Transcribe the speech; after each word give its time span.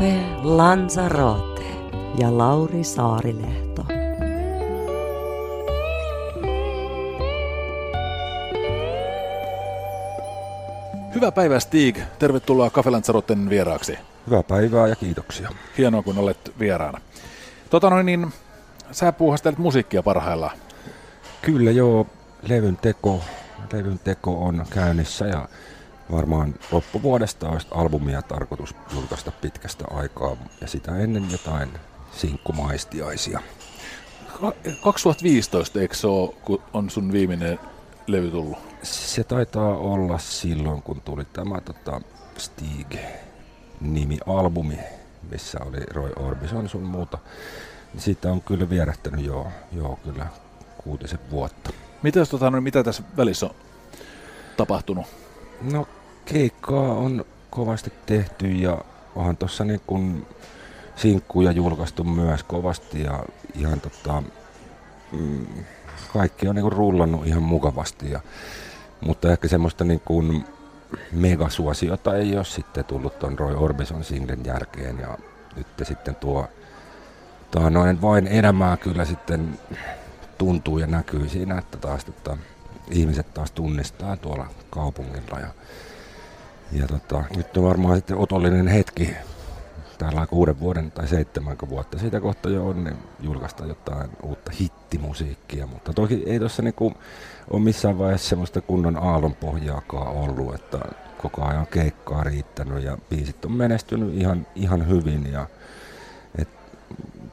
Cafe 0.00 0.20
Lanzarote 0.42 1.62
ja 2.18 2.38
Lauri 2.38 2.84
Saarilehto. 2.84 3.86
Hyvää 11.14 11.32
päivää 11.32 11.60
Stig, 11.60 11.98
tervetuloa 12.18 12.70
Cafe 12.70 12.90
Lanzaroten 12.90 13.50
vieraaksi. 13.50 13.98
Hyvää 14.26 14.42
päivää 14.42 14.88
ja 14.88 14.96
kiitoksia. 14.96 15.50
Hienoa 15.78 16.02
kun 16.02 16.18
olet 16.18 16.52
vieraana. 16.58 17.00
Tota 17.70 17.90
noin, 17.90 18.06
niin 18.06 18.32
sä 18.90 19.12
puuhastelet 19.12 19.58
musiikkia 19.58 20.02
parhaillaan. 20.02 20.58
Kyllä 21.42 21.70
joo, 21.70 22.06
levyn 22.48 22.76
teko, 22.76 23.20
levyn 23.72 23.98
teko 23.98 24.44
on 24.44 24.64
käynnissä 24.70 25.26
ja 25.26 25.48
varmaan 26.12 26.54
loppuvuodesta 26.72 27.48
olisi 27.48 27.66
albumia 27.70 28.22
tarkoitus 28.22 28.74
julkaista 28.94 29.30
pitkästä 29.30 29.84
aikaa 29.90 30.36
ja 30.60 30.66
sitä 30.66 30.98
ennen 30.98 31.30
jotain 31.30 31.68
sinkkumaistiaisia. 32.12 33.40
2015 34.82 35.80
eikö 35.80 35.94
se 35.94 36.06
ole, 36.06 36.34
kun 36.44 36.62
on 36.72 36.90
sun 36.90 37.12
viimeinen 37.12 37.58
levy 38.06 38.30
tullut? 38.30 38.58
Se 38.82 39.24
taitaa 39.24 39.76
olla 39.76 40.18
silloin, 40.18 40.82
kun 40.82 41.00
tuli 41.00 41.24
tämä 41.24 41.60
tota, 41.60 42.00
Stig-nimi-albumi, 42.38 44.78
missä 45.30 45.58
oli 45.66 45.80
Roy 45.80 46.12
Orbison 46.16 46.68
sun 46.68 46.82
muuta. 46.82 47.18
Siitä 47.98 48.32
on 48.32 48.42
kyllä 48.42 48.70
vierähtänyt 48.70 49.24
jo, 49.24 49.46
joo 49.72 49.98
kyllä 50.04 50.26
kuutisen 50.84 51.18
vuotta. 51.30 51.70
Mitä, 52.02 52.26
tota, 52.26 52.50
no, 52.50 52.60
mitä 52.60 52.84
tässä 52.84 53.02
välissä 53.16 53.46
on 53.46 53.54
tapahtunut? 54.56 55.06
No 55.72 55.88
keikkaa 56.24 56.94
on 56.94 57.24
kovasti 57.50 57.92
tehty 58.06 58.46
ja 58.46 58.78
onhan 59.16 59.36
tuossa 59.36 59.64
niin 59.64 59.80
kun 59.86 60.26
sinkkuja 60.96 61.52
julkaistu 61.52 62.04
myös 62.04 62.42
kovasti 62.42 63.02
ja 63.02 63.22
ihan 63.54 63.80
tota, 63.80 64.22
mm, 65.12 65.46
kaikki 66.12 66.48
on 66.48 66.54
niin 66.54 66.62
kuin 66.62 66.72
rullannut 66.72 67.26
ihan 67.26 67.42
mukavasti. 67.42 68.10
Ja, 68.10 68.20
mutta 69.00 69.32
ehkä 69.32 69.48
semmoista 69.48 69.84
niin 69.84 70.02
kuin 70.04 70.44
megasuosiota 71.12 72.16
ei 72.16 72.36
ole 72.36 72.44
sitten 72.44 72.84
tullut 72.84 73.18
tuon 73.18 73.38
Roy 73.38 73.54
Orbison 73.54 74.04
singlen 74.04 74.44
jälkeen 74.44 74.98
ja 74.98 75.18
nyt 75.56 75.66
sitten 75.82 76.14
tuo 76.14 76.48
noin 77.70 78.02
vain 78.02 78.26
elämää 78.26 78.76
kyllä 78.76 79.04
sitten 79.04 79.58
tuntuu 80.38 80.78
ja 80.78 80.86
näkyy 80.86 81.28
siinä, 81.28 81.58
että 81.58 81.78
taas 81.78 82.04
että 82.08 82.36
ihmiset 82.90 83.34
taas 83.34 83.50
tunnistaa 83.50 84.16
tuolla 84.16 84.46
kaupungilla 84.70 85.40
ja, 85.40 85.48
ja 86.72 86.86
tota, 86.86 87.24
nyt 87.36 87.56
on 87.56 87.64
varmaan 87.64 87.96
sitten 87.96 88.16
otollinen 88.16 88.68
hetki. 88.68 89.16
Täällä 89.98 90.26
kuuden 90.26 90.60
vuoden 90.60 90.90
tai 90.90 91.08
seitsemän 91.08 91.56
vuotta 91.68 91.98
siitä 91.98 92.20
kohta 92.20 92.48
jo 92.48 92.66
on, 92.66 92.84
niin 92.84 92.96
julkaista 93.20 93.66
jotain 93.66 94.10
uutta 94.22 94.50
hittimusiikkia, 94.60 95.66
mutta 95.66 95.92
toki 95.92 96.22
ei 96.26 96.38
tuossa 96.38 96.62
niinku 96.62 96.94
ole 97.50 97.62
missään 97.62 97.98
vaiheessa 97.98 98.28
semmoista 98.28 98.60
kunnon 98.60 98.96
aallonpohjaakaan 98.96 100.08
ollut, 100.08 100.54
että 100.54 100.78
koko 101.22 101.44
ajan 101.44 101.66
keikkaa 101.66 102.24
riittänyt 102.24 102.84
ja 102.84 102.98
biisit 103.10 103.44
on 103.44 103.52
menestynyt 103.52 104.14
ihan, 104.14 104.46
ihan 104.54 104.88
hyvin. 104.88 105.32
Ja 105.32 105.46
et, 106.38 106.48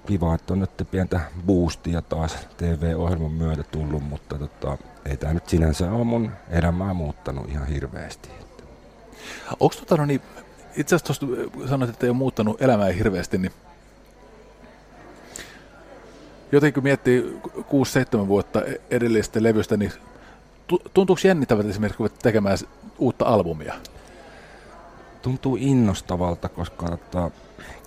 kiva, 0.05 0.35
että 0.35 0.53
on 0.53 0.59
nyt 0.59 0.87
pientä 0.91 1.19
boostia 1.45 2.01
taas 2.01 2.47
TV-ohjelman 2.57 3.31
myötä 3.31 3.63
tullut, 3.63 4.03
mutta 4.03 4.37
tota, 4.37 4.77
ei 5.05 5.17
tämä 5.17 5.33
nyt 5.33 5.49
sinänsä 5.49 5.91
ole 5.91 6.03
mun 6.03 6.31
elämää 6.49 6.93
muuttanut 6.93 7.49
ihan 7.49 7.67
hirveästi. 7.67 8.46
Onko 9.59 9.75
tota, 9.75 9.97
no 9.97 10.05
niin, 10.05 10.21
itse 10.75 10.95
asiassa 10.95 11.13
tuosta 11.13 11.67
sanoit, 11.69 11.89
että 11.89 12.05
ei 12.05 12.09
ole 12.09 12.17
muuttanut 12.17 12.61
elämää 12.61 12.89
hirveästi, 12.89 13.37
niin 13.37 13.51
jotenkin 16.51 16.73
kun 16.73 16.83
miettii 16.83 17.39
6-7 18.23 18.27
vuotta 18.27 18.61
edellisestä 18.89 19.43
levystä, 19.43 19.77
niin 19.77 19.91
tuntuuko 20.93 21.21
jännittävältä 21.23 21.69
esimerkiksi 21.69 22.03
tekemään 22.21 22.57
uutta 22.97 23.25
albumia? 23.25 23.73
Tuntuu 25.21 25.57
innostavalta, 25.59 26.49
koska 26.49 26.93
että 26.93 27.31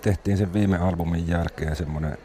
tehtiin 0.01 0.37
sen 0.37 0.53
viime 0.53 0.77
albumin 0.77 1.27
jälkeen 1.27 1.75
semmoinen 1.75 2.17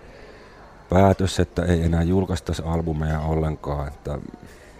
päätös, 0.89 1.41
että 1.41 1.65
ei 1.65 1.83
enää 1.83 2.03
julkaistaisi 2.03 2.63
albumeja 2.63 3.21
ollenkaan. 3.21 3.89
Että 3.89 4.19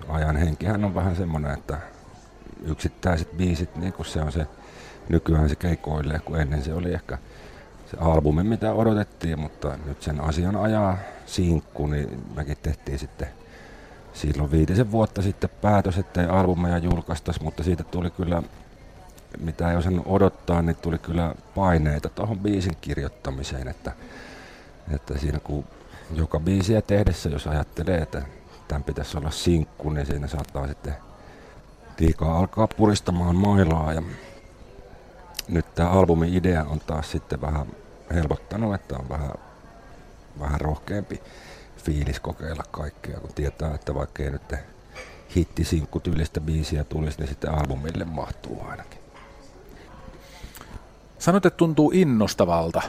ajan 0.09 0.37
henkihän 0.37 0.85
on 0.85 0.95
vähän 0.95 1.17
semmoinen, 1.17 1.53
että 1.53 1.79
yksittäiset 2.65 3.37
biisit, 3.37 3.77
niin 3.77 3.93
kuin 3.93 4.07
se 4.07 4.23
on 4.23 4.33
se 4.33 4.47
nykyään 5.09 5.49
se 5.49 5.57
keikoilee, 5.57 6.19
kun 6.19 6.41
ennen 6.41 6.63
se 6.63 6.75
oli 6.75 6.95
ehkä 6.95 7.19
se 7.91 7.97
albumi, 8.01 8.43
mitä 8.43 8.73
odotettiin, 8.73 9.41
mutta 9.41 9.79
nyt 9.85 10.03
sen 10.03 10.21
asian 10.21 10.57
ajaa 10.57 10.99
sinkku, 11.27 11.87
niin 11.87 12.25
mekin 12.37 12.57
tehtiin 12.63 12.99
sitten 12.99 13.29
silloin 14.15 14.51
viitisen 14.51 14.91
vuotta 14.91 15.23
sitten 15.23 15.51
päätös, 15.61 15.99
että 15.99 16.23
ei 16.23 16.29
albumeja 16.29 16.79
julkaistaisi, 16.79 17.43
mutta 17.43 17.63
siitä 17.63 17.85
tuli 17.85 18.11
kyllä, 18.11 18.43
mitä 19.39 19.71
ei 19.71 19.77
osannut 19.77 20.07
odottaa, 20.07 20.63
niin 20.63 20.77
tuli 20.77 20.99
kyllä 20.99 21.35
paineita 21.55 22.09
tuohon 22.09 22.39
biisin 22.39 22.77
kirjoittamiseen, 22.81 23.69
että, 23.69 23.93
että 24.95 25.19
siinä 25.19 25.41
kun 25.41 25.65
joka 26.15 26.41
biisiä 26.41 26.83
tehdessä, 26.83 27.29
jos 27.29 27.47
ajattelee, 27.47 27.99
että 27.99 28.23
tämän 28.69 28.85
pitäisi 28.85 29.19
olla 29.19 29.31
sinkku, 29.31 29.91
niin 29.91 30.07
siinä 30.07 30.27
saattaa 30.27 30.67
sitten 30.67 30.97
liikaa 31.99 32.39
alkaa 32.39 32.67
puristamaan 32.67 33.37
mailaa 33.37 33.93
ja 33.93 34.03
nyt 35.49 35.75
tämä 35.75 35.91
albumin 35.91 36.35
idea 36.35 36.65
on 36.65 36.81
taas 36.81 37.11
sitten 37.11 37.41
vähän 37.41 37.67
helpottanut, 38.15 38.75
että 38.75 38.97
on 38.97 39.09
vähän, 39.09 39.33
vähän 40.41 40.61
rohkeampi 40.61 41.23
fiilis 41.77 42.21
kokeilla 42.21 42.63
kaikkea, 42.71 43.21
kun 43.21 43.35
tietää, 43.35 43.75
että 43.75 43.95
vaikka 43.95 44.23
ei 44.23 44.31
nyt 44.31 44.55
hittisinkku 45.37 46.01
tyylistä 46.01 46.41
biisiä 46.41 46.85
tulisi, 46.85 47.19
niin 47.19 47.29
sitten 47.29 47.55
albumille 47.55 48.05
mahtuu 48.05 48.63
ainakin. 48.69 49.01
Sanoit, 51.19 51.47
että 51.47 51.57
tuntuu 51.57 51.91
innostavalta. 51.95 52.83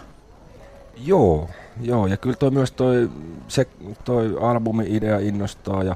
Joo, 0.97 1.50
joo, 1.81 2.07
ja 2.07 2.17
kyllä 2.17 2.35
toi 2.35 2.51
myös 2.51 2.72
toi, 2.72 3.09
se, 3.47 3.67
toi 4.03 4.38
albumi-idea 4.41 5.19
innostaa 5.19 5.84
ja, 5.84 5.96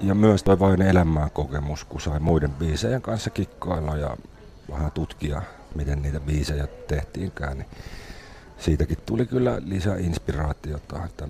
ja 0.00 0.14
myös 0.14 0.42
toi 0.42 0.58
vain 0.58 0.82
elämää 0.82 1.28
kokemus, 1.28 1.84
kun 1.84 2.00
sai 2.00 2.20
muiden 2.20 2.50
biisejä 2.50 3.00
kanssa 3.00 3.30
kikkailla 3.30 3.96
ja 3.96 4.16
vähän 4.70 4.92
tutkia, 4.92 5.42
miten 5.74 6.02
niitä 6.02 6.20
biisejä 6.20 6.66
tehtiinkään, 6.66 7.58
niin 7.58 7.68
siitäkin 8.58 8.98
tuli 9.06 9.26
kyllä 9.26 9.58
lisää 9.64 9.96
inspiraatiota. 9.96 11.04
Että 11.04 11.28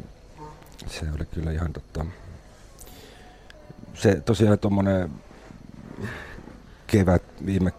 se 0.87 1.06
oli 1.16 1.27
kyllä 1.27 1.53
ihan 1.53 1.72
totta. 1.72 2.06
Se 3.95 4.15
tosiaan 4.15 4.59
tuommoinen 4.59 5.10
kevät, 6.86 7.22
viime, 7.47 7.72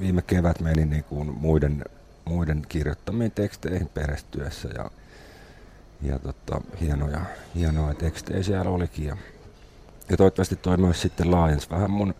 viime 0.00 0.22
kevät 0.22 0.60
meni 0.60 0.84
niin 0.84 1.04
kuin 1.04 1.28
muiden, 1.28 1.84
muiden 2.24 2.62
kirjoittamiin 2.68 3.30
teksteihin 3.30 3.88
perestyessä 3.88 4.68
ja, 4.68 4.90
ja 6.02 6.18
tota, 6.18 6.60
hienoja, 6.80 7.20
hienoja 7.54 7.94
tekstejä 7.94 8.42
siellä 8.42 8.70
olikin. 8.70 9.06
Ja, 9.06 9.16
ja 10.08 10.16
toivottavasti 10.16 10.56
toi 10.56 10.76
myös 10.76 11.02
sitten 11.02 11.30
laajensi 11.30 11.70
vähän 11.70 11.90
mun 11.90 12.14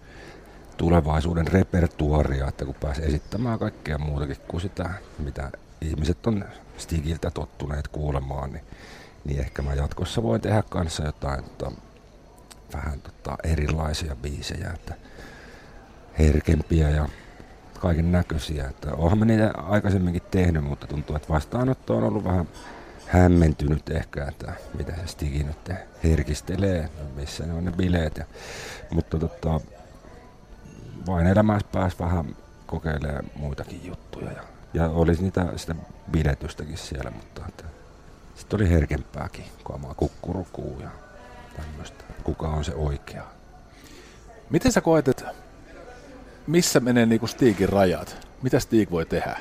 tulevaisuuden 0.77 1.47
repertuaria, 1.47 2.49
että 2.49 2.65
kun 2.65 2.75
pääsee 2.75 3.07
esittämään 3.07 3.59
kaikkea 3.59 3.99
muutakin 3.99 4.37
kuin 4.49 4.61
sitä, 4.61 4.91
mitä 5.19 5.51
ihmiset 5.81 6.27
on 6.27 6.45
Stigiltä 6.77 7.31
tottuneet 7.31 7.89
kuulemaan, 7.89 8.53
niin, 8.53 8.65
niin 9.25 9.41
ehkä 9.41 9.63
mä 9.63 9.75
jatkossa 9.75 10.23
voin 10.23 10.41
tehdä 10.41 10.63
kanssa 10.69 11.05
jotain 11.05 11.45
tota, 11.45 11.73
vähän 12.75 13.01
tota, 13.01 13.37
erilaisia 13.45 14.17
biisejä, 14.17 14.71
että 14.75 14.95
herkempiä 16.19 16.91
ja 16.91 17.09
kaiken 17.81 18.13
näköisiä. 18.13 18.69
Että 18.69 18.95
onhan 18.95 19.19
mä 19.19 19.25
niitä 19.25 19.51
aikaisemminkin 19.57 20.23
tehnyt, 20.31 20.65
mutta 20.65 20.87
tuntuu, 20.87 21.17
että 21.17 21.29
vastaanotto 21.29 21.97
on 21.97 22.05
ollut 22.05 22.25
vähän 22.25 22.49
hämmentynyt 23.06 23.91
ehkä, 23.91 24.27
että 24.29 24.53
mitä 24.79 24.93
se 24.93 25.06
Stigi 25.06 25.43
nyt 25.43 25.71
herkistelee, 26.05 26.89
missä 27.15 27.47
ne 27.47 27.53
on 27.53 27.65
ne 27.65 27.73
bileet. 27.73 28.17
Ja, 28.17 28.25
mutta 28.91 29.19
tota, 29.19 29.61
vain 31.06 31.27
elämässä 31.27 31.69
pääsi 31.73 31.99
vähän 31.99 32.37
kokeilemaan 32.67 33.25
muitakin 33.37 33.87
juttuja. 33.87 34.33
Ja, 34.33 34.43
ja 34.75 34.89
olisi 34.89 35.23
niitä, 35.23 35.47
sitä 35.56 35.75
biletystäkin 36.11 36.79
siellä, 36.79 37.11
mutta 37.11 37.43
sitten 38.35 38.56
oli 38.56 38.71
herkempääkin 38.71 39.45
kamaa, 39.65 39.95
kukkurukuu 39.95 40.81
ja 40.81 40.91
tämmöistä. 41.57 42.05
Kuka 42.25 42.49
on 42.49 42.65
se 42.65 42.75
oikea? 42.75 43.25
Miten 44.50 44.73
sä 44.73 44.81
koet, 44.81 45.09
että 45.09 45.35
missä 46.47 46.81
menee 46.81 47.07
niinku 47.07 47.27
Stigin 47.27 47.69
rajat? 47.69 48.29
Mitä 48.43 48.61
Stig 48.61 48.91
voi 48.91 49.07
tehdä? 49.07 49.39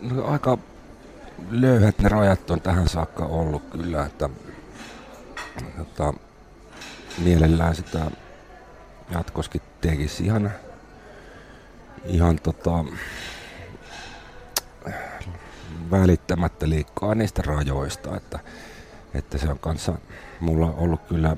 No, 0.00 0.24
aika 0.24 0.58
löyhät 1.50 1.98
ne 1.98 2.08
rajat 2.08 2.50
on 2.50 2.60
tähän 2.60 2.88
saakka 2.88 3.24
ollut 3.24 3.62
kyllä, 3.70 4.06
että 4.06 4.30
että 5.80 6.12
mielellään 7.18 7.74
sitä 7.74 8.10
jatkoskin 9.10 9.62
tekisi. 9.80 10.24
Ihan, 10.24 10.52
ihan 12.04 12.38
tota, 12.38 12.84
välittämättä 15.90 16.68
liikkaa 16.68 17.14
niistä 17.14 17.42
rajoista, 17.42 18.16
että, 18.16 18.38
että 19.14 19.38
se 19.38 19.48
on 19.48 19.58
kanssa 19.58 19.98
mulla 20.40 20.66
ollut 20.66 21.00
kyllä 21.08 21.36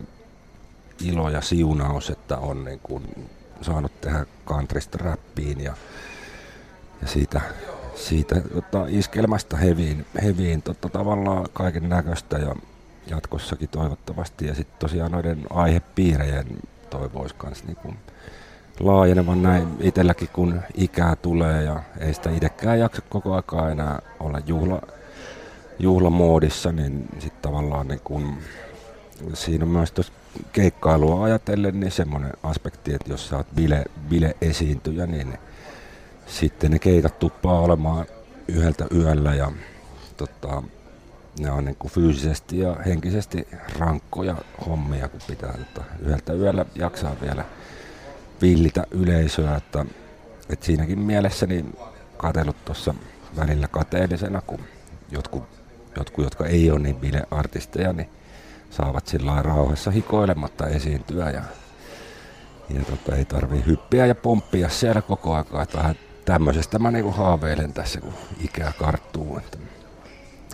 ilo 1.00 1.30
ja 1.30 1.40
siunaus, 1.40 2.10
että 2.10 2.38
on 2.38 2.64
niin 2.64 2.80
kuin 2.82 3.28
saanut 3.60 4.00
tehdä 4.00 4.26
countrysta 4.46 4.98
räppiin 4.98 5.60
ja, 5.60 5.74
ja 7.02 7.08
siitä, 7.08 7.40
siitä 7.94 8.40
tota, 8.40 8.86
iskelmästä 8.88 9.56
heviin, 9.56 10.06
heviin 10.22 10.62
tota, 10.62 10.88
tavallaan 10.88 11.46
kaiken 11.52 11.88
näköistä 11.88 12.38
ja 12.38 12.54
jatkossakin 13.06 13.68
toivottavasti. 13.68 14.46
Ja 14.46 14.54
sitten 14.54 14.78
tosiaan 14.78 15.12
noiden 15.12 15.38
aihepiirejä 15.50 16.44
toivoisi 16.90 17.34
myös 17.44 17.64
niin 17.64 17.96
laajenevan 18.80 19.42
näin 19.42 19.68
itselläkin, 19.80 20.28
kun 20.32 20.60
ikää 20.74 21.16
tulee 21.16 21.62
ja 21.62 21.82
ei 22.00 22.14
sitä 22.14 22.30
itsekään 22.30 22.78
jaksa 22.78 23.02
koko 23.08 23.34
aikaa 23.34 23.70
enää 23.70 23.98
olla 24.20 24.40
juhla, 24.46 24.82
juhlamoodissa, 25.78 26.72
niin 26.72 27.08
sitten 27.18 27.42
tavallaan 27.42 27.88
niin 27.88 28.00
kun, 28.04 28.34
siinä 29.34 29.64
on 29.64 29.70
myös 29.70 29.92
tuossa 29.92 30.12
keikkailua 30.52 31.24
ajatellen 31.24 31.80
niin 31.80 31.92
semmoinen 31.92 32.32
aspekti, 32.42 32.94
että 32.94 33.12
jos 33.12 33.28
sä 33.28 33.36
oot 33.36 33.46
bile, 33.54 33.84
bile-esiintyjä, 34.08 35.06
niin 35.06 35.38
sitten 36.32 36.70
ne 36.70 36.78
keikat 36.78 37.18
tuppaa 37.18 37.60
olemaan 37.60 38.06
yhdeltä 38.48 38.86
yöllä 38.94 39.34
ja 39.34 39.52
tota, 40.16 40.62
ne 41.38 41.50
on 41.50 41.64
niin 41.64 41.76
kuin 41.78 41.92
fyysisesti 41.92 42.58
ja 42.58 42.76
henkisesti 42.86 43.48
rankkoja 43.78 44.36
hommia, 44.66 45.08
kun 45.08 45.20
pitää 45.26 45.52
tota, 45.52 45.86
yhdeltä 46.00 46.32
yöllä 46.32 46.64
jaksaa 46.74 47.16
vielä 47.20 47.44
villitä 48.42 48.86
yleisöä, 48.90 49.56
että, 49.56 49.86
että 50.48 50.66
siinäkin 50.66 50.98
mielessä 50.98 51.46
niin 51.46 51.76
katsellut 52.16 52.64
tuossa 52.64 52.94
välillä 53.36 53.68
kateellisena, 53.68 54.42
kun 54.46 54.60
jotkut, 55.10 55.44
jotkut, 55.96 56.24
jotka 56.24 56.46
ei 56.46 56.70
ole 56.70 56.78
niin 56.78 56.96
bile-artisteja, 56.96 57.92
niin 57.92 58.08
saavat 58.70 59.06
sillä 59.06 59.42
rauhassa 59.42 59.90
hikoilematta 59.90 60.68
esiintyä 60.68 61.30
ja, 61.30 61.42
ja 62.70 62.84
tota, 62.84 63.16
ei 63.16 63.24
tarvii 63.24 63.66
hyppiä 63.66 64.06
ja 64.06 64.14
pomppia 64.14 64.68
siellä 64.68 65.02
koko 65.02 65.34
aikaa. 65.34 65.62
Että 65.62 65.78
vähän 65.78 65.96
tämmöisestä 66.24 66.78
mä 66.78 66.90
niinku 66.90 67.10
haaveilen 67.10 67.72
tässä, 67.72 68.00
kun 68.00 68.14
ikää 68.40 68.72
karttuu. 68.78 69.38
Että, 69.38 69.58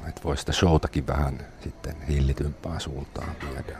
että 0.08 0.20
voi 0.24 0.36
sitä 0.36 0.52
showtakin 0.52 1.06
vähän 1.06 1.38
sitten 1.62 1.96
hillitympään 2.08 2.80
suuntaan 2.80 3.30
viedä. 3.50 3.78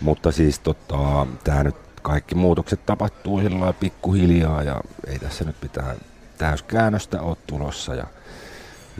Mutta 0.00 0.32
siis 0.32 0.58
tota, 0.58 1.26
tämä 1.44 1.64
nyt 1.64 1.76
kaikki 2.02 2.34
muutokset 2.34 2.86
tapahtuu 2.86 3.40
sillä 3.40 3.72
pikkuhiljaa 3.72 4.62
ja 4.62 4.80
ei 5.06 5.18
tässä 5.18 5.44
nyt 5.44 5.60
pitää 5.60 5.94
täyskäännöstä 6.38 7.22
ole 7.22 7.36
tulossa. 7.46 7.94
Ja, 7.94 8.06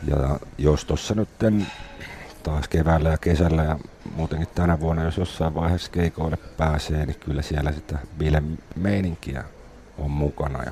ja 0.07 0.39
jos 0.57 0.85
tuossa 0.85 1.15
nyt 1.15 1.29
taas 2.43 2.67
keväällä 2.67 3.09
ja 3.09 3.17
kesällä 3.17 3.63
ja 3.63 3.79
muutenkin 4.15 4.47
tänä 4.55 4.79
vuonna, 4.79 5.03
jos 5.03 5.17
jossain 5.17 5.55
vaiheessa 5.55 5.91
keikoille 5.91 6.37
pääsee, 6.37 7.05
niin 7.05 7.19
kyllä 7.19 7.41
siellä 7.41 7.71
sitä 7.71 7.99
bile-meininkiä 8.17 9.43
on 9.97 10.11
mukana. 10.11 10.63
Ja, 10.63 10.71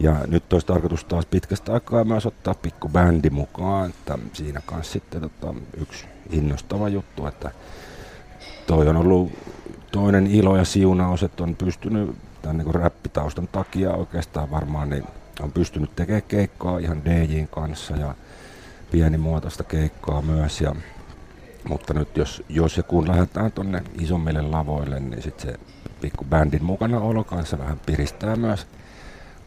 ja 0.00 0.16
nyt 0.26 0.52
olisi 0.52 0.66
tarkoitus 0.66 1.04
taas 1.04 1.26
pitkästä 1.26 1.72
aikaa 1.72 2.04
myös 2.04 2.26
ottaa 2.26 2.54
pikku 2.54 2.88
bändi 2.88 3.30
mukaan, 3.30 3.90
että 3.90 4.18
siinä 4.32 4.60
kanssa 4.66 4.92
sitten 4.92 5.20
tota, 5.20 5.54
yksi 5.80 6.06
innostava 6.30 6.88
juttu, 6.88 7.26
että 7.26 7.50
toi 8.66 8.88
on 8.88 8.96
ollut 8.96 9.32
toinen 9.92 10.26
ilo 10.26 10.56
ja 10.56 10.64
siunaus, 10.64 11.22
että 11.22 11.42
on 11.42 11.56
pystynyt 11.56 12.16
tämän 12.42 12.58
niin 12.58 12.74
räppitaustan 12.74 13.48
takia 13.48 13.90
oikeastaan 13.90 14.50
varmaan 14.50 14.90
niin 14.90 15.04
on 15.40 15.52
pystynyt 15.52 15.96
tekemään 15.96 16.22
keikkaa 16.28 16.78
ihan 16.78 17.04
DJin 17.04 17.48
kanssa 17.48 17.96
ja 17.96 18.14
pienimuotoista 18.90 19.64
keikkaa 19.64 20.22
myös. 20.22 20.60
Ja, 20.60 20.74
mutta 21.68 21.94
nyt 21.94 22.16
jos, 22.16 22.42
jos 22.48 22.76
ja 22.76 22.82
kun 22.82 23.08
lähdetään 23.08 23.52
tuonne 23.52 23.82
isommille 24.00 24.42
lavoille, 24.42 25.00
niin 25.00 25.22
sitten 25.22 25.52
se 25.52 25.60
pikku 26.00 26.24
bändin 26.24 26.64
mukana 26.64 27.00
olo 27.00 27.24
kanssa 27.24 27.58
vähän 27.58 27.80
piristää 27.86 28.36
myös 28.36 28.66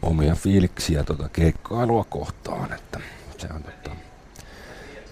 omia 0.04 0.34
fiiliksiä 0.34 1.04
tuota 1.04 1.28
keikkailua 1.28 2.04
kohtaan. 2.04 2.72
Että 2.72 3.00
se 3.38 3.48
on, 3.54 3.62
tota, 3.62 3.96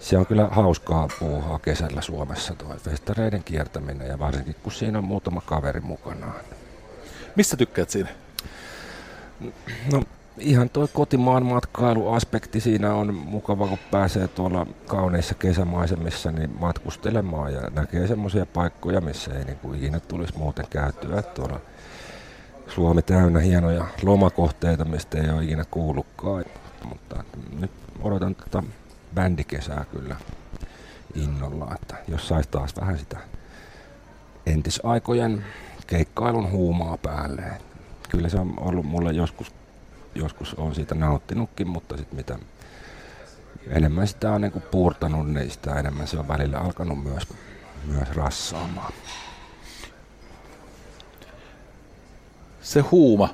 se 0.01 0.19
on 0.19 0.27
kyllä 0.27 0.49
hauskaa 0.51 1.09
puuhaa 1.19 1.59
kesällä 1.59 2.01
Suomessa 2.01 2.55
tuo 2.55 2.77
festareiden 2.77 3.45
kiertäminen 3.45 4.09
ja 4.09 4.19
varsinkin 4.19 4.57
kun 4.63 4.73
siinä 4.73 4.99
on 4.99 5.05
muutama 5.05 5.41
kaveri 5.41 5.81
mukana. 5.81 6.33
Mistä 7.37 7.57
tykkäät 7.57 7.91
siinä? 7.91 8.09
No 9.93 10.03
ihan 10.39 10.71
tuo 10.71 10.89
kotimaan 10.93 11.47
matkailuaspekti 11.47 12.61
siinä 12.61 12.95
on 12.95 13.15
mukava, 13.15 13.69
kun 13.69 13.79
pääsee 13.91 14.29
tuolla 14.29 14.67
kauneissa 14.87 15.35
kesämaisemissa 15.35 16.31
niin 16.31 16.51
matkustelemaan 16.61 17.53
ja 17.53 17.61
näkee 17.71 18.07
semmoisia 18.07 18.47
paikkoja, 18.47 19.01
missä 19.01 19.39
ei 19.39 19.45
niin 19.45 19.59
kuin 19.59 19.79
ikinä 19.79 20.01
tulisi 20.01 20.39
muuten 20.39 20.67
käytyä. 20.71 21.23
Tuolla 21.23 21.61
Suomi 22.75 23.03
täynnä 23.03 23.41
hienoja 23.41 23.87
lomakohteita, 24.03 24.85
mistä 24.85 25.19
ei 25.19 25.31
ole 25.31 25.45
ikinä 25.45 25.65
kuullutkaan. 25.71 26.45
Mutta 26.89 27.25
nyt 27.61 27.71
odotan 28.01 28.35
tätä 28.35 28.63
bändikesää 29.15 29.85
kyllä 29.93 30.17
innolla, 31.15 31.75
että 31.75 31.97
jos 32.09 32.29
saisi 32.29 32.49
taas 32.49 32.77
vähän 32.81 32.99
sitä 32.99 33.19
entisaikojen 34.47 35.45
keikkailun 35.87 36.51
huumaa 36.51 36.97
päälle. 36.97 37.43
Kyllä 38.09 38.29
se 38.29 38.39
on 38.39 38.55
ollut 38.57 38.87
mulle 38.87 39.13
joskus 39.13 39.53
joskus 40.15 40.55
on 40.55 40.75
siitä 40.75 40.95
nauttinutkin, 40.95 41.69
mutta 41.69 41.97
sitten 41.97 42.17
mitä 42.17 42.39
enemmän 43.69 44.09
sitä 44.09 44.33
on 44.33 44.41
niin 44.41 44.53
kuin 44.53 44.65
puurtanut, 44.71 45.31
niin 45.31 45.51
sitä 45.51 45.75
enemmän 45.75 46.07
se 46.09 46.19
on 46.19 46.29
välillä 46.29 46.59
alkanut 46.59 47.05
myös, 47.05 47.29
myös 47.87 48.09
rassaamaan. 48.11 48.93
Se 52.63 52.81
huuma. 52.81 53.29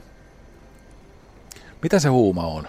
Mitä 1.83 1.99
se 1.99 2.09
huuma 2.09 2.47
on? 2.47 2.69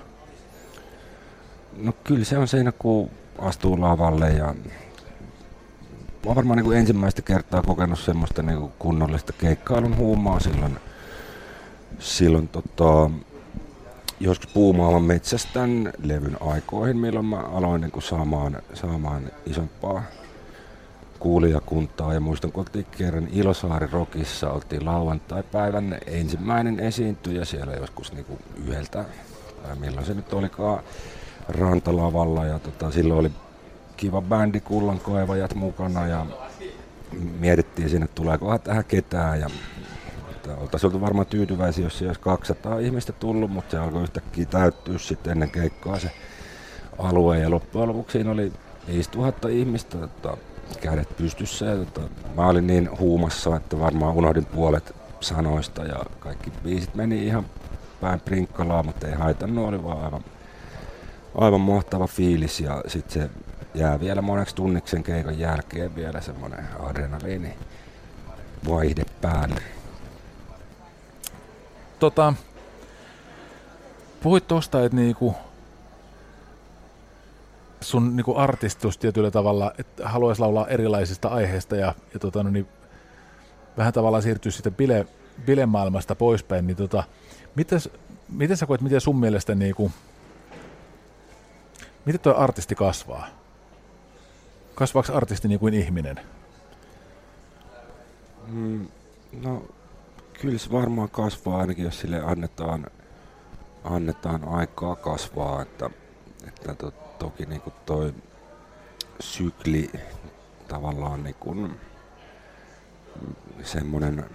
No 1.77 1.93
kyllä 2.03 2.25
se 2.25 2.37
on 2.37 2.47
siinä, 2.47 2.71
kun 2.71 3.09
astuu 3.39 3.81
lavalle 3.81 4.29
ja 4.29 4.45
mä 4.45 6.25
oon 6.25 6.35
varmaan 6.35 6.59
niin 6.59 6.77
ensimmäistä 6.77 7.21
kertaa 7.21 7.61
kokenut 7.61 7.99
semmoista 7.99 8.43
niin 8.43 8.69
kunnollista 8.79 9.33
keikkailun 9.33 9.97
huumaa 9.97 10.39
silloin, 10.39 10.79
silloin 11.99 12.47
tota, 12.47 13.09
joskus 14.19 14.53
puumaavan 14.53 15.03
metsästän 15.03 15.93
levyn 16.03 16.37
aikoihin, 16.41 16.97
milloin 16.97 17.25
mä 17.25 17.39
aloin 17.39 17.81
niin 17.81 18.01
saamaan, 18.01 18.57
saamaan 18.73 19.31
isompaa 19.45 20.03
kuulijakuntaa. 21.19 22.13
Ja 22.13 22.19
muistan, 22.19 22.51
kun 22.51 22.61
oltiin 22.61 22.85
kerran 22.97 23.27
Ilosaari 23.31 23.87
Rokissa, 23.91 24.51
oltiin 24.51 24.85
lauantai-päivän 24.85 25.97
ensimmäinen 26.05 26.79
esiintyjä 26.79 27.45
siellä 27.45 27.73
joskus 27.73 28.13
niin 28.13 28.25
kuin 28.25 28.39
yhdeltä, 28.67 29.05
tai 29.63 29.75
milloin 29.75 30.05
se 30.05 30.13
nyt 30.13 30.33
olikaan, 30.33 30.83
rantalavalla. 31.49 32.45
Ja 32.45 32.59
tota, 32.59 32.91
silloin 32.91 33.19
oli 33.19 33.31
kiva 33.97 34.21
bändi 34.21 34.59
Kullankoevajat 34.59 35.55
mukana 35.55 36.07
ja 36.07 36.25
mietittiin 37.39 37.89
sinne, 37.89 38.07
tuleekohan 38.07 38.59
tähän 38.59 38.85
ketään. 38.85 39.39
Ja 39.39 39.49
oltaisiin 40.57 40.87
oltu 40.87 41.01
varmaan 41.01 41.27
tyytyväisiä, 41.27 41.83
jos 41.83 42.01
olisi 42.01 42.19
200 42.19 42.79
ihmistä 42.79 43.13
tullut, 43.13 43.51
mutta 43.51 43.71
se 43.71 43.77
alkoi 43.77 44.03
yhtäkkiä 44.03 44.45
täyttyä 44.45 44.97
sitten 44.97 45.31
ennen 45.31 45.51
keikkaa 45.51 45.99
se 45.99 46.11
alue. 46.97 47.39
Ja 47.39 47.49
loppujen 47.49 47.87
lopuksi 47.87 48.11
siinä 48.11 48.31
oli 48.31 48.53
5000 48.87 49.47
ihmistä, 49.47 49.97
kädet 50.77 51.17
pystyssä. 51.17 51.65
Ja, 51.65 51.85
tota, 51.85 52.01
mä 52.35 52.47
olin 52.47 52.67
niin 52.67 52.99
huumassa, 52.99 53.55
että 53.55 53.79
varmaan 53.79 54.15
unohdin 54.15 54.45
puolet 54.45 54.95
sanoista 55.19 55.83
ja 55.83 55.99
kaikki 56.19 56.51
biisit 56.63 56.95
meni 56.95 57.25
ihan 57.25 57.45
päin 58.01 58.19
prinkkalaa, 58.19 58.83
mutta 58.83 59.07
ei 59.07 59.13
haitannut, 59.13 59.67
oli 59.67 59.83
vaan 59.83 60.03
aivan, 60.03 60.23
aivan 61.35 61.61
mahtava 61.61 62.07
fiilis. 62.07 62.59
Ja 62.59 62.83
sitten 62.87 63.21
se 63.21 63.29
jää 63.73 63.99
vielä 63.99 64.21
moneksi 64.21 64.55
tunniksi 64.55 65.03
keikan 65.03 65.39
jälkeen 65.39 65.95
vielä 65.95 66.21
semmoinen 66.21 66.67
adrenaliini 66.79 67.53
vaihde 68.69 69.03
päälle. 69.21 69.61
Tota, 71.99 72.33
puhuit 74.23 74.47
tuosta, 74.47 74.85
että 74.85 74.95
niinku 74.95 75.35
sun 77.89 78.15
niinku 78.15 78.37
artistus 78.37 78.97
tietyllä 78.97 79.31
tavalla, 79.31 79.73
että 79.77 80.09
haluaisi 80.09 80.41
laulaa 80.41 80.67
erilaisista 80.67 81.27
aiheista 81.27 81.75
ja, 81.75 81.95
ja 82.13 82.19
tota, 82.19 82.43
no 82.43 82.49
niin, 82.49 82.67
vähän 83.77 83.93
tavallaan 83.93 84.23
siirtyä 84.23 84.51
sitten 84.51 84.75
bile, 84.75 85.07
bilemaailmasta 85.45 86.15
poispäin, 86.15 86.67
niin 86.67 86.77
tota, 86.77 87.03
mites, 87.55 87.89
miten 88.29 88.57
sä 88.57 88.65
koet, 88.65 88.81
miten 88.81 89.01
sun 89.01 89.19
mielestä 89.19 89.55
niinku, 89.55 89.91
miten 92.05 92.21
tuo 92.21 92.33
artisti 92.37 92.75
kasvaa? 92.75 93.27
Kasvaako 94.75 95.13
artisti 95.13 95.47
niin 95.47 95.59
kuin 95.59 95.73
ihminen? 95.73 96.19
Mm, 98.47 98.87
no, 99.41 99.63
kyllä 100.41 100.57
se 100.57 100.71
varmaan 100.71 101.09
kasvaa 101.09 101.59
ainakin, 101.59 101.85
jos 101.85 101.99
sille 101.99 102.21
annetaan, 102.21 102.87
annetaan 103.83 104.47
aikaa 104.47 104.95
kasvaa. 104.95 105.61
Että, 105.61 105.89
että 106.47 106.75
to, 106.75 106.93
toki 107.19 107.45
niin 107.45 107.61
kuin 107.61 107.73
toi 107.85 108.13
sykli 109.19 109.91
tavallaan 110.67 111.23
niin 111.23 111.35
kuin, 111.39 111.79
semmoinen 113.63 114.25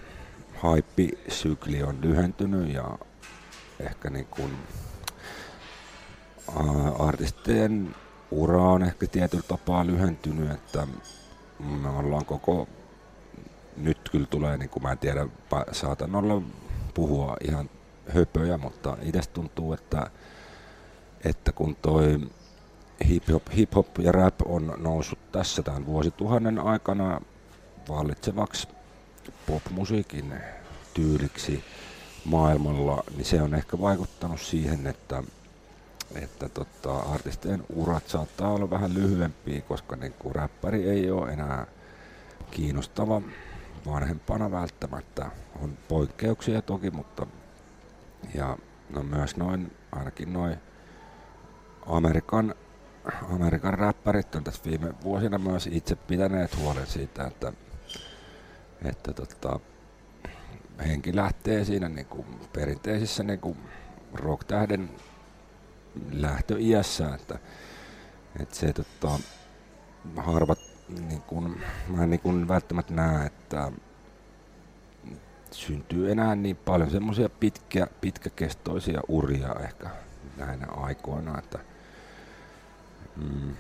haippisykli 0.56 1.82
on 1.82 1.98
lyhentynyt 2.00 2.74
ja 2.74 2.98
ehkä 3.80 4.10
niin 4.10 4.26
kuin, 4.26 4.50
artistien 6.98 7.94
ura 8.30 8.62
on 8.62 8.82
ehkä 8.82 9.06
tietyllä 9.06 9.44
tapaa 9.48 9.86
lyhentynyt, 9.86 10.50
että 10.50 10.86
me 11.58 11.88
ollaan 11.88 12.24
koko, 12.24 12.68
nyt 13.76 14.08
kyllä 14.08 14.26
tulee, 14.26 14.56
niin 14.56 14.70
kuin 14.70 14.82
mä 14.82 14.92
en 14.92 14.98
tiedä, 14.98 15.26
saatan 15.72 16.14
olla 16.14 16.42
puhua 16.94 17.36
ihan 17.48 17.70
höpöjä, 18.14 18.58
mutta 18.58 18.96
itse 19.02 19.20
tuntuu, 19.32 19.72
että, 19.72 20.10
että 21.24 21.52
kun 21.52 21.76
toi 21.76 22.20
hip-hop, 23.00 23.42
hip-hop 23.56 23.98
ja 23.98 24.12
rap 24.12 24.34
on 24.44 24.74
noussut 24.76 25.32
tässä 25.32 25.62
tämän 25.62 25.86
vuosituhannen 25.86 26.58
aikana 26.58 27.20
vallitsevaksi 27.88 28.68
popmusiikin 29.46 30.34
tyyliksi 30.94 31.64
maailmalla, 32.24 33.04
niin 33.16 33.24
se 33.24 33.42
on 33.42 33.54
ehkä 33.54 33.80
vaikuttanut 33.80 34.40
siihen, 34.40 34.86
että 34.86 35.22
että 36.14 36.48
tota, 36.48 36.98
artistien 36.98 37.64
urat 37.74 38.08
saattaa 38.08 38.52
olla 38.52 38.70
vähän 38.70 38.94
lyhyempiä, 38.94 39.60
koska 39.60 39.96
niin 39.96 40.14
kuin 40.18 40.34
räppäri 40.34 40.88
ei 40.90 41.10
ole 41.10 41.32
enää 41.32 41.66
kiinnostava 42.50 43.22
vanhempana 43.86 44.50
välttämättä. 44.50 45.30
On 45.62 45.78
poikkeuksia 45.88 46.62
toki, 46.62 46.90
mutta 46.90 47.26
ja 48.34 48.58
no 48.90 49.02
myös 49.02 49.36
noin, 49.36 49.72
ainakin 49.92 50.32
noin 50.32 50.56
Amerikan, 51.86 52.54
Amerikan 53.34 53.75
räppärit 53.75 54.34
on 54.34 54.44
tässä 54.44 54.64
viime 54.64 54.94
vuosina 55.02 55.38
myös 55.38 55.66
itse 55.66 55.96
pitäneet 55.96 56.56
huolen 56.56 56.87
siitä, 56.87 57.26
että, 57.26 57.52
että 58.84 59.12
tota, 59.12 59.61
henki 60.87 61.16
lähtee 61.16 61.64
siinä 61.64 61.88
niin 61.88 62.06
kuin 62.06 62.26
perinteisissä 62.52 63.23
niin 63.23 63.40
kuin 63.40 63.58
rock-tähden 64.14 64.90
lähtöiässä, 66.12 67.14
että, 67.14 67.38
että 68.40 68.56
se 68.56 68.73
tota, 68.73 69.18
harvat 70.16 70.58
niin 71.08 71.23
kun, 71.23 71.56
mä 71.88 72.02
en 72.02 72.11
niin 72.11 72.20
kun 72.20 72.49
välttämättä 72.49 72.94
näe, 72.94 73.26
että 73.26 73.73
syntyy 75.50 76.11
enää 76.11 76.34
niin 76.34 76.56
paljon 76.56 76.90
semmoisia 76.90 77.28
pitkä, 77.28 77.87
pitkäkestoisia 78.00 79.00
uria 79.08 79.54
ehkä 79.64 79.90
näinä 80.37 80.66
aikoina, 80.66 81.38
että 81.38 81.58
mm, 83.16 83.54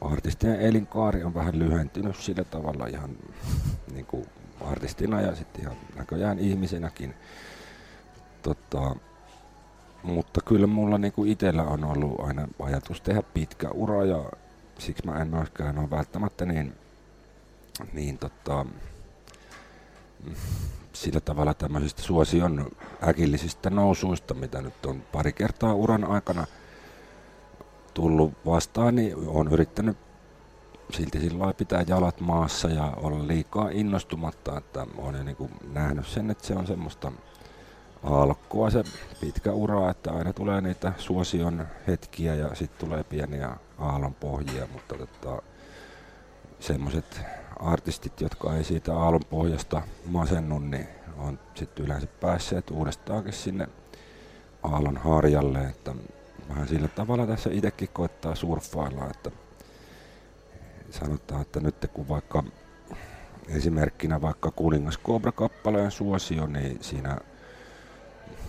artistien 0.00 0.60
elinkaari 0.60 1.24
on 1.24 1.34
vähän 1.34 1.58
lyhentynyt 1.58 2.16
sillä 2.16 2.44
tavalla 2.44 2.86
ihan 2.86 3.10
niin 3.94 4.06
kuin 4.06 4.26
artistina 4.60 5.20
ja 5.20 5.34
sitten 5.34 5.62
ihan 5.62 5.76
näköjään 5.96 6.38
ihmisenäkin. 6.38 7.14
Tota, 8.42 8.96
mutta 10.02 10.40
kyllä 10.44 10.66
mulla 10.66 10.98
niinku 10.98 11.24
itsellä 11.24 11.62
on 11.62 11.84
ollut 11.84 12.20
aina 12.20 12.48
ajatus 12.62 13.00
tehdä 13.00 13.22
pitkä 13.34 13.70
ura 13.70 14.04
ja 14.04 14.30
siksi 14.78 15.06
mä 15.06 15.22
en 15.22 15.28
myöskään 15.28 15.78
ole 15.78 15.90
välttämättä 15.90 16.46
niin, 16.46 16.74
niin 17.92 18.18
tota, 18.18 18.66
sillä 20.92 21.20
tavalla 21.20 21.54
tämmöisistä 21.54 22.02
suosion 22.02 22.70
äkillisistä 23.08 23.70
nousuista, 23.70 24.34
mitä 24.34 24.62
nyt 24.62 24.86
on 24.86 25.02
pari 25.12 25.32
kertaa 25.32 25.74
uran 25.74 26.04
aikana 26.04 26.46
tullut 27.98 28.32
vastaan, 28.46 28.94
niin 28.94 29.16
on 29.26 29.52
yrittänyt 29.52 29.96
silti 30.92 31.20
sillä 31.20 31.52
pitää 31.52 31.84
jalat 31.86 32.20
maassa 32.20 32.68
ja 32.68 32.92
olla 32.96 33.28
liikaa 33.28 33.68
innostumatta, 33.72 34.58
että 34.58 34.86
olen 34.96 35.24
niin 35.26 35.50
nähnyt 35.72 36.06
sen, 36.06 36.30
että 36.30 36.46
se 36.46 36.54
on 36.54 36.66
semmoista 36.66 37.12
alkua 38.02 38.70
se 38.70 38.84
pitkä 39.20 39.52
ura, 39.52 39.90
että 39.90 40.12
aina 40.12 40.32
tulee 40.32 40.60
niitä 40.60 40.92
suosion 40.98 41.66
hetkiä 41.86 42.34
ja 42.34 42.54
sitten 42.54 42.88
tulee 42.88 43.04
pieniä 43.04 43.56
aallonpohjia, 43.78 44.66
mutta 44.72 44.94
tota, 44.94 45.42
semmoiset 46.60 47.20
artistit, 47.60 48.20
jotka 48.20 48.56
ei 48.56 48.64
siitä 48.64 48.96
aallonpohjasta 48.96 49.82
masennu, 50.06 50.58
niin 50.58 50.88
on 51.16 51.38
sitten 51.54 51.84
yleensä 51.84 52.06
päässeet 52.06 52.70
uudestaankin 52.70 53.32
sinne 53.32 53.68
aallon 54.62 54.96
harjalle, 54.96 55.58
että 55.58 55.94
vähän 56.48 56.68
sillä 56.68 56.88
tavalla 56.88 57.26
tässä 57.26 57.50
itsekin 57.52 57.88
koittaa 57.92 58.34
surffailla, 58.34 59.10
että 59.10 59.30
sanotaan, 60.90 61.42
että 61.42 61.60
nyt 61.60 61.74
kun 61.92 62.08
vaikka 62.08 62.42
esimerkkinä 63.48 64.20
vaikka 64.20 64.50
Kuningas 64.50 64.98
Cobra-kappaleen 64.98 65.90
suosio, 65.90 66.46
niin 66.46 66.78
siinä 66.80 67.18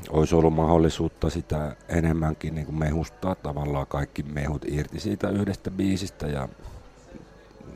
olisi 0.09 0.35
ollut 0.35 0.53
mahdollisuutta 0.53 1.29
sitä 1.29 1.75
enemmänkin 1.89 2.55
niin 2.55 2.65
kuin 2.65 2.79
mehustaa 2.79 3.35
tavallaan 3.35 3.87
kaikki 3.87 4.23
mehut 4.23 4.65
irti 4.67 4.99
siitä 4.99 5.29
yhdestä 5.29 5.71
biisistä 5.71 6.27
ja, 6.27 6.49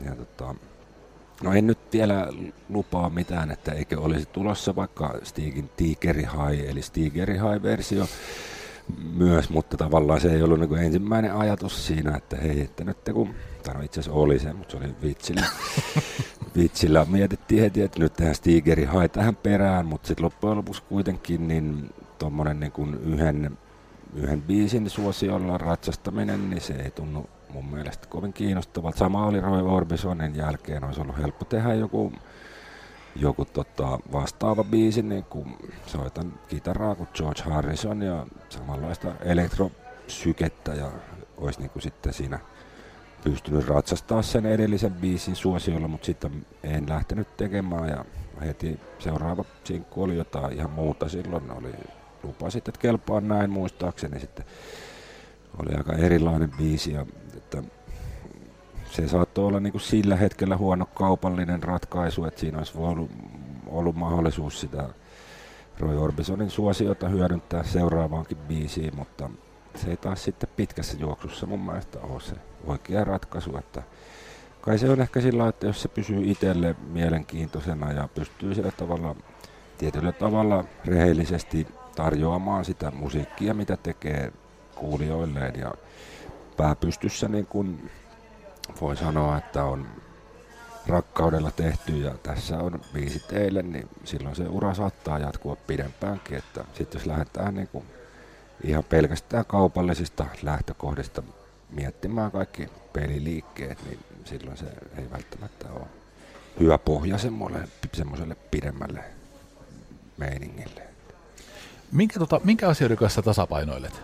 ja 0.04 0.16
tota, 0.16 0.54
no 1.42 1.52
en 1.52 1.66
nyt 1.66 1.78
vielä 1.92 2.28
lupaa 2.68 3.10
mitään, 3.10 3.50
että 3.50 3.72
eikö 3.72 4.00
olisi 4.00 4.26
tulossa 4.32 4.76
vaikka 4.76 5.14
Stigin 5.22 5.70
Tigeri 5.76 6.22
High 6.22 6.70
eli 6.70 6.82
Stigeri 6.82 7.34
High-versio 7.34 8.06
myös, 9.14 9.50
mutta 9.50 9.76
tavallaan 9.76 10.20
se 10.20 10.32
ei 10.32 10.42
ollut 10.42 10.60
niin 10.60 10.78
ensimmäinen 10.78 11.34
ajatus 11.34 11.86
siinä, 11.86 12.16
että 12.16 12.36
hei, 12.36 12.60
että 12.60 12.84
nyt 12.84 12.96
kun, 13.12 13.34
tai 13.62 13.74
no 13.74 13.80
itse 13.80 14.00
asiassa 14.00 14.20
oli 14.20 14.38
se, 14.38 14.52
mutta 14.52 14.72
se 14.72 14.76
oli 14.76 14.94
vitsillä, 15.02 15.42
vitsillä 16.56 17.06
mietittiin 17.08 17.62
heti, 17.62 17.82
että 17.82 17.98
nyt 17.98 18.14
tehdään 18.14 18.34
Stigeri 18.34 18.82
High 18.82 19.10
tähän 19.12 19.36
perään, 19.36 19.86
mutta 19.86 20.08
sitten 20.08 20.24
loppujen 20.24 20.56
lopuksi 20.56 20.82
kuitenkin 20.88 21.48
niin 21.48 21.90
tuommoinen 22.18 22.60
niin 22.60 22.98
yhden, 23.04 23.58
yhden 24.14 24.42
biisin 24.42 24.90
suosiolla 24.90 25.58
ratsastaminen, 25.58 26.50
niin 26.50 26.60
se 26.60 26.74
ei 26.74 26.90
tunnu 26.90 27.28
mun 27.54 27.64
mielestä 27.64 28.06
kovin 28.06 28.32
kiinnostavalta. 28.32 28.98
Sama 28.98 29.26
oli 29.26 29.40
Roy 29.40 29.62
Orbisonin 29.62 30.36
jälkeen, 30.36 30.84
olisi 30.84 31.00
ollut 31.00 31.18
helppo 31.18 31.44
tehdä 31.44 31.74
joku, 31.74 32.12
joku 33.16 33.44
tota, 33.44 33.98
vastaava 34.12 34.64
biisi, 34.64 35.02
niin 35.02 35.24
kuin 35.24 35.56
soitan 35.86 36.32
kitaraa 36.48 36.94
kuin 36.94 37.08
George 37.14 37.42
Harrison 37.42 38.02
ja 38.02 38.26
samanlaista 38.48 39.12
elektropsykettä 39.20 40.74
ja 40.74 40.90
olisi 41.36 41.60
niin 41.60 41.70
kuin 41.70 41.82
sitten 41.82 42.12
siinä 42.12 42.38
pystynyt 43.24 43.68
ratsastaa 43.68 44.22
sen 44.22 44.46
edellisen 44.46 44.92
biisin 44.92 45.36
suosiolla, 45.36 45.88
mutta 45.88 46.06
sitten 46.06 46.46
en 46.62 46.88
lähtenyt 46.88 47.36
tekemään 47.36 47.88
ja 47.88 48.04
heti 48.40 48.80
seuraava 48.98 49.44
sinkku 49.64 50.02
oli 50.02 50.16
jotain 50.16 50.52
ihan 50.52 50.70
muuta 50.70 51.08
silloin, 51.08 51.50
oli 51.50 51.72
lupasit, 52.22 52.68
että 52.68 52.80
kelpaa 52.80 53.20
näin 53.20 53.50
muistaakseni 53.50 54.20
sitten. 54.20 54.44
Oli 55.58 55.74
aika 55.74 55.92
erilainen 55.92 56.50
biisi 56.50 56.92
ja 56.92 57.06
se 58.94 59.08
saattoi 59.08 59.44
olla 59.44 59.60
niin 59.60 59.72
kuin 59.72 59.82
sillä 59.82 60.16
hetkellä 60.16 60.56
huono 60.56 60.86
kaupallinen 60.86 61.62
ratkaisu, 61.62 62.24
että 62.24 62.40
siinä 62.40 62.58
olisi 62.58 62.72
ollut, 62.76 63.10
ollut 63.66 63.96
mahdollisuus 63.96 64.60
sitä 64.60 64.88
Roy 65.78 66.02
Orbisonin 66.02 66.50
suosiota 66.50 67.08
hyödyntää 67.08 67.62
seuraavaankin 67.62 68.36
biisiin, 68.36 68.96
mutta 68.96 69.30
se 69.74 69.90
ei 69.90 69.96
taas 69.96 70.24
sitten 70.24 70.48
pitkässä 70.56 70.96
juoksussa 71.00 71.46
mun 71.46 71.60
mielestä 71.60 71.98
ole 72.00 72.20
se 72.20 72.34
oikea 72.66 73.04
ratkaisu, 73.04 73.56
että 73.56 73.82
kai 74.60 74.78
se 74.78 74.90
on 74.90 75.00
ehkä 75.00 75.20
sillä 75.20 75.48
että 75.48 75.66
jos 75.66 75.82
se 75.82 75.88
pysyy 75.88 76.30
itselle 76.30 76.76
mielenkiintoisena 76.92 77.92
ja 77.92 78.08
pystyy 78.14 78.54
sillä 78.54 78.70
tavalla 78.70 79.16
tietyllä 79.78 80.12
tavalla 80.12 80.64
rehellisesti 80.84 81.66
tarjoamaan 81.96 82.64
sitä 82.64 82.90
musiikkia, 82.90 83.54
mitä 83.54 83.76
tekee 83.76 84.32
kuulijoilleen 84.74 85.60
ja 85.60 85.74
pääpystyssä 86.56 87.28
niin 87.28 87.46
kun 87.46 87.90
voi 88.80 88.96
sanoa, 88.96 89.38
että 89.38 89.64
on 89.64 89.86
rakkaudella 90.86 91.50
tehty 91.50 91.98
ja 91.98 92.14
tässä 92.22 92.58
on 92.58 92.80
viisi 92.94 93.18
teille, 93.18 93.62
niin 93.62 93.88
silloin 94.04 94.36
se 94.36 94.48
ura 94.48 94.74
saattaa 94.74 95.18
jatkua 95.18 95.56
pidempäänkin. 95.56 96.38
Että 96.38 96.64
sitten 96.74 96.98
jos 96.98 97.06
lähdetään 97.06 97.54
niin 97.54 97.68
kuin 97.68 97.84
ihan 98.64 98.84
pelkästään 98.84 99.44
kaupallisista 99.44 100.26
lähtökohdista 100.42 101.22
miettimään 101.70 102.30
kaikki 102.30 102.68
peliliikkeet, 102.92 103.78
niin 103.84 103.98
silloin 104.24 104.56
se 104.56 104.66
ei 104.96 105.10
välttämättä 105.10 105.68
ole 105.72 105.86
hyvä 106.60 106.78
pohja 106.78 107.18
semmoiselle 107.92 108.36
pidemmälle 108.50 109.04
meiningille. 110.16 110.82
Minkä, 111.92 112.18
tota, 112.18 112.40
minkä 112.44 112.68
asioiden 112.68 112.96
kanssa 112.96 113.22
tasapainoilet? 113.22 114.02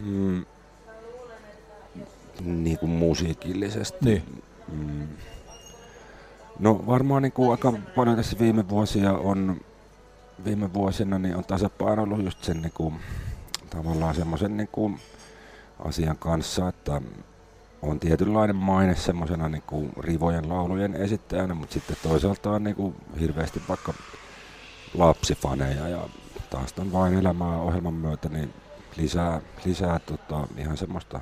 Mm, 0.00 0.44
niin 2.40 2.78
kuin 2.78 2.90
musiikillisesti. 2.90 4.04
Niin. 4.04 4.42
Mm. 4.72 5.08
No 6.58 6.84
varmaan 6.86 7.22
niin 7.22 7.32
kuin 7.32 7.50
aika 7.50 7.72
paljon 7.96 8.16
tässä 8.16 8.38
viime 8.38 8.68
vuosia 8.68 9.12
on, 9.12 9.60
viime 10.44 10.74
vuosina 10.74 11.18
niin 11.18 11.36
on 11.36 11.44
tasapainoillut 11.44 12.24
just 12.24 12.44
sen 12.44 12.62
niin 12.62 12.72
kuin, 12.74 12.94
tavallaan 13.70 14.14
semmoisen 14.14 14.56
niin 14.56 14.68
kuin 14.72 15.00
asian 15.84 16.18
kanssa, 16.18 16.68
että 16.68 17.00
on 17.82 18.00
tietynlainen 18.00 18.56
maine 18.56 18.94
semmoisena 18.94 19.48
niin 19.48 19.62
kuin 19.66 19.92
rivojen 19.98 20.48
laulujen 20.48 20.94
esittäjänä, 20.94 21.54
mutta 21.54 21.74
sitten 21.74 21.96
toisaalta 22.02 22.50
on 22.50 22.64
niin 22.64 22.76
kuin 22.76 22.94
hirveästi 23.20 23.62
vaikka 23.68 23.94
lapsifaneja 24.94 25.88
ja 25.88 26.08
taas 26.50 26.74
on 26.78 26.92
vain 26.92 27.14
elämää 27.14 27.58
ohjelman 27.58 27.94
myötä 27.94 28.28
niin 28.28 28.54
lisää, 28.96 29.40
lisää 29.64 29.98
tota, 29.98 30.48
ihan 30.58 30.76
semmoista 30.76 31.20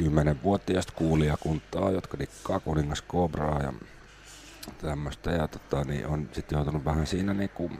1-10-vuotiaista 0.00 0.92
kuulijakuntaa, 0.96 1.90
jotka 1.90 2.18
dikkaa 2.18 2.60
kuningas 2.60 3.04
Cobraa 3.08 3.62
ja 3.62 3.72
tämmöistä. 4.78 5.30
Ja 5.30 5.48
tota, 5.48 5.84
niin 5.84 6.06
on 6.06 6.28
sitten 6.32 6.56
joutunut 6.56 6.84
vähän 6.84 7.06
siinä 7.06 7.34
niinku, 7.34 7.70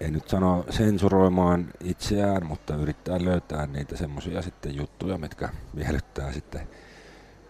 ei 0.00 0.10
nyt 0.10 0.28
sano 0.28 0.64
sensuroimaan 0.70 1.68
itseään, 1.84 2.46
mutta 2.46 2.74
yrittää 2.74 3.24
löytää 3.24 3.66
niitä 3.66 3.96
semmoisia 3.96 4.42
sitten 4.42 4.76
juttuja, 4.76 5.18
mitkä 5.18 5.48
miellyttää 5.72 6.32
sitten 6.32 6.68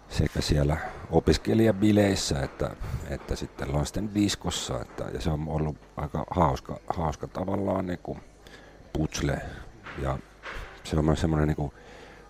sekä 0.08 0.40
siellä 0.40 0.76
opiskelijabileissä 1.10 2.42
että, 2.42 2.70
että 3.10 3.36
sitten 3.36 3.72
lasten 3.74 4.14
diskossa. 4.14 4.80
Että, 4.80 5.04
ja 5.04 5.20
se 5.20 5.30
on 5.30 5.48
ollut 5.48 5.76
aika 5.96 6.26
hauska, 6.30 6.80
hauska 6.96 7.26
tavallaan 7.26 7.86
niin 7.86 7.98
kuin 8.02 8.20
putsle. 8.92 9.42
Ja 10.02 10.18
se 10.84 10.96
on 10.96 11.04
myös 11.04 11.20
semmoinen 11.20 11.48
niin 11.48 11.56
kuin 11.56 11.72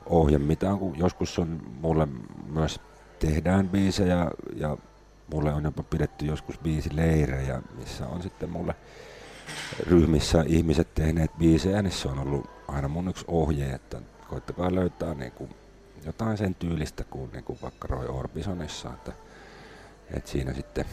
ohje, 0.06 0.38
mitä 0.38 0.70
on, 0.70 0.78
kun 0.78 0.98
joskus 0.98 1.38
on 1.38 1.62
mulle 1.80 2.08
myös 2.52 2.80
tehdään 3.18 3.68
biisejä 3.68 4.30
ja 4.56 4.76
mulle 5.32 5.52
on 5.52 5.64
jopa 5.64 5.82
pidetty 5.82 6.26
joskus 6.26 6.58
biisileirejä, 6.58 7.62
missä 7.78 8.06
on 8.06 8.22
sitten 8.22 8.50
mulle 8.50 8.74
ryhmissä 9.86 10.44
ihmiset 10.46 10.94
tehneet 10.94 11.30
biisejä, 11.38 11.82
niin 11.82 11.92
se 11.92 12.08
on 12.08 12.18
ollut 12.18 12.50
aina 12.68 12.88
mun 12.88 13.08
yksi 13.08 13.24
ohje, 13.28 13.74
että 13.74 14.00
koittakaa 14.28 14.74
löytää 14.74 15.14
niin 15.14 15.32
kuin 15.32 15.50
jotain 16.06 16.38
sen 16.38 16.54
tyylistä 16.54 17.04
kuin, 17.04 17.30
niin 17.32 17.44
kuin 17.44 17.58
vaikka 17.62 17.88
Roy 17.88 18.06
Orbisonissa, 18.06 18.90
että, 18.94 19.12
että 20.14 20.30
siinä 20.30 20.54
sitten 20.54 20.84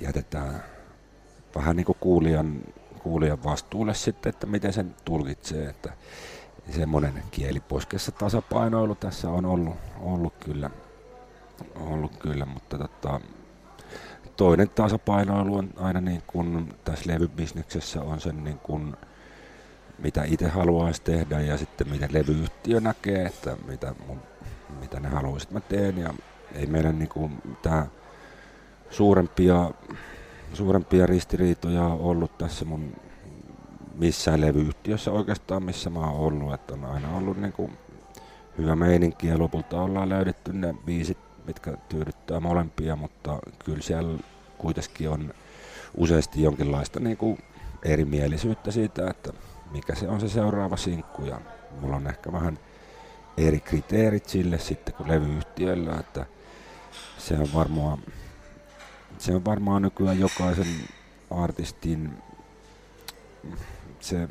jätetään 0.00 0.64
vähän 1.54 1.76
niin 1.76 1.86
kuin 1.86 1.98
kuulijan, 2.00 2.62
kuulijan 3.02 3.44
vastuulle 3.44 3.94
sitten, 3.94 4.30
että 4.30 4.46
miten 4.46 4.72
sen 4.72 4.94
tulkitsee, 5.04 5.66
että 5.66 5.92
semmoinen 6.70 7.22
kieliposkessa 7.30 8.12
tasapainoilu 8.12 8.94
tässä 8.94 9.30
on 9.30 9.44
ollut, 9.44 9.76
ollut 10.00 10.34
kyllä, 10.44 10.70
ollut 11.80 12.16
kyllä, 12.16 12.46
mutta 12.46 12.78
tota, 12.78 13.20
toinen 14.36 14.68
tasapainoilu 14.68 15.56
on 15.56 15.70
aina 15.76 16.00
niin 16.00 16.22
kuin 16.26 16.74
tässä 16.84 17.12
levybisneksessä 17.12 18.02
on 18.02 18.20
sen 18.20 18.44
niin 18.44 18.58
kuin, 18.58 18.96
mitä 19.98 20.24
itse 20.24 20.48
haluaisi 20.48 21.02
tehdä 21.02 21.40
ja 21.40 21.58
sitten 21.58 21.88
mitä 21.88 22.08
levyyhtiö 22.12 22.80
näkee, 22.80 23.26
että 23.26 23.56
mitä, 23.68 23.94
mun, 24.06 24.20
mitä 24.80 25.00
ne 25.00 25.08
haluaisi, 25.08 25.44
että 25.44 25.54
mä 25.54 25.60
teen. 25.60 25.98
Ja 25.98 26.14
ei 26.54 26.66
meillä 26.66 26.92
niinku 26.92 27.30
mitään 27.44 27.86
suurempia, 28.90 29.70
suurempia 30.52 31.06
ristiriitoja 31.06 31.84
ollut 31.84 32.38
tässä 32.38 32.64
mun 32.64 32.96
missään 33.94 34.40
levyyhtiössä 34.40 35.12
oikeastaan, 35.12 35.62
missä 35.62 35.90
mä 35.90 36.00
oon 36.00 36.20
ollut. 36.20 36.54
Että 36.54 36.74
on 36.74 36.84
aina 36.84 37.16
ollut 37.16 37.40
niinku 37.40 37.70
hyvä 38.58 38.76
meininki 38.76 39.26
ja 39.26 39.38
lopulta 39.38 39.82
ollaan 39.82 40.08
löydetty 40.08 40.52
ne 40.52 40.74
biisit, 40.84 41.18
mitkä 41.46 41.76
tyydyttää 41.88 42.40
molempia, 42.40 42.96
mutta 42.96 43.38
kyllä 43.64 43.82
siellä 43.82 44.18
kuitenkin 44.58 45.08
on 45.10 45.34
useasti 45.96 46.42
jonkinlaista 46.42 47.00
niinku 47.00 47.38
erimielisyyttä 47.84 48.70
siitä, 48.70 49.10
että 49.10 49.32
mikä 49.70 49.94
se 49.94 50.08
on 50.08 50.20
se 50.20 50.28
seuraava 50.28 50.76
sinkku 50.76 51.24
ja 51.24 51.40
mulla 51.80 51.96
on 51.96 52.06
ehkä 52.06 52.32
vähän 52.32 52.58
eri 53.36 53.60
kriteerit 53.60 54.28
sille 54.28 54.58
sitten 54.58 54.94
kuin 54.94 55.08
levyyhtiöllä, 55.08 55.96
että 56.00 56.26
se 57.18 57.34
on 57.34 57.48
varmaan 57.54 57.98
se 59.18 59.34
on 59.34 59.44
varmaan 59.44 59.82
nykyään 59.82 60.20
jokaisen 60.20 60.66
artistin 61.30 62.12
se 64.02 64.28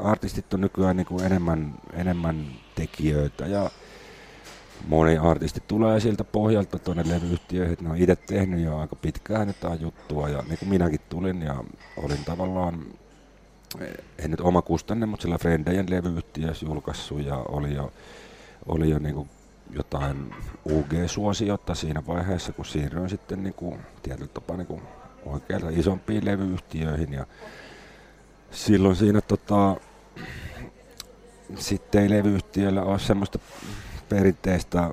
artistit 0.00 0.54
on 0.54 0.60
nykyään 0.60 0.96
niin 0.96 1.06
kuin 1.06 1.24
enemmän, 1.24 1.74
enemmän 1.92 2.46
tekijöitä 2.74 3.46
ja 3.46 3.70
moni 4.88 5.18
artisti 5.18 5.62
tulee 5.68 6.00
siltä 6.00 6.24
pohjalta 6.24 6.78
tuonne 6.78 7.04
levyyhtiöihin, 7.06 7.72
että 7.72 7.84
ne 7.84 7.90
on 7.90 7.96
itse 7.96 8.16
tehnyt 8.16 8.60
jo 8.60 8.78
aika 8.78 8.96
pitkään 8.96 9.48
jotain 9.48 9.80
juttua 9.80 10.28
ja 10.28 10.42
niin 10.48 10.58
kuin 10.58 10.68
minäkin 10.68 11.00
tulin 11.08 11.42
ja 11.42 11.64
olin 11.96 12.24
tavallaan 12.24 12.84
en 14.18 14.30
nyt 14.30 14.40
oma 14.40 14.62
kustanne, 14.62 15.06
mutta 15.06 15.22
sillä 15.22 15.38
Frendejen 15.38 15.90
levyyhtiössä 15.90 16.66
julkaissut 16.66 17.24
ja 17.24 17.36
oli 17.36 17.74
jo, 17.74 17.92
oli 18.66 18.90
jo 18.90 18.98
niin 18.98 19.14
kuin 19.14 19.28
jotain 19.70 20.34
UG-suosiota 20.70 21.74
siinä 21.74 22.02
vaiheessa, 22.06 22.52
kun 22.52 22.64
siirryin 22.64 23.10
sitten 23.10 23.42
niin 23.42 23.54
kuin, 23.54 23.80
tietyllä 24.02 24.30
tapaa 24.34 24.56
niin 24.56 24.66
kuin 24.66 24.82
oikealta 25.26 25.68
isompiin 25.70 26.24
levyyhtiöihin 26.24 27.12
ja 27.12 27.26
silloin 28.52 28.96
siinä 28.96 29.20
tota, 29.20 29.76
sitten 31.58 32.02
ei 32.02 32.10
levyyhtiöllä 32.10 32.82
ole 32.82 32.98
semmoista 32.98 33.38
perinteistä 34.08 34.90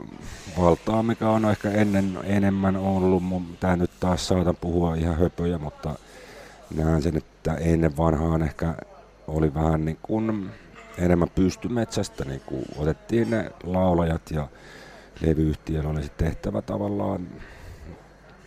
valtaa, 0.59 1.03
mikä 1.03 1.29
on 1.29 1.45
ehkä 1.45 1.71
ennen 1.71 2.19
enemmän 2.23 2.77
ollut. 2.77 3.23
Tämä 3.59 3.75
nyt 3.75 3.91
taas 3.99 4.27
saatan 4.27 4.55
puhua 4.55 4.95
ihan 4.95 5.17
höpöjä, 5.17 5.57
mutta 5.57 5.95
näen 6.75 7.01
sen, 7.01 7.17
että 7.17 7.53
ennen 7.53 7.97
vanhaan 7.97 8.41
ehkä 8.41 8.75
oli 9.27 9.53
vähän 9.53 9.85
niin 9.85 9.97
kuin 10.01 10.49
enemmän 10.97 11.29
pystymetsästä, 11.35 12.25
niin 12.25 12.41
kuin 12.45 12.65
otettiin 12.77 13.29
ne 13.29 13.51
laulajat 13.63 14.31
ja 14.31 14.47
levyyhtiöllä 15.21 15.89
oli 15.89 16.03
se 16.03 16.09
tehtävä 16.09 16.61
tavallaan 16.61 17.27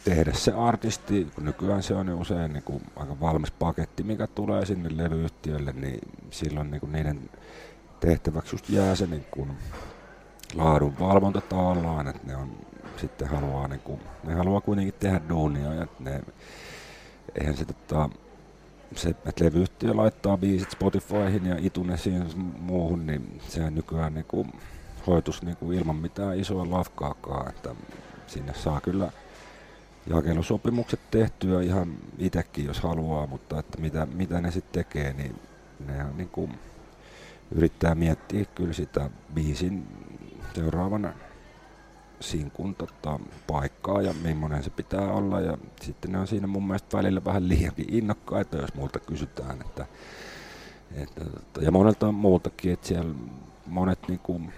tehdä 0.05 0.33
se 0.33 0.53
artisti, 0.53 1.29
kun 1.35 1.45
nykyään 1.45 1.83
se 1.83 1.95
on 1.95 2.09
jo 2.09 2.19
usein 2.19 2.53
niin 2.53 2.63
kuin 2.63 2.83
aika 2.97 3.21
valmis 3.21 3.51
paketti, 3.51 4.03
mikä 4.03 4.27
tulee 4.27 4.67
sinne 4.67 4.89
levyyhtiölle, 4.97 5.73
niin 5.73 6.01
silloin 6.31 6.71
niin 6.71 6.81
kuin 6.81 6.93
niiden 6.93 7.31
tehtäväksi 8.01 8.55
just 8.55 8.71
jää 8.71 8.95
se 8.95 9.07
niin 9.07 9.27
kuin 9.31 9.51
laadun 10.55 10.99
valvonta 11.01 11.41
tavallaan, 11.41 12.09
että 12.09 12.27
ne 12.27 12.37
on 12.37 12.51
sitten 12.97 13.29
haluaa, 13.29 13.69
niin 13.69 13.81
kuin, 13.81 14.01
ne 14.25 14.35
haluaa 14.35 14.61
kuitenkin 14.61 14.95
tehdä 15.01 15.21
duunia 15.29 15.75
ja 15.75 15.87
ne 15.99 16.21
eihän 17.41 17.57
se, 17.57 17.65
tota, 17.65 18.11
se, 18.97 19.09
että 19.11 19.45
levyyhtiö 19.45 19.97
laittaa 19.97 20.37
biisit 20.37 20.71
Spotifyhin 20.71 21.47
ja 21.47 21.57
iTunesiin 21.59 22.25
muuhun, 22.61 23.07
niin 23.07 23.41
sehän 23.49 23.75
nykyään 23.75 24.15
niin 24.15 24.27
kuin 24.29 24.53
hoitus 25.07 25.43
niin 25.43 25.57
kuin 25.57 25.79
ilman 25.79 25.97
mitään 25.97 26.39
isoa 26.39 26.71
lafkaakaan, 26.71 27.49
että 27.49 27.75
sinne 28.27 28.55
saa 28.55 28.81
kyllä 28.81 29.13
jakelusopimukset 30.07 31.01
tehtyä 31.11 31.63
ihan 31.63 31.95
itsekin, 32.19 32.65
jos 32.65 32.81
haluaa, 32.81 33.27
mutta 33.27 33.59
että 33.59 33.81
mitä, 33.81 34.07
mitä 34.07 34.41
ne 34.41 34.51
sitten 34.51 34.85
tekee, 34.85 35.13
niin 35.13 35.37
ne 35.87 36.05
niin 36.17 36.29
kuin 36.29 36.59
yrittää 37.51 37.95
miettiä 37.95 38.45
kyllä 38.45 38.73
sitä 38.73 39.11
biisin 39.35 39.87
seuraavana 40.55 41.13
sinkun 42.21 42.75
tota, 42.75 43.21
paikkaa 43.47 44.03
ja 44.03 44.15
millainen 44.23 44.63
se 44.63 44.71
pitää 44.71 45.13
olla. 45.13 45.41
Ja 45.41 45.59
sitten 45.83 46.13
ne 46.13 46.19
on 46.19 46.27
siinä 46.27 46.47
mun 46.47 46.67
mielestä 46.67 46.97
välillä 46.97 47.25
vähän 47.25 47.49
liiankin 47.49 47.95
innokkaita, 47.95 48.57
jos 48.57 48.75
muulta 48.75 48.99
kysytään. 48.99 49.61
Että, 49.61 49.87
että, 50.95 51.25
tota, 51.25 51.63
ja 51.63 51.71
monelta 51.71 52.13
muultakin, 52.13 52.73
että 52.73 52.89
siellä 52.89 53.15
monet 53.67 54.09
niin 54.09 54.21
kuin, 54.21 54.53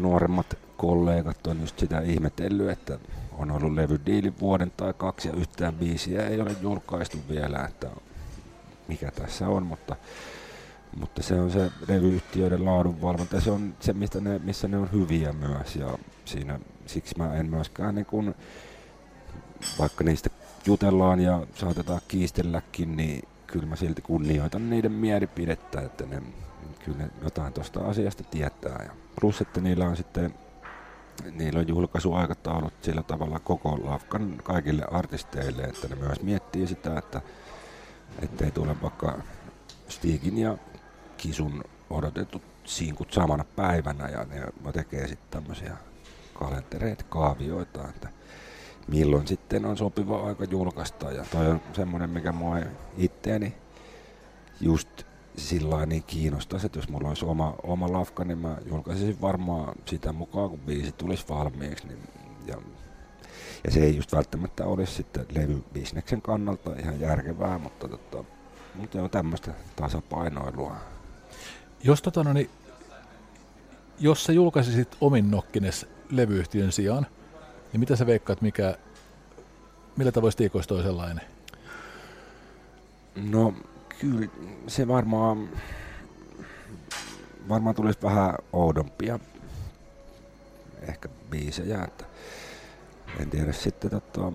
nuoremmat 0.00 0.58
kollegat 0.76 1.46
on 1.46 1.60
just 1.60 1.78
sitä 1.78 2.00
ihmetellyt, 2.00 2.70
että 2.70 2.98
on 3.38 3.50
ollut 3.50 3.72
levydiili 3.72 4.32
vuoden 4.40 4.72
tai 4.76 4.94
kaksi 4.96 5.28
ja 5.28 5.34
yhtään 5.34 5.74
biisiä 5.74 6.26
ei 6.26 6.40
ole 6.40 6.56
julkaistu 6.60 7.18
vielä, 7.28 7.64
että 7.64 7.90
mikä 8.88 9.10
tässä 9.10 9.48
on, 9.48 9.66
mutta 9.66 9.96
mutta 10.96 11.22
se 11.22 11.40
on 11.40 11.50
se 11.50 11.70
levyyhtiöiden 11.88 12.64
laadunvalvonta 12.64 13.34
ja 13.36 13.40
se 13.40 13.50
on 13.50 13.74
se, 13.80 13.92
mistä 13.92 14.20
ne, 14.20 14.40
missä 14.44 14.68
ne 14.68 14.76
on 14.76 14.92
hyviä 14.92 15.32
myös 15.32 15.76
ja 15.76 15.98
siinä, 16.24 16.60
siksi 16.86 17.18
mä 17.18 17.34
en 17.34 17.50
myöskään 17.50 17.94
niin 17.94 18.06
kun, 18.06 18.34
vaikka 19.78 20.04
niistä 20.04 20.30
jutellaan 20.66 21.20
ja 21.20 21.46
saatetaan 21.54 22.00
kiistelläkin, 22.08 22.96
niin 22.96 23.28
kyllä 23.46 23.66
mä 23.66 23.76
silti 23.76 24.02
kunnioitan 24.02 24.70
niiden 24.70 24.92
mielipidettä, 24.92 25.80
että 25.80 26.06
ne 26.06 26.22
kyllä 26.84 26.98
ne 26.98 27.08
jotain 27.22 27.52
tuosta 27.52 27.80
asiasta 27.80 28.24
tietää. 28.24 28.84
Ja 28.84 28.90
plus, 29.20 29.40
että 29.40 29.60
niillä 29.60 29.88
on 29.88 29.96
sitten 29.96 30.34
niillä 31.32 31.60
on 31.60 31.68
julkaisuaikataulut 31.68 32.72
sillä 32.82 33.02
tavalla 33.02 33.38
koko 33.38 33.78
lafkan 33.84 34.36
kaikille 34.42 34.84
artisteille, 34.90 35.62
että 35.62 35.88
ne 35.88 35.94
myös 35.94 36.22
miettii 36.22 36.66
sitä, 36.66 36.98
että 36.98 37.20
ettei 38.22 38.50
tule 38.50 38.82
vaikka 38.82 39.18
Stigin 39.88 40.38
ja 40.38 40.58
Kisun 41.16 41.64
odotetut 41.90 42.42
sinkut 42.64 43.12
samana 43.12 43.44
päivänä 43.56 44.08
ja 44.08 44.24
ne 44.24 44.72
tekee 44.72 45.08
sitten 45.08 45.30
tämmöisiä 45.30 45.76
kalentereita, 46.34 47.04
kaavioita, 47.08 47.88
että 47.88 48.08
milloin 48.88 49.26
sitten 49.26 49.64
on 49.64 49.76
sopiva 49.76 50.26
aika 50.26 50.44
julkaista. 50.44 51.12
Ja 51.12 51.24
toi 51.30 51.46
on 51.46 51.60
semmoinen, 51.72 52.10
mikä 52.10 52.32
mua 52.32 52.58
itteeni 52.96 53.54
just 54.60 55.04
sillä 55.36 55.86
niin 55.86 56.04
kiinnostaisi, 56.06 56.66
että 56.66 56.78
jos 56.78 56.88
mulla 56.88 57.08
olisi 57.08 57.24
oma, 57.24 57.54
oma 57.62 57.92
lafka, 57.92 58.24
niin 58.24 58.38
mä 58.38 58.56
julkaisisin 58.66 59.20
varmaan 59.20 59.74
sitä 59.86 60.12
mukaan, 60.12 60.50
kun 60.50 60.60
biisi 60.60 60.92
tulisi 60.92 61.24
valmiiksi. 61.28 61.86
Niin, 61.86 61.98
ja, 62.46 62.56
ja 63.64 63.70
se 63.70 63.80
ei 63.80 63.96
just 63.96 64.12
välttämättä 64.12 64.64
olisi 64.64 64.92
sitten 64.92 65.26
levybisneksen 65.34 66.22
kannalta 66.22 66.76
ihan 66.78 67.00
järkevää, 67.00 67.58
mutta, 67.58 67.88
tota, 67.88 68.24
mutta 68.74 69.02
on 69.02 69.10
tämmöistä 69.10 69.54
tasapainoilua. 69.76 70.76
Jos, 71.82 72.02
tota, 72.02 72.24
no, 72.24 72.32
niin, 72.32 72.50
jos 73.98 74.24
sä 74.24 74.32
julkaisisit 74.32 74.96
omin 75.00 75.30
nokkines 75.30 75.86
levyyhtiön 76.10 76.72
sijaan, 76.72 77.06
niin 77.72 77.80
mitä 77.80 77.96
sä 77.96 78.06
veikkaat, 78.06 78.40
mikä, 78.40 78.78
millä 79.96 80.12
tavoin 80.12 80.32
Stiikoista 80.32 80.82
sellainen? 80.82 81.24
No 83.16 83.54
kyllä 84.00 84.28
se 84.66 84.88
varmaan, 84.88 85.48
varmaan 87.48 87.74
tulisi 87.74 88.02
vähän 88.02 88.34
oudompia 88.52 89.18
ehkä 90.82 91.08
biisejä, 91.30 91.84
että 91.84 92.04
en 93.20 93.30
tiedä 93.30 93.52
sitten 93.52 93.90
tota, 93.90 94.32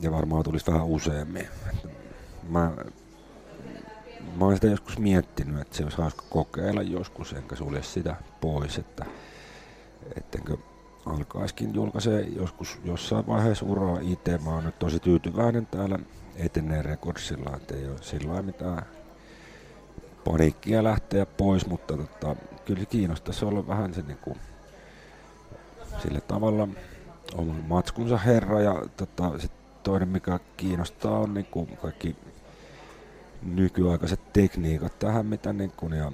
ja 0.00 0.12
varmaan 0.12 0.44
tulisi 0.44 0.66
vähän 0.66 0.86
useammin. 0.86 1.48
Mä, 2.48 2.72
mä 4.36 4.44
oon 4.44 4.54
sitä 4.54 4.66
joskus 4.66 4.98
miettinyt, 4.98 5.60
että 5.60 5.76
se 5.76 5.82
olisi 5.82 5.98
hauska 5.98 6.24
kokeilla 6.30 6.82
joskus, 6.82 7.32
enkä 7.32 7.56
sulje 7.56 7.82
sitä 7.82 8.16
pois, 8.40 8.78
että 8.78 9.06
ettenkö 10.16 10.56
alkaiskin 11.06 11.74
julkaisee 11.74 12.20
joskus 12.20 12.78
jossain 12.84 13.26
vaiheessa 13.26 13.66
uraa 13.66 13.98
itse. 14.00 14.38
Mä 14.38 14.50
oon 14.50 14.64
nyt 14.64 14.78
tosi 14.78 15.00
tyytyväinen 15.00 15.66
täällä 15.66 15.98
etenee 16.36 16.82
rekordsilla, 16.82 17.56
että 17.56 17.74
ei 17.74 17.88
ole 17.88 18.02
sillä 18.02 18.42
mitään 18.42 18.82
paniikkia 20.24 20.84
lähteä 20.84 21.26
pois, 21.26 21.66
mutta 21.66 21.96
tota, 21.96 22.36
kyllä 22.64 22.80
se 22.80 22.86
kiinnostaisi 22.86 23.44
olla 23.44 23.66
vähän 23.66 23.94
se 23.94 24.02
niin 24.02 24.18
kuin, 24.18 24.38
sillä 26.02 26.20
tavalla 26.20 26.68
oman 27.34 27.64
matskunsa 27.68 28.18
herra 28.18 28.60
ja 28.60 28.82
tota, 28.96 29.38
sit 29.38 29.52
toinen 29.82 30.08
mikä 30.08 30.40
kiinnostaa 30.56 31.18
on 31.18 31.34
niin 31.34 31.46
kuin 31.46 31.76
kaikki 31.76 32.16
nykyaikaiset 33.42 34.32
tekniikat 34.32 34.98
tähän, 34.98 35.26
mitä 35.26 35.52
niin 35.52 35.72
kuin, 35.76 35.92
ja, 35.92 36.12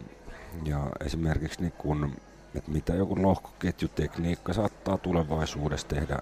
ja 0.65 0.87
esimerkiksi 1.07 1.61
niin 1.61 1.73
kuin, 1.73 2.17
että 2.55 2.71
mitä 2.71 2.95
joku 2.95 3.23
lohkoketjutekniikka 3.23 4.53
saattaa 4.53 4.99
tulevaisuudessa 4.99 5.89
tehdä 5.89 6.19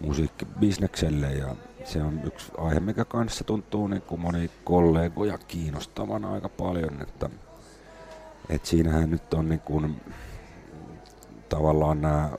musiikkibisnekselle 0.00 1.32
ja 1.32 1.56
se 1.84 2.02
on 2.02 2.20
yksi 2.24 2.52
aihe, 2.58 2.80
mikä 2.80 3.04
kanssa 3.04 3.44
tuntuu 3.44 3.88
niin 3.88 4.02
kuin 4.02 4.20
moni 4.20 4.50
kollegoja 4.64 5.38
kiinnostavan 5.38 6.24
aika 6.24 6.48
paljon, 6.48 7.02
että, 7.02 7.30
että 8.48 8.68
siinähän 8.68 9.10
nyt 9.10 9.34
on 9.34 9.48
niin 9.48 9.60
kuin, 9.60 10.00
tavallaan 11.48 12.00
nämä 12.00 12.30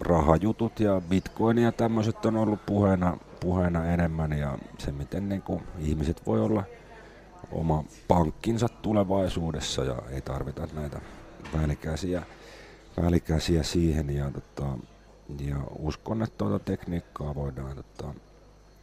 rahajutut 0.00 0.80
ja 0.80 1.02
bitcoin 1.08 1.58
ja 1.58 1.72
tämmöiset 1.72 2.26
on 2.26 2.36
ollut 2.36 2.66
puheena, 2.66 3.16
puheena 3.40 3.84
enemmän 3.84 4.32
ja 4.32 4.58
se 4.78 4.92
miten 4.92 5.28
niin 5.28 5.42
kuin 5.42 5.62
ihmiset 5.78 6.26
voi 6.26 6.40
olla 6.40 6.64
oma 7.52 7.84
pankkinsa 8.08 8.68
tulevaisuudessa 8.68 9.84
ja 9.84 9.96
ei 10.10 10.20
tarvita 10.20 10.68
näitä 10.72 11.00
välikäsiä, 11.60 12.22
välikäsiä 13.02 13.62
siihen 13.62 14.10
ja 14.16 14.30
tota, 14.30 14.78
ja 15.38 15.56
uskon, 15.78 16.22
että 16.22 16.38
tuota 16.38 16.58
tekniikkaa 16.64 17.34
voidaan 17.34 17.76
tota, 17.76 18.14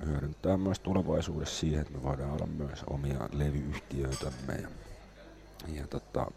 hyödyntää 0.06 0.58
myös 0.58 0.80
tulevaisuudessa 0.80 1.60
siihen, 1.60 1.82
että 1.82 1.94
me 1.94 2.04
voidaan 2.04 2.32
olla 2.32 2.46
myös 2.46 2.84
omia 2.90 3.30
levyyhtiöitämme 3.32 4.54
ja, 4.62 4.70
ja 5.68 5.88
tota, 5.88 6.32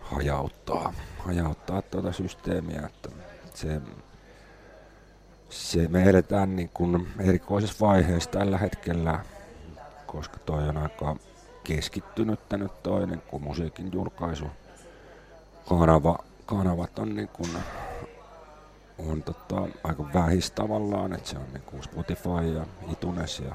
hajauttaa, 0.00 0.92
hajauttaa 1.18 1.82
tuota 1.82 2.12
systeemiä, 2.12 2.82
että 2.86 3.08
se, 3.54 3.80
se 5.48 5.88
me 5.88 6.02
eletään 6.02 6.56
niin 6.56 6.70
kuin 6.74 7.08
erikoisessa 7.18 7.86
vaiheessa 7.86 8.30
tällä 8.30 8.58
hetkellä, 8.58 9.24
koska 10.06 10.38
toi 10.38 10.68
on 10.68 10.76
aika 10.76 11.16
keskittynyt 11.64 12.40
nyt 12.52 12.82
toinen 12.82 13.22
kuin 13.30 13.42
musiikin 13.42 13.92
julkaisu 13.92 14.46
kanava, 15.68 16.18
kanavat 16.46 16.98
on 16.98 17.16
niin 17.16 17.28
kuin 17.28 17.50
on 18.98 19.22
tota, 19.22 19.68
aika 19.84 20.12
vähis 20.14 20.50
tavallaan, 20.50 21.12
että 21.12 21.28
se 21.28 21.38
on 21.38 21.46
niinku 21.52 21.82
Spotify 21.82 22.54
ja 22.54 22.66
iTunes 22.92 23.40
ja, 23.40 23.54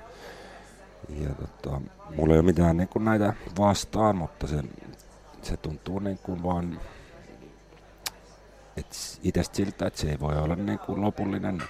ja 1.09 1.29
tota, 1.29 1.81
mulla 2.15 2.33
ei 2.33 2.39
ole 2.39 2.45
mitään 2.45 2.77
niinku 2.77 2.99
näitä 2.99 3.33
vastaan, 3.59 4.15
mutta 4.15 4.47
se, 4.47 4.63
se 5.41 5.57
tuntuu 5.57 5.99
niinku 5.99 6.43
vaan 6.43 6.79
itse 9.23 9.43
siltä, 9.51 9.87
että 9.87 9.99
se 9.99 10.09
ei 10.09 10.19
voi 10.19 10.37
olla 10.37 10.55
niinku 10.55 11.01
lopullinen 11.01 11.63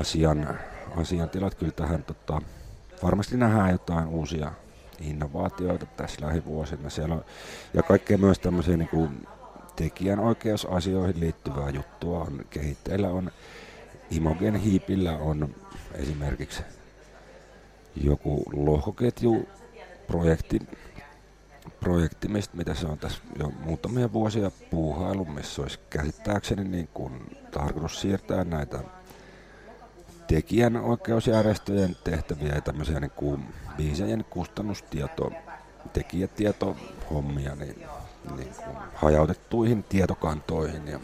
asian, 0.00 0.58
asiantilat. 0.96 1.54
Kyllä 1.54 1.72
tähän 1.72 2.02
tota, 2.02 2.40
varmasti 3.02 3.36
nähdään 3.36 3.70
jotain 3.70 4.08
uusia 4.08 4.52
innovaatioita 5.00 5.86
tässä 5.86 6.26
lähivuosina. 6.26 6.90
Siellä 6.90 7.14
on, 7.14 7.24
ja 7.74 7.82
kaikkea 7.82 8.18
myös 8.18 8.38
tämmöisiä 8.38 8.76
niinku 9.82 9.94
tekijänoikeusasioihin 9.94 11.20
liittyvää 11.20 11.70
juttua 11.70 12.20
on 12.20 12.44
kehitteillä. 12.50 13.08
On 13.08 13.30
Imogen 14.10 14.54
Hiipillä 14.54 15.12
on 15.12 15.54
esimerkiksi 15.94 16.62
joku 17.96 18.42
lohkoketju 18.52 19.48
projekti, 21.80 22.28
mistä, 22.28 22.56
mitä 22.56 22.74
se 22.74 22.86
on 22.86 22.98
tässä 22.98 23.22
jo 23.38 23.52
muutamia 23.64 24.12
vuosia 24.12 24.50
puuhailu, 24.70 25.24
missä 25.24 25.62
olisi 25.62 25.78
käsittääkseni 25.90 26.64
niin 26.64 26.88
kuin 26.94 27.36
tarkoitus 27.50 28.00
siirtää 28.00 28.44
näitä 28.44 28.78
tekijänoikeusjärjestöjen 30.26 31.96
tehtäviä 32.04 32.54
ja 32.54 32.60
tämmöisiä 32.60 33.00
niin 33.00 33.10
kuin 33.10 33.44
biisejä 33.76 34.18
kustannustieto, 34.30 35.32
tekijätietohommia, 35.92 37.54
niin 37.54 37.84
niin 38.36 38.54
kuin 38.54 38.76
hajautettuihin 38.94 39.82
tietokantoihin 39.82 40.88
ja 40.88 41.00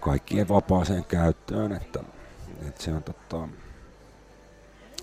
kaikkien 0.00 0.48
vapaaseen 0.48 1.04
käyttöön, 1.04 1.72
että, 1.72 2.00
että 2.68 2.82
se, 2.82 2.92
on, 2.92 3.02
tota, 3.02 3.48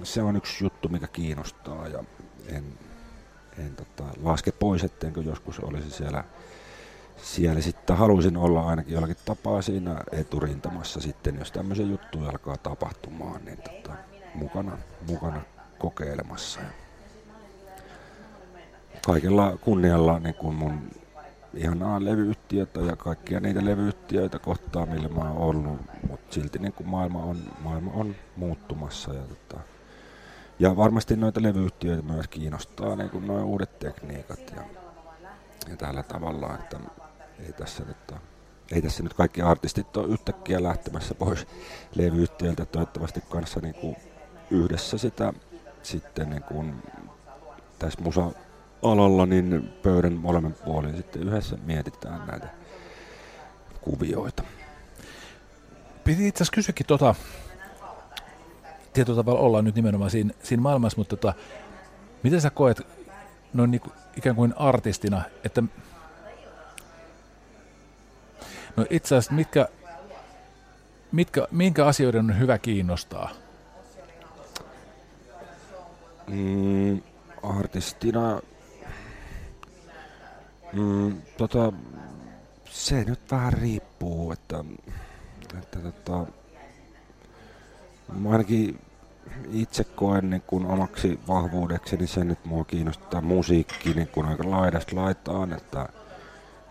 se 0.03 0.21
on 0.21 0.35
yksi 0.35 0.63
juttu, 0.63 0.89
mikä 0.89 1.07
kiinnostaa 1.07 1.87
ja 1.87 2.03
en, 2.47 2.63
en 3.57 3.75
tota, 3.75 4.03
laske 4.23 4.51
pois, 4.51 4.83
ettenkö 4.83 5.21
joskus 5.21 5.59
olisi 5.59 5.91
siellä, 5.91 6.23
siellä 7.17 7.61
sitten 7.61 7.97
haluaisin 7.97 8.37
olla 8.37 8.67
ainakin 8.67 8.93
jollakin 8.93 9.17
tapaa 9.25 9.61
siinä 9.61 10.03
eturintamassa 10.11 11.01
sitten, 11.01 11.35
jos 11.35 11.51
tämmöisiä 11.51 11.85
juttuja 11.85 12.29
alkaa 12.29 12.57
tapahtumaan, 12.57 13.45
niin 13.45 13.57
tota, 13.57 13.97
mukana, 14.33 14.77
mukana 15.07 15.41
kokeilemassa. 15.79 16.59
kaikella 19.05 19.57
kunnialla 19.61 20.19
niin 20.19 20.35
kuin 20.35 20.55
mun 20.55 20.91
ihanaa 21.55 22.05
levyyhtiötä 22.05 22.79
ja 22.79 22.95
kaikkia 22.95 23.39
niitä 23.39 23.65
levyyhtiöitä 23.65 24.39
kohtaa, 24.39 24.85
millä 24.85 25.07
mä 25.07 25.21
oon 25.21 25.37
ollut, 25.37 25.81
mutta 26.09 26.33
silti 26.33 26.59
niin 26.59 26.73
kuin 26.73 26.87
maailma, 26.87 27.23
on, 27.23 27.37
maailma 27.59 27.91
on 27.93 28.15
muuttumassa. 28.35 29.13
Ja, 29.13 29.21
tota, 29.21 29.59
ja 30.59 30.75
varmasti 30.75 31.15
noita 31.15 31.43
levyyhtiöitä 31.43 32.01
myös 32.01 32.27
kiinnostaa 32.27 32.95
niin 32.95 33.09
kuin 33.09 33.27
nuo 33.27 33.43
uudet 33.43 33.79
tekniikat 33.79 34.39
ja, 34.55 34.61
ja 35.69 35.77
tällä 35.77 36.03
tavalla, 36.03 36.55
että 36.55 36.79
ei 37.39 37.53
tässä, 37.53 37.85
tota, 37.85 38.19
ei 38.71 38.81
tässä 38.81 39.03
nyt 39.03 39.13
kaikki 39.13 39.41
artistit 39.41 39.97
ole 39.97 40.07
yhtäkkiä 40.07 40.63
lähtemässä 40.63 41.15
pois 41.15 41.47
levyyhtiöltä 41.95 42.65
toivottavasti 42.65 43.21
kanssa 43.29 43.59
niin 43.59 43.75
kuin 43.75 43.95
yhdessä 44.51 44.97
sitä 44.97 45.33
sitten 45.83 46.29
niin 46.29 46.43
kuin 46.43 46.83
tässä 47.79 48.01
musa 48.01 48.31
alalla, 48.81 49.25
niin 49.25 49.73
pöydän 49.83 50.13
molemmin 50.13 50.55
puolin 50.65 50.97
sitten 50.97 51.23
yhdessä 51.23 51.57
mietitään 51.65 52.27
näitä 52.27 52.47
kuvioita. 53.81 54.43
Piti 56.03 56.27
itse 56.27 56.37
asiassa 56.37 56.55
kysyäkin 56.55 56.85
tota, 56.85 57.15
tietyllä 58.93 59.23
tavalla 59.23 59.39
ollaan 59.39 59.65
nyt 59.65 59.75
nimenomaan 59.75 60.11
siinä, 60.11 60.33
siinä 60.43 60.61
maailmassa, 60.61 60.97
mutta 60.97 61.17
tota, 61.17 61.33
miten 62.23 62.41
sä 62.41 62.49
koet 62.49 62.81
noin 63.53 63.71
niin 63.71 63.81
kuin, 63.81 63.93
ikään 64.17 64.35
kuin 64.35 64.53
artistina, 64.57 65.21
että 65.43 65.63
no 68.75 68.85
itse 68.89 69.15
asiassa 69.15 69.33
mitkä, 69.33 69.67
mitkä, 71.11 71.47
minkä 71.51 71.85
asioiden 71.85 72.25
on 72.25 72.39
hyvä 72.39 72.57
kiinnostaa? 72.57 73.29
Mm, 76.27 77.01
artistina, 77.43 78.41
mm, 80.75 81.21
tota, 81.37 81.73
se 82.69 83.03
nyt 83.03 83.31
vähän 83.31 83.53
riippuu, 83.53 84.31
että, 84.31 84.63
että 85.59 85.79
tota, 85.79 86.25
ainakin 88.29 88.79
itse 89.51 89.83
koen 89.83 90.29
niin 90.29 90.43
kun 90.47 90.65
omaksi 90.65 91.19
vahvuudekseni 91.27 92.07
sen, 92.07 92.31
että 92.31 92.49
mua 92.49 92.63
kiinnostaa 92.63 93.21
musiikki 93.21 93.93
niin 93.93 94.07
kun 94.07 94.25
aika 94.25 94.51
laidasta 94.51 94.95
laitaan, 94.95 95.53
että, 95.53 95.89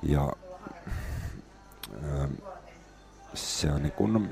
ja 0.03 0.33
ää, 2.03 2.29
se 3.35 3.73
on 3.73 3.83
niin 3.83 3.93
kun, 3.93 4.31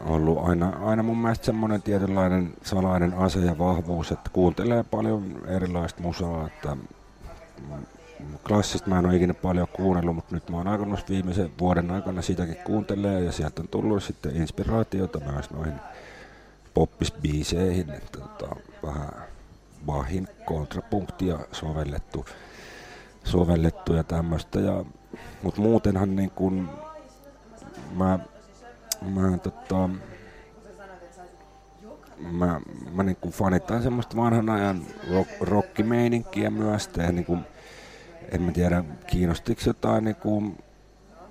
ollut 0.00 0.48
aina, 0.48 0.68
aina 0.68 1.02
mun 1.02 1.18
mielestä 1.18 1.44
semmoinen 1.44 1.82
tietynlainen 1.82 2.54
salainen 2.62 3.14
ase 3.14 3.38
ja 3.38 3.58
vahvuus, 3.58 4.12
että 4.12 4.30
kuuntelee 4.32 4.82
paljon 4.82 5.42
erilaista 5.46 6.02
musaa, 6.02 6.46
että 6.46 6.76
klassista 8.46 8.90
mä 8.90 8.98
en 8.98 9.06
ole 9.06 9.16
ikinä 9.16 9.34
paljon 9.34 9.68
kuunnellut, 9.72 10.14
mutta 10.14 10.34
nyt 10.34 10.50
mä 10.50 10.56
oon 10.56 10.68
alkanut 10.68 11.08
viimeisen 11.08 11.50
vuoden 11.60 11.90
aikana 11.90 12.22
sitäkin 12.22 12.56
kuuntelee 12.64 13.20
ja 13.20 13.32
sieltä 13.32 13.62
on 13.62 13.68
tullut 13.68 14.02
sitten 14.02 14.36
inspiraatiota 14.36 15.20
myös 15.20 15.50
noihin 15.50 15.74
poppisbiiseihin, 16.74 17.90
että 17.90 18.18
tota, 18.18 18.56
vähän 18.82 19.10
Bachin 19.86 20.28
kontrapunktia 20.44 21.38
sovellettu, 21.52 22.26
sovellettu 23.24 23.94
ja 23.94 24.04
tämmöistä. 24.04 24.60
Ja, 24.60 24.84
mutta 25.42 25.60
muutenhan 25.60 26.16
niin 26.16 26.30
kun 26.30 26.70
mä, 27.94 28.18
mä, 29.02 29.38
tota, 29.38 29.88
mä, 32.18 32.60
mä 32.94 33.02
niin 33.02 33.16
kuin 33.16 33.32
fanitan 33.32 33.82
semmoista 33.82 34.16
vanhan 34.16 34.50
ajan 34.50 34.82
rock, 35.10 35.30
rockimeininkiä 35.74 36.50
myös, 36.50 36.90
ja 36.96 37.12
niin 37.12 37.24
kuin 37.24 37.40
en 38.32 38.42
mä 38.42 38.52
tiedä, 38.52 38.84
kiinnostiko 39.06 39.60
jotain 39.66 40.04
niin 40.04 40.16
kuin 40.16 40.58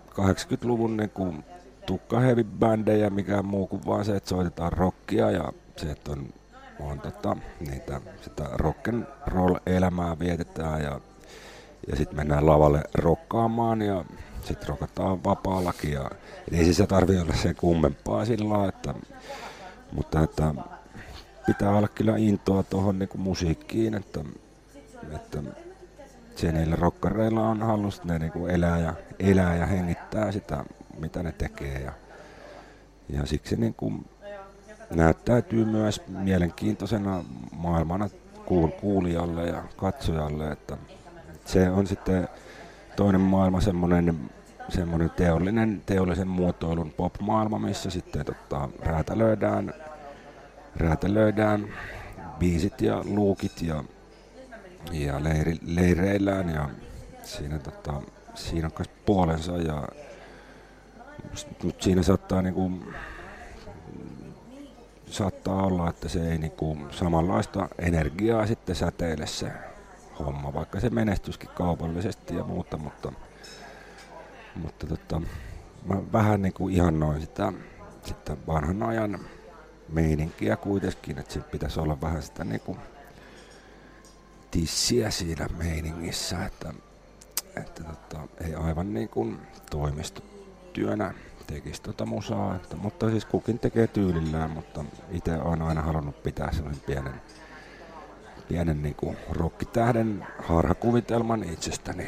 80-luvun 0.09 0.97
niin 0.97 1.09
kuin 1.09 1.43
tukka 1.85 2.19
heavy 2.19 2.43
bändejä, 2.43 3.09
mikä 3.09 3.41
muu 3.41 3.67
kuin 3.67 3.85
vaan 3.85 4.05
se, 4.05 4.15
että 4.15 4.29
soitetaan 4.29 4.73
rockia 4.73 5.31
ja 5.31 5.53
se, 5.77 5.91
että 5.91 6.11
on, 6.11 6.33
on 6.79 6.99
tota, 6.99 7.37
niitä, 7.69 8.01
sitä 8.21 8.43
rock'n 8.43 9.05
roll 9.27 9.55
elämää 9.65 10.19
vietetään 10.19 10.81
ja, 10.81 10.99
ja 11.87 11.95
sitten 11.95 12.15
mennään 12.15 12.45
lavalle 12.45 12.83
rokkaamaan 12.95 13.81
ja 13.81 14.05
sitten 14.43 14.69
rokataan 14.69 15.23
vapaallakin 15.23 15.91
ja 15.91 16.09
ei 16.51 16.73
se 16.73 16.87
tarvitse 16.87 17.21
olla 17.21 17.33
se 17.33 17.53
kummempaa 17.53 18.25
sillä 18.25 18.67
että, 18.67 18.93
mutta 19.91 20.21
että 20.21 20.53
pitää 21.45 21.69
olla 21.69 21.87
kyllä 21.87 22.17
intoa 22.17 22.63
tuohon 22.63 22.99
niin 22.99 23.09
musiikkiin, 23.15 23.93
että, 23.93 24.19
että 25.15 25.43
se 26.35 26.51
niillä 26.51 26.75
rokkareilla 26.75 27.49
on 27.49 27.61
hallussa, 27.61 28.03
ne 28.05 28.19
niinku 28.19 28.47
elää, 28.47 28.79
ja, 28.79 28.93
elää 29.19 29.55
ja 29.55 29.65
hengittää 29.65 30.31
sitä, 30.31 30.65
mitä 30.99 31.23
ne 31.23 31.31
tekee. 31.31 31.79
Ja, 31.79 31.91
ja 33.09 33.25
siksi 33.25 33.55
niinku 33.55 33.93
näyttäytyy 34.89 35.65
myös 35.65 36.01
mielenkiintoisena 36.07 37.23
maailmana 37.51 38.09
kuulijalle 38.81 39.47
ja 39.47 39.63
katsojalle, 39.77 40.51
että 40.51 40.77
se 41.45 41.69
on 41.69 41.87
sitten 41.87 42.29
toinen 42.95 43.21
maailma 43.21 43.61
semmoinen 43.61 44.29
semmoinen 44.69 45.09
teollinen, 45.09 45.81
teollisen 45.85 46.27
muotoilun 46.27 46.91
pop-maailma, 46.91 47.59
missä 47.59 47.89
sitten 47.89 48.25
tota, 48.25 48.69
räätälöidään, 48.79 49.73
räätälöidään 50.75 51.73
biisit 52.39 52.81
ja 52.81 53.01
luukit 53.05 53.61
ja 53.61 53.83
ja 54.91 55.23
leiri, 55.23 55.57
leireillään 55.65 56.49
ja 56.49 56.69
siinä, 57.23 57.59
tota, 57.59 58.01
siinä 58.35 58.69
on 58.79 58.85
puolensa 59.05 59.57
ja 59.57 59.87
siinä 61.79 62.03
saattaa 62.03 62.41
niinku, 62.41 62.71
saattaa 65.05 65.65
olla, 65.65 65.89
että 65.89 66.09
se 66.09 66.31
ei 66.31 66.37
niinku 66.37 66.77
samanlaista 66.91 67.69
energiaa 67.79 68.47
sitten 68.47 68.75
säteile 68.75 69.27
se 69.27 69.51
homma, 70.19 70.53
vaikka 70.53 70.79
se 70.79 70.89
menestyskin 70.89 71.49
kaupallisesti 71.55 72.35
ja 72.35 72.43
muuta, 72.43 72.77
mutta, 72.77 73.11
mutta 74.55 74.87
tota, 74.87 75.21
mä 75.85 75.95
vähän 76.13 76.41
niinku 76.41 76.69
ihannoin 76.69 77.21
sitä, 77.21 77.53
sitä 78.03 78.37
vanhan 78.47 78.83
ajan 78.83 79.19
meininkiä 79.89 80.57
kuitenkin, 80.57 81.19
että 81.19 81.33
siinä 81.33 81.47
pitäisi 81.51 81.79
olla 81.79 82.01
vähän 82.01 82.23
sitä 82.23 82.43
niinku 82.43 82.77
tissiä 84.51 85.11
siinä 85.11 85.47
meiningissä, 85.57 86.45
että, 86.45 86.73
että 87.55 87.83
tota, 87.83 88.27
ei 88.47 88.55
aivan 88.55 88.93
niin 88.93 89.09
kuin 89.09 89.39
toimistotyönä 89.69 91.13
tekisi 91.47 91.81
tota 91.81 92.05
musaa, 92.05 92.55
että, 92.55 92.75
mutta 92.75 93.09
siis 93.09 93.25
kukin 93.25 93.59
tekee 93.59 93.87
tyylillään, 93.87 94.51
mutta 94.51 94.85
itse 95.11 95.37
olen 95.37 95.61
aina 95.61 95.81
halunnut 95.81 96.23
pitää 96.23 96.51
sellaisen 96.51 96.83
pienen, 96.85 97.21
pienen 98.47 98.83
niin 98.83 98.95
kuin 98.95 99.17
rokkitähden 99.29 100.27
harhakuvitelman 100.39 101.43
itsestäni. 101.43 102.07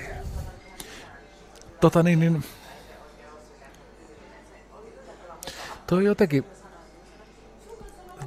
Tota 1.81 2.03
niin, 2.03 2.19
niin 2.19 2.43
Tuo 5.87 5.99
jotenkin 5.99 6.45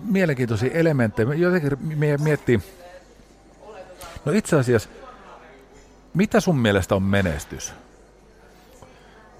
mielenkiintoisia 0.02 0.70
elementtejä. 0.72 1.34
Jotenkin 1.34 1.78
miettii, 2.22 2.60
No 4.24 4.32
itse 4.32 4.56
asiassa, 4.56 4.88
mitä 6.14 6.40
sun 6.40 6.58
mielestä 6.58 6.94
on 6.94 7.02
menestys? 7.02 7.72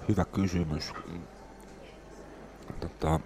Hyvä 0.09 0.25
kysymys. 0.25 0.93
Tota, 2.79 3.19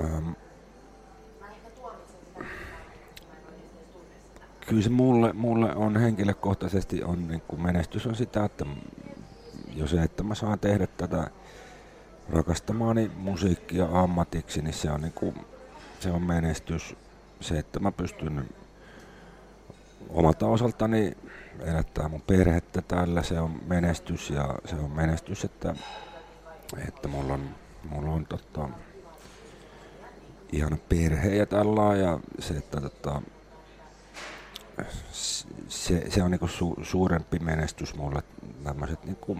ähm, 0.00 0.30
kyllä 4.66 4.82
se 4.82 4.88
mulle, 4.88 5.32
mulle 5.32 5.74
on 5.74 5.96
henkilökohtaisesti 5.96 7.04
on, 7.04 7.28
niin 7.28 7.42
kuin 7.48 7.62
menestys 7.62 8.06
on 8.06 8.16
sitä, 8.16 8.44
että 8.44 8.64
jo 9.74 9.86
se, 9.86 10.02
että 10.02 10.22
mä 10.22 10.34
saan 10.34 10.58
tehdä 10.58 10.86
tätä 10.86 11.30
rakastamaani 12.28 13.10
musiikkia 13.16 13.88
ammatiksi, 13.92 14.62
niin 14.62 14.74
se 14.74 14.90
on, 14.90 15.00
niin 15.00 15.12
kuin, 15.12 15.34
se 16.00 16.10
on 16.10 16.22
menestys. 16.22 16.96
Se, 17.40 17.58
että 17.58 17.80
mä 17.80 17.92
pystyn 17.92 18.48
omalta 20.08 20.46
osaltani 20.46 21.16
elättää 21.60 22.08
mun 22.08 22.22
perhettä 22.22 22.82
tällä, 22.82 23.22
se 23.22 23.40
on 23.40 23.60
menestys 23.66 24.30
ja 24.30 24.54
se 24.64 24.74
on 24.74 24.90
menestys, 24.90 25.44
että, 25.44 25.74
että 26.88 27.08
mulla 27.08 27.34
on, 27.34 27.54
mulla 27.90 28.10
on 28.10 28.26
tota, 28.26 28.68
ihana 30.52 30.76
perhe 30.88 31.34
ja 31.34 31.46
tällä 31.46 31.96
ja 31.96 32.20
se, 32.38 32.54
että 32.54 32.80
tota, 32.80 33.22
se, 35.68 36.10
se 36.10 36.22
on 36.22 36.30
niinku 36.30 36.48
su, 36.48 36.76
suurempi 36.82 37.38
menestys 37.38 37.94
mulle 37.94 38.22
tämmöiset 38.64 39.04
niinku, 39.04 39.38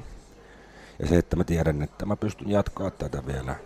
ja 0.98 1.06
se, 1.08 1.18
että 1.18 1.36
mä 1.36 1.44
tiedän, 1.44 1.82
että 1.82 2.06
mä 2.06 2.16
pystyn 2.16 2.50
jatkaa 2.50 2.90
tätä 2.90 3.26
vielä, 3.26 3.56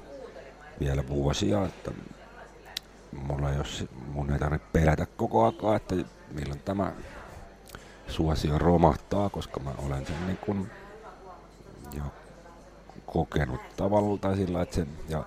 vielä 0.81 1.09
vuosia, 1.09 1.65
että 1.65 1.91
mulla 3.13 3.49
ole, 3.49 3.89
mun 4.13 4.33
ei 4.33 4.39
tarvitse 4.39 4.69
pelätä 4.73 5.07
koko 5.07 5.47
aikaa, 5.47 5.77
että 5.77 5.95
milloin 6.33 6.61
tämä 6.61 6.93
suosio 8.09 8.59
romahtaa, 8.59 9.31
koska 9.31 9.61
mä 9.61 9.71
olen 9.79 10.07
sen 10.07 10.27
niin 10.27 10.37
kuin 10.37 10.71
jo 11.93 12.03
kokenut 13.07 13.61
tavalla 13.77 14.19
tai 14.19 14.37
sillä, 14.37 14.63
että 14.63 14.75
sen, 14.75 14.89
ja, 15.09 15.25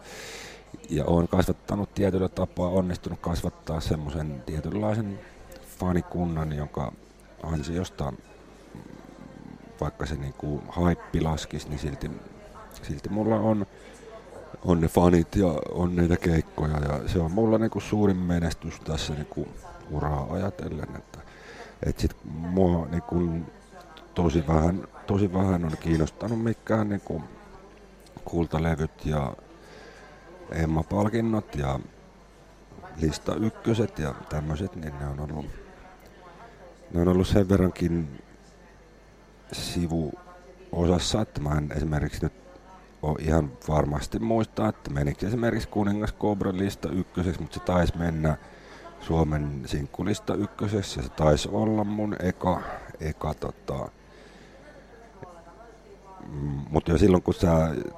ja 0.89 1.05
olen 1.05 1.27
kasvattanut 1.27 1.93
tietyllä 1.93 2.29
tapaa, 2.29 2.69
onnistunut 2.69 3.19
kasvattaa 3.19 3.79
semmoisen 3.79 4.43
tietynlaisen 4.45 5.19
fanikunnan, 5.79 6.53
jonka 6.53 6.93
ansiosta 7.43 8.13
vaikka 9.81 10.05
se 10.05 10.15
niin 10.15 10.33
kuin 10.33 10.61
haippi 10.69 11.21
laskisi, 11.21 11.69
niin 11.69 11.79
silti, 11.79 12.11
silti 12.81 13.09
mulla 13.09 13.35
on, 13.35 13.65
on 14.65 14.81
ne 14.81 14.87
fanit 14.87 15.35
ja 15.35 15.47
on 15.71 15.95
niitä 15.95 16.17
keikkoja 16.17 16.77
ja 16.79 17.07
se 17.07 17.19
on 17.19 17.31
mulla 17.31 17.57
niin 17.57 17.71
kuin 17.71 17.83
suurin 17.83 18.17
menestys 18.17 18.79
tässä 18.79 19.13
niin 19.13 19.25
kuin 19.25 19.49
uraa 19.91 20.27
ajatellen. 20.29 20.95
Että, 20.95 21.19
et 21.85 21.99
sit 21.99 22.15
mua 22.25 22.87
niin 22.91 23.01
kun, 23.01 23.45
tosi, 24.13 24.47
vähän, 24.47 24.87
tosi 25.07 25.33
vähän 25.33 25.65
on 25.65 25.77
kiinnostanut 25.79 26.43
mikään 26.43 26.89
niin 26.89 27.01
kun, 27.01 27.23
kultalevyt 28.25 29.05
ja 29.05 29.33
Emma-palkinnot 30.51 31.55
ja 31.55 31.79
lista 33.01 33.35
ykköset 33.35 33.99
ja 33.99 34.15
tämmöiset, 34.29 34.75
niin 34.75 34.93
ne 34.99 35.07
on 35.07 35.19
ollut, 35.19 35.45
ne 36.93 37.01
on 37.01 37.07
ollut 37.07 37.27
sen 37.27 37.49
verrankin 37.49 38.21
sivuosassa, 39.51 41.21
että 41.21 41.41
mä 41.41 41.57
en 41.57 41.71
esimerkiksi 41.75 42.23
nyt 42.23 42.33
ole 43.01 43.17
ihan 43.19 43.51
varmasti 43.67 44.19
muistaa, 44.19 44.69
että 44.69 44.91
menikö 44.91 45.27
esimerkiksi 45.27 45.67
Kuningas 45.67 46.13
Cobra 46.13 46.51
lista 46.57 46.89
ykköseksi, 46.89 47.41
mutta 47.41 47.59
se 47.59 47.65
taisi 47.65 47.97
mennä 47.97 48.37
Suomen 48.99 49.61
sinkkulista 49.65 50.35
ykköseksi 50.35 50.99
ja 50.99 51.03
se 51.03 51.09
taisi 51.09 51.49
olla 51.51 51.83
mun 51.83 52.15
eka, 52.19 52.61
eka 52.99 53.33
tota, 53.33 53.89
mutta 56.69 56.91
jo 56.91 56.97
silloin 56.97 57.23
kun 57.23 57.33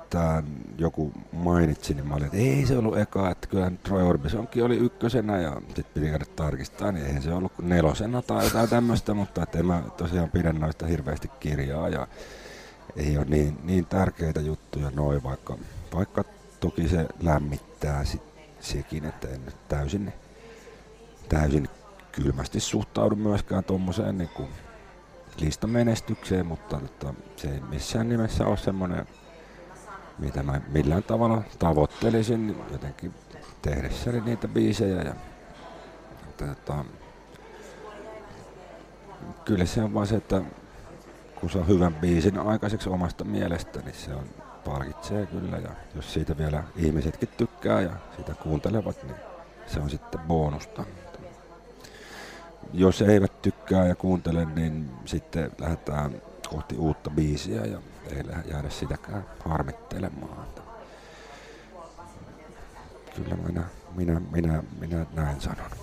tää 0.10 0.44
joku 0.78 1.12
mainitsi, 1.32 1.94
niin 1.94 2.08
mä 2.08 2.16
olin, 2.16 2.26
että 2.26 2.38
ei 2.38 2.66
se 2.66 2.78
ollut 2.78 2.98
eka, 2.98 3.32
että 3.32 3.48
kyllähän 3.48 3.78
Troy 3.78 4.04
Orbisonkin 4.04 4.64
oli 4.64 4.78
ykkösenä 4.78 5.38
ja 5.38 5.62
sitten 5.66 5.86
piti 5.94 6.10
käydä 6.10 6.26
tarkistaa, 6.36 6.92
niin 6.92 7.06
eihän 7.06 7.22
se 7.22 7.34
ollut 7.34 7.52
nelosena 7.62 8.22
tai 8.22 8.44
jotain 8.44 8.70
tämmöistä, 8.70 9.14
mutta 9.14 9.44
että 9.44 9.60
en 9.60 9.66
mä 9.66 9.84
tosiaan 9.98 10.30
pidä 10.30 10.54
noista 10.54 10.86
hirveästi 10.86 11.28
kirjaa 11.40 11.90
ja 11.90 12.08
ei 12.96 13.18
ole 13.18 13.26
niin, 13.30 13.58
niin 13.64 13.86
tärkeitä 13.86 14.42
juttuja 14.42 14.92
noin, 14.96 15.24
vaikka, 15.24 15.58
vaikka 15.94 16.24
toki 16.60 16.88
se 16.88 17.08
lämmittää 17.22 18.06
sit, 18.06 18.22
sekin, 18.60 19.06
että 19.06 19.28
en 19.28 19.42
täysin, 19.68 20.14
täysin 21.30 21.70
kylmästi 22.12 22.60
suhtaudu 22.60 23.16
myöskään 23.16 23.64
tuommoiseen 23.64 24.18
niin 24.18 24.30
kuin 24.30 24.50
listamenestykseen, 25.38 26.46
mutta 26.46 26.80
mutta 26.80 27.14
se 27.36 27.54
ei 27.54 27.60
missään 27.60 28.10
nimessä 28.10 28.46
ole 28.46 28.58
semmoinen, 28.58 29.08
mitä 30.20 30.44
mä 30.44 30.62
millään 30.68 31.04
tavalla 31.04 31.42
tavoittelisin 31.60 32.58
jotenkin 32.72 33.14
tehdessäni 33.62 34.22
niitä 34.22 34.48
biisejä. 34.48 35.02
Ja, 35.02 35.14
että, 36.30 36.52
että, 36.52 36.74
kyllä 39.46 39.66
se 39.66 39.84
on 39.84 39.94
vaan 39.94 40.08
se, 40.08 40.16
että 40.16 40.42
kun 41.40 41.50
saa 41.50 41.64
hyvän 41.64 41.96
biisin 41.96 42.40
aikaiseksi 42.40 42.90
omasta 42.90 43.24
mielestä, 43.24 43.80
niin 43.80 43.96
se 43.96 44.16
on 44.16 44.26
palkitsee 44.66 45.26
kyllä. 45.26 45.58
Ja 45.58 45.70
jos 45.96 46.14
siitä 46.14 46.38
vielä 46.38 46.64
ihmisetkin 46.76 47.30
tykkää 47.38 47.82
ja 47.82 47.92
sitä 48.18 48.34
kuuntelevat, 48.34 49.04
niin 49.04 49.16
se 49.68 49.80
on 49.80 49.90
sitten 49.90 50.22
bonusta. 50.22 50.84
Jos 52.74 53.02
eivät 53.02 53.42
tykkää 53.42 53.86
ja 53.88 53.96
kuuntele, 53.96 54.46
niin 54.46 54.92
sitten 55.06 55.52
lähdetään 55.58 56.22
kohti 56.50 56.76
uutta 56.76 57.10
biisiä 57.10 57.66
ja 57.66 57.80
ei 58.10 58.24
jäädä 58.52 58.70
sitäkään 58.70 59.26
harmittelemaan. 59.46 60.48
Kyllä 63.16 63.36
minä, 63.36 63.64
minä, 63.96 64.22
minä, 64.32 64.64
minä 64.80 65.06
näin 65.14 65.42
sanon. 65.42 65.83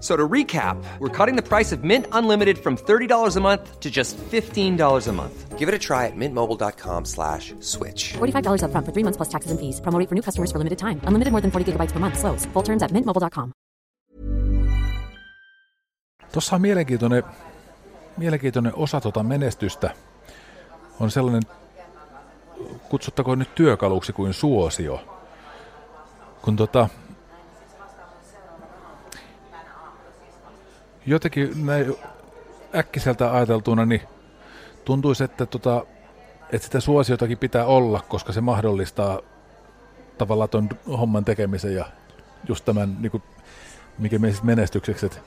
So 0.00 0.16
to 0.16 0.26
recap, 0.28 0.82
we're 0.98 1.10
cutting 1.10 1.36
the 1.36 1.42
price 1.42 1.72
of 1.72 1.84
Mint 1.84 2.06
Unlimited 2.12 2.58
from 2.58 2.76
$30 2.76 3.36
a 3.36 3.40
month 3.40 3.80
to 3.80 3.90
just 3.90 4.16
$15 4.16 5.08
a 5.08 5.12
month. 5.12 5.58
Give 5.58 5.68
it 5.68 5.74
a 5.74 5.78
try 5.78 6.06
at 6.06 6.16
mintmobile.com 6.16 7.04
slash 7.04 7.52
switch. 7.60 8.14
$45 8.14 8.62
upfront 8.64 8.86
for 8.86 8.92
three 8.92 9.04
months 9.04 9.18
plus 9.18 9.28
taxes 9.28 9.50
and 9.50 9.60
fees. 9.60 9.80
Promo 9.80 10.08
for 10.08 10.14
new 10.14 10.22
customers 10.22 10.50
for 10.52 10.58
limited 10.58 10.78
time. 10.78 11.00
Unlimited 11.04 11.32
more 11.32 11.42
than 11.42 11.50
40 11.50 11.72
gigabytes 11.72 11.92
per 11.92 12.00
month. 12.00 12.18
Slows. 12.18 12.48
Full 12.54 12.64
terms 12.64 12.82
at 12.82 12.92
mintmobile.com. 12.92 13.52
Tuossa 16.32 16.56
on 16.56 16.62
mielenkiintoinen, 16.62 17.22
mielenkiintoinen 18.16 18.72
osa 18.76 19.00
tuota 19.00 19.22
menestystä. 19.22 19.90
On 21.00 21.10
sellainen, 21.10 21.42
kutsuttakoon 22.88 23.38
nyt 23.38 23.54
työkaluksi 23.54 24.12
kuin 24.12 24.34
suosio. 24.34 25.00
Kun 26.42 26.56
tota, 26.56 26.88
jotenkin 31.10 31.66
näin 31.66 31.94
äkkiseltä 32.74 33.34
ajateltuna, 33.34 33.86
niin 33.86 34.02
tuntuisi, 34.84 35.24
että, 35.24 35.46
tota, 35.46 35.86
että 36.52 36.64
sitä 36.64 36.80
suosiotakin 36.80 37.38
pitää 37.38 37.64
olla, 37.64 38.00
koska 38.08 38.32
se 38.32 38.40
mahdollistaa 38.40 39.20
tavallaan 40.18 40.48
tuon 40.48 40.68
homman 40.86 41.24
tekemisen 41.24 41.74
ja 41.74 41.84
just 42.48 42.64
tämän, 42.64 42.96
niin 43.00 43.10
kuin, 43.10 43.22
mikä 43.98 44.18
meistä 44.18 44.44
menestykseksi, 44.44 45.06
että, 45.06 45.18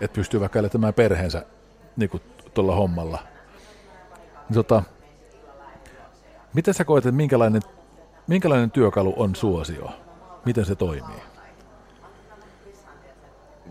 että 0.00 0.14
pystyy 0.14 0.40
vaikka 0.40 0.58
elättämään 0.58 0.94
perheensä 0.94 1.46
niin 1.96 2.10
kuin 2.10 2.22
tuolla 2.54 2.74
hommalla. 2.74 3.18
Tota, 4.54 4.82
miten 6.54 6.74
sä 6.74 6.84
koet, 6.84 7.06
että 7.06 7.16
minkälainen, 7.16 7.62
minkälainen 8.26 8.70
työkalu 8.70 9.14
on 9.16 9.36
suosio? 9.36 9.90
Miten 10.44 10.64
se 10.64 10.74
toimii? 10.74 11.22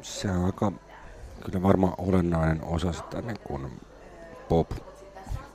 Se 0.02 0.32
on 0.32 0.46
aika 0.46 0.72
kyllä 1.48 1.64
varmaan 1.64 1.94
olennainen 1.98 2.64
osa 2.64 2.94
sitä 2.94 3.22
niin 3.22 3.40
kuin 3.44 3.82
pop, 4.50 4.72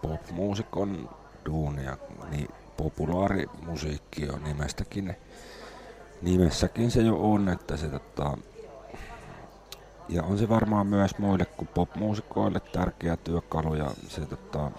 pop-muusikon 0.02 1.08
duunia, 1.46 1.96
niin 2.30 2.48
populaarimusiikki 2.76 4.28
on 4.28 4.44
nimestäkin, 4.44 5.16
nimessäkin 6.22 6.90
se 6.90 7.02
jo 7.02 7.32
on, 7.32 7.48
että 7.48 7.76
se 7.76 7.88
tota, 7.88 8.38
ja 10.08 10.22
on 10.22 10.38
se 10.38 10.48
varmaan 10.48 10.86
myös 10.86 11.18
muille 11.18 11.44
kuin 11.44 11.68
popmuusikoille 11.68 12.60
tärkeä 12.60 13.16
työkalu 13.16 13.74
ja 13.74 13.90
se 14.08 14.26
tota, 14.26 14.70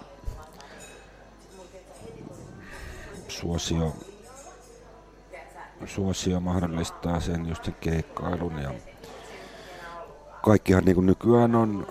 suosio, 3.28 3.94
suosio 5.86 6.40
mahdollistaa 6.40 7.20
sen 7.20 7.46
just 7.50 7.66
sen 7.66 7.76
keikkailun 7.82 8.60
ja 8.60 8.74
kaikkihan 10.44 10.86
niin 10.86 10.96
kuin 10.96 11.06
nykyään 11.06 11.56
on, 11.56 11.88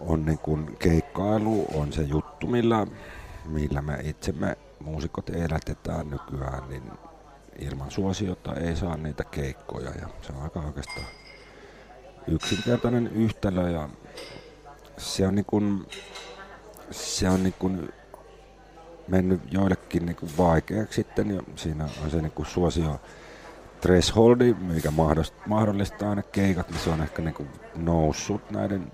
on 0.00 0.24
niin 0.24 0.38
kuin 0.38 0.76
keikkailu, 0.78 1.66
on 1.74 1.92
se 1.92 2.02
juttu, 2.02 2.46
millä, 2.46 2.86
millä 3.44 3.82
me 3.82 3.98
itsemme 4.02 4.56
muusikot 4.80 5.30
elätetään 5.30 6.10
nykyään, 6.10 6.68
niin 6.68 6.82
ilman 7.58 7.90
suosiota 7.90 8.54
ei 8.54 8.76
saa 8.76 8.96
niitä 8.96 9.24
keikkoja. 9.24 9.90
Ja 9.90 10.08
se 10.22 10.32
on 10.32 10.42
aika 10.42 10.60
oikeastaan 10.60 11.06
yksinkertainen 12.26 13.06
yhtälö 13.06 13.70
ja 13.70 13.88
se 14.96 15.26
on 15.26 15.34
niin 15.34 15.44
kuin, 15.44 15.86
se 16.90 17.28
on 17.30 17.42
niin 17.42 17.54
kuin 17.58 17.92
mennyt 19.08 19.40
joillekin 19.50 20.06
niin 20.06 20.16
kuin 20.16 20.32
vaikeaksi 20.38 20.94
sitten 20.94 21.30
ja 21.30 21.42
siinä 21.56 21.88
on 22.04 22.10
se 22.10 22.20
niin 22.20 22.32
kuin 22.32 22.46
suosio 22.46 23.00
thresholdi, 23.84 24.54
mikä 24.54 24.92
mahdollistaa 25.46 26.14
ne 26.14 26.22
keikat, 26.22 26.70
niin 26.70 26.80
se 26.80 26.90
on 26.90 27.02
ehkä 27.02 27.22
niin 27.22 27.34
kuin 27.34 27.48
noussut 27.76 28.50
näiden 28.50 28.92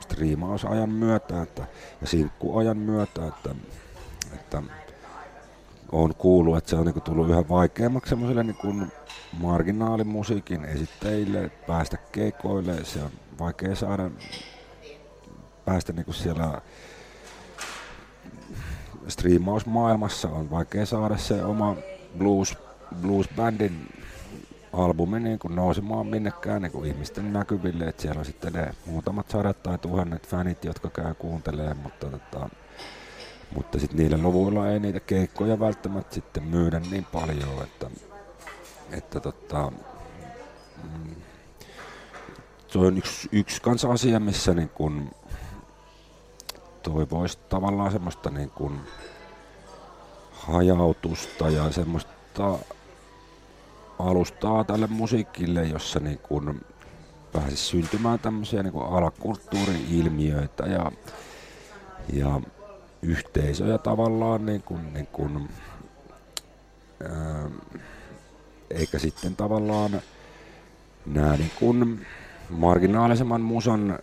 striimausajan 0.00 0.90
myötä 0.90 1.42
että, 1.42 1.64
ja 2.00 2.06
sinkkuajan 2.06 2.76
myötä, 2.76 3.26
että, 3.26 3.54
että 4.34 4.62
on 5.92 6.14
kuullut, 6.14 6.56
että 6.56 6.70
se 6.70 6.76
on 6.76 6.86
niin 6.86 7.02
tullut 7.02 7.28
yhä 7.28 7.48
vaikeammaksi 7.48 8.08
semmoiselle 8.08 8.44
niin 8.44 8.92
marginaalimusiikin 9.38 10.64
esittäjille 10.64 11.50
päästä 11.66 11.96
keikoille. 11.96 12.84
Se 12.84 13.02
on 13.02 13.10
vaikea 13.38 13.74
saada 13.76 14.10
päästä 15.64 15.92
niin 15.92 16.14
siellä 16.14 16.60
striimausmaailmassa 19.08 20.28
on 20.28 20.50
vaikea 20.50 20.86
saada 20.86 21.16
se 21.16 21.44
oma 21.44 21.76
blues, 22.18 22.58
blues-bändin 22.94 24.00
albumi 24.72 25.20
niin 25.20 25.38
kuin 25.38 25.56
nousemaan 25.56 26.06
minnekään 26.06 26.62
niin 26.62 26.72
kuin 26.72 26.86
ihmisten 26.86 27.32
näkyville, 27.32 27.84
että 27.84 28.02
siellä 28.02 28.18
on 28.18 28.24
sitten 28.24 28.52
ne 28.52 28.74
muutamat 28.86 29.30
sadat 29.30 29.62
tai 29.62 29.78
tuhannet 29.78 30.26
fanit, 30.28 30.64
jotka 30.64 30.90
käy 30.90 31.14
kuuntelemaan, 31.14 31.76
mutta, 31.76 32.06
tota, 32.06 32.48
mutta 33.54 33.78
sitten 33.78 33.98
niillä 33.98 34.18
luvuilla 34.18 34.68
ei 34.68 34.80
niitä 34.80 35.00
keikkoja 35.00 35.60
välttämättä 35.60 36.14
sitten 36.14 36.42
myydä 36.42 36.80
niin 36.90 37.06
paljon, 37.12 37.62
että, 37.62 37.90
että 38.90 39.20
tota, 39.20 39.72
mm, 40.82 41.14
se 42.68 42.78
on 42.78 42.98
yksi, 42.98 43.28
yksi 43.32 43.62
kans 43.62 43.84
asia, 43.84 44.20
missä 44.20 44.54
niin 44.54 44.68
kun 44.68 45.10
toivoisi 46.82 47.38
tavallaan 47.48 47.92
semmoista 47.92 48.30
niin 48.30 48.50
kun 48.50 48.80
hajautusta 50.32 51.48
ja 51.48 51.72
semmoista 51.72 52.12
alustaa 54.00 54.64
tälle 54.64 54.86
musiikille, 54.86 55.64
jossa 55.64 56.00
niin 56.00 56.18
kuin 56.18 56.60
pääsisi 57.32 57.64
syntymään 57.64 58.18
tämmöisiä 58.18 58.62
niin 58.62 58.72
kuin 58.72 58.86
alakulttuuri-ilmiöitä 58.86 60.66
ja, 60.66 60.92
ja 62.12 62.40
yhteisöjä 63.02 63.78
tavallaan, 63.78 64.46
niin 64.46 64.62
kuin, 64.62 64.94
niin 64.94 65.06
kuin, 65.06 65.48
ää, 67.10 67.50
eikä 68.70 68.98
sitten 68.98 69.36
tavallaan 69.36 70.00
nämä 71.06 71.36
niin 71.36 71.52
kuin 71.58 72.06
marginaalisemman 72.50 73.40
musan 73.40 73.98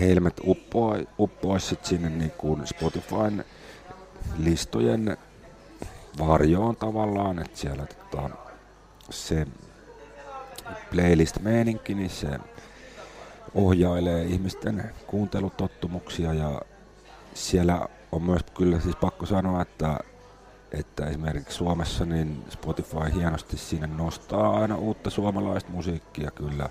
helmet 0.00 0.40
uppoisi 0.44 1.08
uppoi 1.18 1.60
sinne 1.60 2.08
niin 2.08 2.30
kuin 2.30 2.66
Spotifyn 2.66 3.44
listojen 4.38 5.16
varjoon 6.18 6.76
tavallaan, 6.76 7.38
että 7.38 7.58
siellä 7.58 7.86
tota, 7.86 8.30
se 9.10 9.46
playlist-meininki, 10.90 11.94
niin 11.94 12.10
se 12.10 12.28
ohjailee 13.54 14.24
ihmisten 14.24 14.90
kuuntelutottumuksia 15.06 16.34
ja 16.34 16.62
siellä 17.34 17.88
on 18.12 18.22
myös 18.22 18.42
kyllä 18.56 18.80
siis 18.80 18.96
pakko 18.96 19.26
sanoa, 19.26 19.62
että, 19.62 19.98
että 20.72 21.06
esimerkiksi 21.06 21.56
Suomessa 21.56 22.04
niin 22.04 22.44
Spotify 22.50 23.14
hienosti 23.14 23.56
sinne 23.56 23.86
nostaa 23.86 24.60
aina 24.60 24.76
uutta 24.76 25.10
suomalaista 25.10 25.70
musiikkia 25.70 26.30
kyllä 26.30 26.68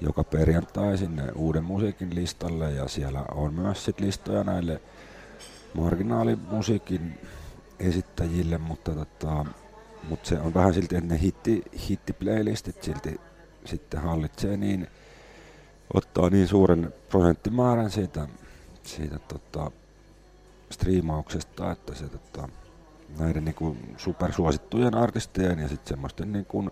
joka 0.00 0.24
perjantai 0.24 0.98
sinne 0.98 1.22
uuden 1.34 1.64
musiikin 1.64 2.14
listalle 2.14 2.72
ja 2.72 2.88
siellä 2.88 3.24
on 3.34 3.54
myös 3.54 3.84
sit 3.84 4.00
listoja 4.00 4.44
näille 4.44 4.80
marginaalimusiikin 5.74 7.18
esittäjille, 7.78 8.58
mutta 8.58 8.92
tota, 8.92 9.44
mutta 10.08 10.28
se 10.28 10.38
on 10.38 10.54
vähän 10.54 10.74
silti, 10.74 10.96
että 10.96 11.14
ne 11.14 11.20
hitti, 11.20 11.62
hittiplaylistit 11.88 12.82
silti 12.82 13.20
sitten 13.64 14.00
hallitsee 14.00 14.56
niin, 14.56 14.86
ottaa 15.94 16.30
niin 16.30 16.48
suuren 16.48 16.94
prosenttimäärän 17.08 17.90
siitä, 17.90 18.28
siitä 18.82 19.18
tota, 19.18 19.70
striimauksesta, 20.70 21.70
että 21.70 21.94
se 21.94 22.08
tota, 22.08 22.48
näiden 23.18 23.44
niin 23.44 23.54
kuin 23.54 23.94
supersuosittujen 23.96 24.94
artistien 24.94 25.58
ja 25.58 25.68
sitten 25.68 25.88
semmoisten 25.88 26.32
niin 26.32 26.46
kuin 26.46 26.70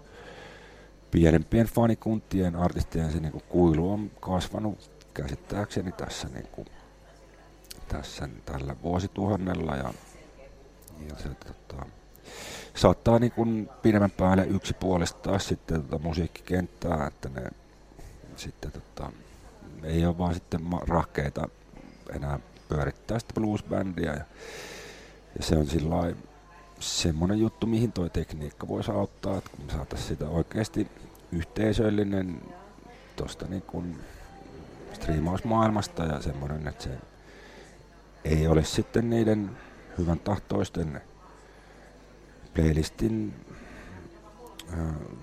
pienempien 1.11 1.67
fanikuntien 1.67 2.57
artistien 2.57 3.13
se 3.13 3.21
niin 3.21 3.33
kuin 3.33 3.45
kuilu 3.49 3.93
on 3.93 4.11
kasvanut 4.21 4.91
käsittääkseni 5.15 5.93
tässä, 5.93 6.29
niin 6.29 6.49
kuin, 6.53 6.69
tässä 7.89 8.29
tällä 8.45 8.77
vuosituhannella 8.83 9.77
ja, 9.77 9.95
ja 11.09 11.17
se 11.17 11.29
tota, 11.29 11.87
saattaa 12.75 13.19
niin 13.19 13.33
kuin 13.33 13.69
pidemmän 13.83 14.11
päälle 14.11 14.47
yksipuolistaa 14.47 15.39
sitten 15.39 15.83
tota 15.83 15.99
musiikkikenttää, 15.99 17.07
että 17.07 17.29
ne 17.29 17.51
sitten 18.37 18.73
tota, 18.73 19.13
ei 19.83 20.07
ole 20.07 20.19
vaan 20.19 20.35
sitten 20.35 20.61
rahkeita 20.89 21.49
enää 22.17 22.39
pyörittää 22.69 23.19
sitä 23.19 23.35
bluesbändiä. 23.35 24.13
Ja, 24.13 24.25
ja 25.37 25.43
se 25.43 25.57
on 25.57 25.67
semmoinen 26.81 27.39
juttu, 27.39 27.67
mihin 27.67 27.93
tuo 27.93 28.09
tekniikka 28.09 28.69
voisi 28.69 28.91
auttaa, 28.91 29.39
että 29.39 29.51
kun 29.51 29.65
me 29.65 29.73
saataisiin 29.73 30.09
sitä 30.09 30.29
oikeasti 30.29 30.89
yhteisöllinen 31.33 32.43
tuosta 33.17 33.47
niin 33.47 33.97
striimausmaailmasta 34.93 36.05
ja 36.05 36.23
semmoinen, 36.23 36.69
että 36.69 36.85
se 36.85 36.91
ei 38.25 38.47
olisi 38.47 38.73
sitten 38.73 39.11
niiden 39.11 39.51
hyvän 39.99 40.21
tahtoisten 40.21 41.01
playlistin 42.55 43.35
äh, 44.73 44.79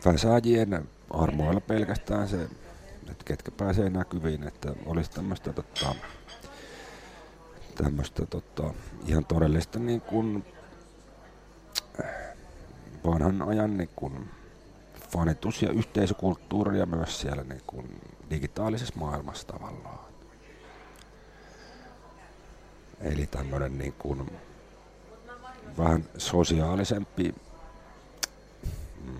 väsäjien 0.05 0.89
armoilla 1.09 1.61
pelkästään 1.61 2.27
se, 2.27 2.43
että 3.11 3.25
ketkä 3.25 3.51
pääsee 3.51 3.89
näkyviin, 3.89 4.47
että 4.47 4.73
olisi 4.85 5.11
tämmöistä 5.11 5.53
tota, 5.53 5.95
tämmöistä 7.75 8.25
tota, 8.25 8.73
ihan 9.05 9.25
todellista 9.25 9.79
niin 9.79 10.01
kuin 10.01 10.45
vanhan 13.05 13.41
ajan 13.41 13.77
niin 13.77 13.89
kuin 13.95 14.29
fanitus- 15.11 15.61
ja 15.61 15.71
yhteisökulttuuria 15.71 16.85
myös 16.85 17.21
siellä 17.21 17.43
niin 17.43 17.61
kuin 17.67 18.01
digitaalisessa 18.29 18.93
maailmassa 18.97 19.47
tavallaan. 19.47 20.09
Eli 23.01 23.27
tämmöinen 23.27 23.77
niin 23.77 23.93
kuin 23.93 24.31
vähän 25.77 26.05
sosiaalisempi 26.17 27.35
mm, 29.05 29.17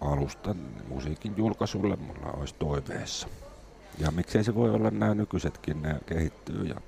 alusta 0.00 0.54
musiikin 0.88 1.34
julkaisulle 1.36 1.96
mulla 1.96 2.32
olisi 2.32 2.54
toiveessa. 2.58 3.28
Ja 3.98 4.10
miksei 4.10 4.44
se 4.44 4.54
voi 4.54 4.70
olla 4.70 4.90
nämä 4.90 5.14
nykyisetkin, 5.14 5.82
ne 5.82 6.00
kehittyy 6.06 6.64
ja 6.64 6.80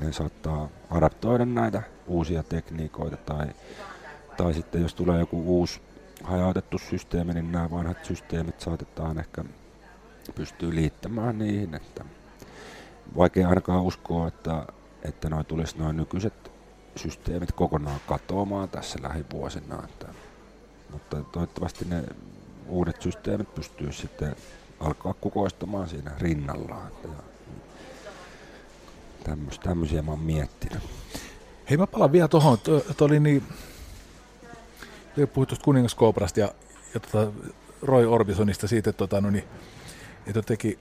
ne 0.00 0.12
saattaa 0.12 0.68
adaptoida 0.90 1.44
näitä 1.44 1.82
uusia 2.06 2.42
tekniikoita 2.42 3.16
tai, 3.16 3.46
tai 4.36 4.54
sitten 4.54 4.82
jos 4.82 4.94
tulee 4.94 5.18
joku 5.18 5.42
uusi 5.58 5.80
hajautettu 6.24 6.78
systeemi, 6.78 7.34
niin 7.34 7.52
nämä 7.52 7.70
vanhat 7.70 8.04
systeemit 8.04 8.60
saatetaan 8.60 9.18
ehkä 9.18 9.44
pystyy 10.34 10.74
liittämään 10.74 11.38
niihin, 11.38 11.74
että 11.74 12.04
vaikea 13.16 13.48
ainakaan 13.48 13.82
uskoa, 13.82 14.28
että, 14.28 14.66
että 15.02 15.30
noin 15.30 15.46
tulisi 15.46 15.78
noin 15.78 15.96
nykyiset 15.96 16.49
systeemit 16.96 17.52
kokonaan 17.52 18.00
katoamaan 18.06 18.68
tässä 18.68 18.98
lähivuosina, 19.02 19.82
että, 19.84 20.06
mutta 20.92 21.16
toivottavasti 21.32 21.84
ne 21.84 22.04
uudet 22.68 23.02
systeemit 23.02 23.54
pystyy 23.54 23.92
sitten 23.92 24.36
alkaa 24.80 25.14
kukoistamaan 25.14 25.88
siinä 25.88 26.10
rinnallaan. 26.18 26.92
Tämmöisiä 29.62 30.02
mä 30.02 30.10
oon 30.10 30.20
miettinyt. 30.20 30.82
Hei 31.70 31.76
mä 31.76 31.86
palaan 31.86 32.12
vielä 32.12 32.28
tuohon, 32.28 32.58
tuo 32.96 33.06
oli 33.06 33.20
niin, 33.20 33.42
puhuit 35.34 35.48
tuosta 35.48 35.64
kuningaskooprasta 35.64 36.40
ja, 36.40 36.54
ja 36.94 37.00
tota 37.00 37.32
Roy 37.82 38.06
Orbisonista 38.06 38.68
siitä, 38.68 38.90
että, 38.90 38.98
tota, 38.98 39.20
no 39.20 39.30
niin, 39.30 39.44
että 40.26 40.42
teki, 40.42 40.78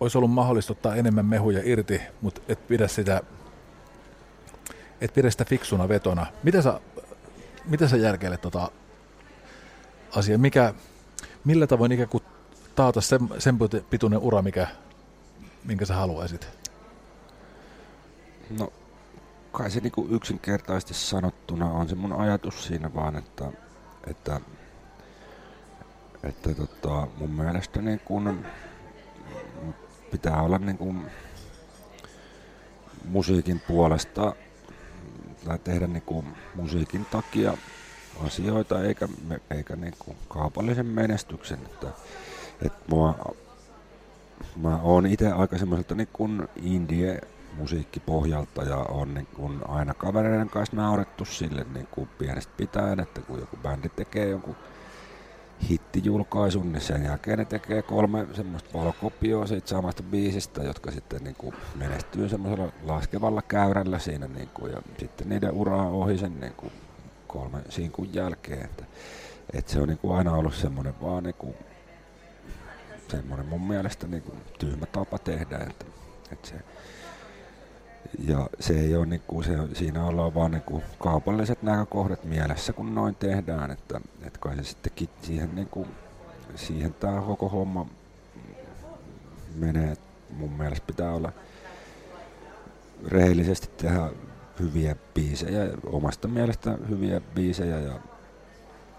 olisi 0.00 0.18
ollut 0.18 0.30
mahdollista 0.30 0.72
ottaa 0.72 0.94
enemmän 0.94 1.26
mehuja 1.26 1.60
irti, 1.64 2.00
mutta 2.20 2.40
et 2.48 2.68
pidä 2.68 2.88
sitä, 2.88 3.22
et 5.00 5.14
pidä 5.14 5.30
sitä 5.30 5.44
fiksuna 5.44 5.88
vetona. 5.88 6.26
Miten 6.42 6.62
sä, 6.62 6.80
miten 7.64 7.88
sä 7.88 7.96
järkeilet 7.96 8.40
tota 8.40 8.70
asiaa? 10.16 10.38
Mikä, 10.38 10.74
millä 11.44 11.66
tavoin 11.66 11.92
ikään 11.92 12.08
kuin 12.08 12.24
taata 12.74 13.00
sen, 13.00 13.20
sen 13.38 13.58
pituinen 13.90 14.18
ura, 14.18 14.42
mikä, 14.42 14.66
minkä 15.64 15.84
sä 15.84 15.94
haluaisit? 15.94 16.48
No, 18.58 18.72
kai 19.52 19.70
se 19.70 19.80
niinku 19.80 20.08
yksinkertaisesti 20.10 20.94
sanottuna 20.94 21.70
on 21.70 21.88
se 21.88 21.94
mun 21.94 22.12
ajatus 22.12 22.66
siinä 22.66 22.94
vaan, 22.94 23.16
että, 23.16 23.52
että, 24.06 24.40
että 26.22 26.54
tota, 26.54 27.06
mun 27.18 27.30
mielestä 27.30 27.82
niin 27.82 28.00
kun 28.04 28.44
pitää 30.10 30.42
olla 30.42 30.58
niin 30.58 30.78
kun 30.78 31.06
musiikin 33.04 33.60
puolesta 33.60 34.34
tai 35.44 35.58
tehdä 35.58 35.86
niin 35.86 36.02
kun 36.02 36.24
musiikin 36.54 37.04
takia 37.04 37.56
asioita 38.26 38.82
eikä, 38.82 39.08
eikä 39.50 39.76
niin 39.76 39.94
kuin 39.98 40.16
kaupallisen 40.28 40.86
menestyksen. 40.86 41.58
Että, 41.66 41.86
että 42.66 42.78
mua, 42.90 43.34
mä 44.56 44.80
oon 44.82 45.06
itse 45.06 45.32
aika 45.32 45.58
semmoiselta 45.58 45.94
niin 45.94 46.08
kuin 46.12 46.48
indie 46.62 47.20
musiikkipohjalta 47.52 48.62
ja 48.62 48.76
on 48.76 49.14
niin 49.14 49.28
kuin 49.34 49.60
aina 49.68 49.94
kavereiden 49.94 50.50
kanssa 50.50 50.76
naurettu 50.76 51.24
sille 51.24 51.66
niin 51.74 51.88
kuin 51.90 52.08
pienestä 52.18 52.52
pitäen, 52.56 53.00
että 53.00 53.20
kun 53.20 53.40
joku 53.40 53.56
bändi 53.56 53.88
tekee 53.88 54.28
jonkun 54.28 54.56
hittijulkaisun, 55.70 56.72
niin 56.72 56.80
sen 56.80 57.04
jälkeen 57.04 57.38
ne 57.38 57.44
tekee 57.44 57.82
kolme 57.82 58.26
semmoista 58.32 58.78
valokopioa 58.78 59.46
siitä 59.46 59.68
samasta 59.68 60.02
biisistä, 60.02 60.62
jotka 60.62 60.90
sitten 60.90 61.24
niin 61.24 61.36
kuin 61.38 61.54
menestyy 61.74 62.28
semmoisella 62.28 62.72
laskevalla 62.82 63.42
käyrällä 63.42 63.98
siinä 63.98 64.28
niin 64.28 64.48
kuin, 64.48 64.72
ja 64.72 64.82
sitten 64.98 65.28
niiden 65.28 65.52
uraa 65.52 65.88
ohi 65.88 66.18
sen 66.18 66.40
niin 66.40 66.54
kuin 66.56 66.72
kolme 67.26 67.58
sinkun 67.68 68.14
jälkeen. 68.14 68.64
Että, 68.64 68.84
että 69.52 69.72
se 69.72 69.80
on 69.80 69.88
niin 69.88 69.98
kuin 69.98 70.18
aina 70.18 70.32
ollut 70.32 70.54
semmoinen 70.54 70.94
vaan 71.02 71.24
niin 71.24 71.34
kuin, 71.38 71.54
semmoinen 73.08 73.46
mun 73.46 73.66
mielestä 73.68 74.06
niin 74.06 74.22
kuin 74.22 74.38
tyhmä 74.58 74.86
tapa 74.86 75.18
tehdä, 75.18 75.58
että, 75.58 75.84
että 76.32 76.48
se, 76.48 76.54
ja 78.18 78.46
se 78.60 78.80
ei 78.80 78.96
ole 78.96 79.06
niin 79.06 79.22
kuin, 79.26 79.44
se, 79.44 79.56
siinä 79.72 80.06
ollaan 80.06 80.34
vaan 80.34 80.50
niin 80.50 80.62
kuin 80.62 80.82
kaupalliset 80.98 81.62
näkökohdat 81.62 82.24
mielessä, 82.24 82.72
kun 82.72 82.94
noin 82.94 83.14
tehdään, 83.14 83.70
että, 83.70 84.00
että 84.22 84.38
kai 84.38 84.56
se 84.56 84.64
sitten 84.64 85.08
siihen, 85.22 85.54
niin 85.54 85.68
kuin, 85.68 85.88
siihen 86.54 86.94
tämä 86.94 87.20
koko 87.20 87.48
homma 87.48 87.86
menee. 89.54 89.96
Mun 90.30 90.52
mielestä 90.52 90.86
pitää 90.86 91.12
olla 91.12 91.32
rehellisesti 93.08 93.70
tehdä 93.76 94.10
hyviä 94.60 94.96
biisejä, 95.14 95.68
omasta 95.86 96.28
mielestä 96.28 96.78
hyviä 96.88 97.20
biisejä 97.20 97.80
ja, 97.80 98.00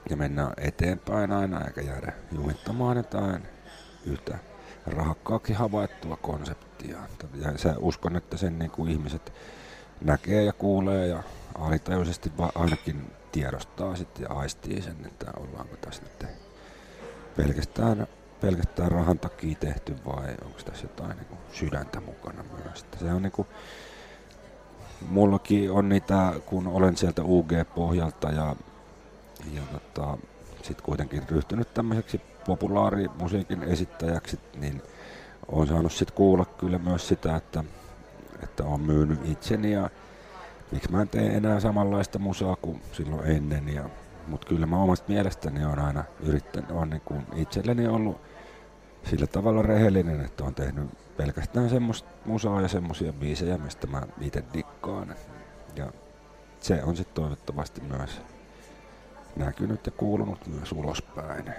ja 0.09 0.17
mennään 0.17 0.53
eteenpäin 0.57 1.31
aina 1.31 1.61
eikä 1.65 1.81
jäädä 1.81 2.13
jumittamaan 2.31 2.97
jotain 2.97 3.43
yhtä 4.05 4.39
rahakkaakin 4.91 5.55
havaittua 5.55 6.17
konseptia. 6.17 6.97
Ja 7.41 7.75
uskon, 7.79 8.15
että 8.15 8.37
sen 8.37 8.59
niin 8.59 8.71
kuin 8.71 8.91
ihmiset 8.91 9.33
näkee 10.01 10.43
ja 10.43 10.53
kuulee 10.53 11.07
ja 11.07 11.23
alitajuisesti 11.59 12.31
ainakin 12.55 13.11
tiedostaa 13.31 13.95
sitten 13.95 14.23
ja 14.23 14.29
aistii 14.29 14.81
sen, 14.81 14.95
että 15.05 15.25
ollaanko 15.37 15.75
tässä 15.75 16.03
nyt 16.03 16.29
pelkästään, 17.37 18.07
pelkästään 18.41 18.91
rahan 18.91 19.19
takia 19.19 19.55
tehty 19.55 19.95
vai 20.05 20.35
onko 20.45 20.59
tässä 20.65 20.85
jotain 20.85 21.17
niin 21.17 21.25
kuin 21.25 21.39
sydäntä 21.51 22.01
mukana 22.01 22.43
myös. 22.43 22.81
Että 22.81 22.97
se 22.97 23.13
on 23.13 23.21
niin 23.21 23.31
kuin, 23.31 23.47
mullakin 25.09 25.71
on 25.71 25.89
niitä, 25.89 26.33
kun 26.45 26.67
olen 26.67 26.97
sieltä 26.97 27.23
UG-pohjalta 27.23 28.29
ja, 28.29 28.55
ja 29.53 29.61
tota, 29.71 30.17
sitten 30.63 30.85
kuitenkin 30.85 31.29
ryhtynyt 31.29 31.73
tämmöiseksi 31.73 32.21
populaarimusiikin 32.49 33.63
esittäjäksi, 33.63 34.39
niin 34.59 34.81
on 35.51 35.67
saanut 35.67 35.91
sitten 35.91 36.15
kuulla 36.15 36.45
kyllä 36.45 36.77
myös 36.77 37.07
sitä, 37.07 37.35
että, 37.35 37.63
että 38.43 38.63
on 38.63 38.81
myynyt 38.81 39.19
itseni 39.23 39.71
ja 39.71 39.89
miksi 40.71 40.91
mä 40.91 41.01
en 41.01 41.09
tee 41.09 41.37
enää 41.37 41.59
samanlaista 41.59 42.19
musaa 42.19 42.55
kuin 42.55 42.81
silloin 42.91 43.27
ennen. 43.27 43.69
Ja, 43.69 43.89
mutta 44.27 44.47
kyllä 44.47 44.65
mä 44.65 44.81
omasta 44.81 45.05
mielestäni 45.07 45.65
on 45.65 45.79
aina 45.79 46.03
yrittänyt, 46.19 46.71
on 46.71 46.89
niin 46.89 47.01
kuin 47.05 47.25
itselleni 47.35 47.87
ollut 47.87 48.21
sillä 49.03 49.27
tavalla 49.27 49.61
rehellinen, 49.61 50.21
että 50.21 50.43
on 50.43 50.55
tehnyt 50.55 50.89
pelkästään 51.17 51.69
semmoista 51.69 52.09
musaa 52.25 52.61
ja 52.61 52.67
semmoisia 52.67 53.13
biisejä, 53.13 53.57
mistä 53.57 53.87
mä 53.87 54.01
itse 54.21 54.43
dikkaan. 54.53 55.15
Ja 55.75 55.91
se 56.59 56.83
on 56.83 56.95
sitten 56.95 57.15
toivottavasti 57.15 57.81
myös 57.81 58.21
näkynyt 59.35 59.85
ja 59.85 59.91
kuulunut 59.91 60.47
myös 60.47 60.71
ulospäin. 60.71 61.53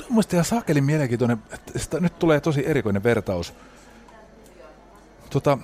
Tuo 0.00 0.06
on 0.08 0.14
musta 0.14 0.36
ihan 0.36 0.44
saakelin 0.44 0.84
mielenkiintoinen, 0.84 1.38
että 1.76 2.00
nyt 2.00 2.18
tulee 2.18 2.40
tosi 2.40 2.66
erikoinen 2.66 3.02
vertaus. 3.02 3.54
Tota, 5.30 5.58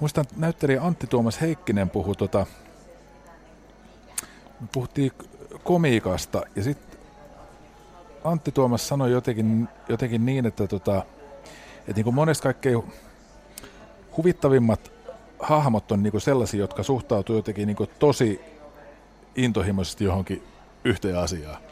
muistan, 0.00 0.24
näyttelijä 0.36 0.82
Antti 0.82 1.06
Tuomas 1.06 1.40
Heikkinen 1.40 1.90
puhui 1.90 2.14
tota, 2.14 2.46
puhuttiin 4.72 5.12
komiikasta 5.64 6.42
ja 6.56 6.62
sitten 6.62 6.98
Antti 8.24 8.52
Tuomas 8.52 8.88
sanoi 8.88 9.10
jotenkin, 9.10 9.68
jotenkin 9.88 10.26
niin, 10.26 10.46
että, 10.46 10.66
tota, 10.66 11.02
että 11.78 11.92
niin 11.94 12.04
kuin 12.04 12.14
monesti 12.14 12.42
kaikkein 12.42 12.82
huvittavimmat 14.16 14.92
hahmot 15.38 15.92
on 15.92 16.02
niin 16.02 16.10
kuin 16.10 16.20
sellaisia, 16.20 16.60
jotka 16.60 16.82
suhtautuu 16.82 17.36
jotenkin 17.36 17.66
niin 17.66 17.88
tosi 17.98 18.40
intohimoisesti 19.36 20.04
johonkin 20.04 20.42
yhteen 20.84 21.18
asiaan. 21.18 21.67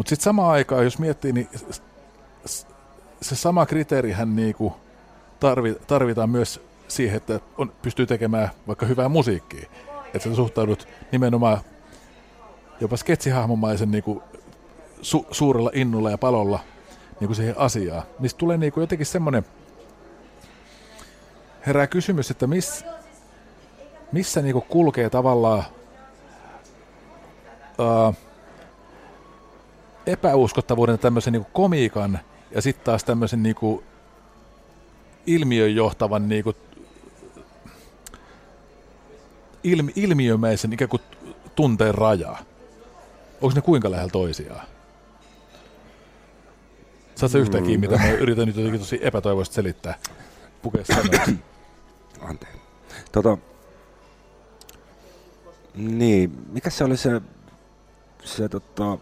Mutta 0.00 0.10
sitten 0.10 0.24
samaan 0.24 0.52
aikaan, 0.52 0.84
jos 0.84 0.98
miettii, 0.98 1.32
niin 1.32 1.48
se 3.22 3.36
sama 3.36 3.66
kriteerihän 3.66 4.36
niinku 4.36 4.76
tarvitaan 5.86 6.30
myös 6.30 6.60
siihen, 6.88 7.16
että 7.16 7.40
on, 7.58 7.72
pystyy 7.82 8.06
tekemään 8.06 8.50
vaikka 8.66 8.86
hyvää 8.86 9.08
musiikkia. 9.08 9.70
Että 10.14 10.28
sä 10.28 10.34
suhtaudut 10.34 10.88
nimenomaan 11.12 11.60
jopa 12.80 12.96
sketsihahmomaisen 12.96 13.90
niinku 13.90 14.22
su, 15.02 15.26
suurella 15.30 15.70
innolla 15.74 16.10
ja 16.10 16.18
palolla 16.18 16.60
niinku 17.20 17.34
siihen 17.34 17.58
asiaan. 17.58 18.02
Niistä 18.18 18.38
tulee 18.38 18.56
niinku 18.56 18.80
jotenkin 18.80 19.06
semmoinen, 19.06 19.44
herää 21.66 21.86
kysymys, 21.86 22.30
että 22.30 22.46
miss, 22.46 22.84
missä 24.12 24.42
niinku 24.42 24.60
kulkee 24.60 25.10
tavallaan 25.10 25.64
uh, 27.78 28.14
epäuskottavuuden 30.06 30.98
tämmöisen 30.98 31.32
niin 31.32 31.46
komiikan 31.52 32.18
ja 32.50 32.62
sitten 32.62 32.84
taas 32.84 33.04
tämmöisen 33.04 33.42
niin 33.42 33.54
kuin 33.54 33.84
ilmiön 35.26 35.74
johtavan 35.74 36.28
niin 36.28 36.44
kuin 36.44 36.56
ilmi, 39.64 39.92
ilmiömäisen 39.96 40.72
ikään 40.72 40.88
kuin 40.88 41.02
tunteen 41.54 41.94
rajaa. 41.94 42.38
Onko 43.40 43.54
ne 43.54 43.60
kuinka 43.60 43.90
lähellä 43.90 44.10
toisiaan? 44.10 44.66
Saatko 47.14 47.38
yhtään 47.38 47.64
kiinni, 47.64 47.88
mitä 47.88 48.02
mä 48.02 48.10
yritän 48.10 48.46
nyt 48.46 48.56
jotenkin 48.56 48.80
tosi 48.80 48.98
epätoivoisesti 49.02 49.54
selittää? 49.54 49.98
Pukea 50.62 50.84
Anteeksi. 52.28 52.60
Tota, 53.12 53.38
niin, 55.74 56.46
mikä 56.52 56.70
se 56.70 56.84
oli 56.84 56.96
se, 56.96 57.20
se 58.24 58.48
tota, 58.48 58.98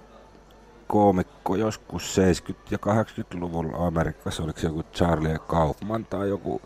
koomikko 0.89 1.57
joskus 1.57 2.16
70- 2.51 2.55
ja 2.70 2.78
80-luvulla 2.78 3.86
Amerikassa, 3.86 4.43
oliko 4.43 4.61
se 4.61 4.66
joku 4.66 4.82
Charlie 4.82 5.39
Kaufman 5.39 6.05
tai 6.05 6.28
joku, 6.28 6.62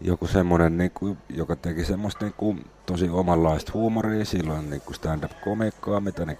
joku 0.00 0.26
semmoinen, 0.26 0.78
niin 0.78 0.90
kuin, 0.90 1.18
joka 1.28 1.56
teki 1.56 1.84
semmoista 1.84 2.24
niin 2.24 2.34
kuin, 2.36 2.64
tosi 2.86 3.08
omanlaista 3.08 3.72
huumoria, 3.74 4.24
silloin 4.24 4.70
niin 4.70 4.82
kuin 4.82 4.94
stand-up-komikkaa, 4.94 6.00
mitä, 6.00 6.26
niin 6.26 6.38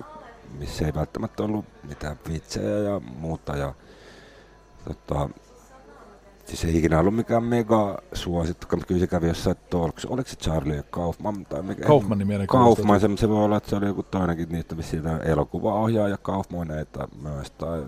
missä 0.59 0.87
ei 0.87 0.95
välttämättä 0.95 1.43
ollut 1.43 1.65
mitään 1.89 2.19
vitsejä 2.29 2.79
ja 2.79 3.01
muuta. 3.01 3.57
Ja, 3.57 3.75
tota, 4.85 5.29
Siis 6.51 6.65
ei 6.65 6.79
ikinä 6.79 6.99
ollut 6.99 7.17
mikään 7.17 7.45
mega 7.45 7.99
suosittu, 8.13 8.67
kun 8.71 8.83
kyllä 8.87 9.01
se 9.01 9.07
kävi 9.07 9.29
jossain 9.29 9.57
talks. 9.71 10.05
Oliko 10.05 10.29
se 10.29 10.37
Charlie 10.37 10.85
Kaufman 10.91 11.45
tai 11.45 11.63
mikä? 11.63 11.87
Kaufmanin 11.87 12.27
mielen 12.27 12.47
Kaufman, 12.47 13.01
se, 13.01 13.09
se 13.17 13.29
voi 13.29 13.45
olla, 13.45 13.57
että 13.57 13.71
se 13.71 13.77
oli 13.77 13.87
joku 13.87 14.03
toinenkin 14.03 14.49
niitä 14.49 14.75
siitä 14.81 15.19
elokuvaohjaaja 15.19 16.19
Kaufmaneita 16.19 17.09
myös. 17.23 17.51
Tai, 17.51 17.83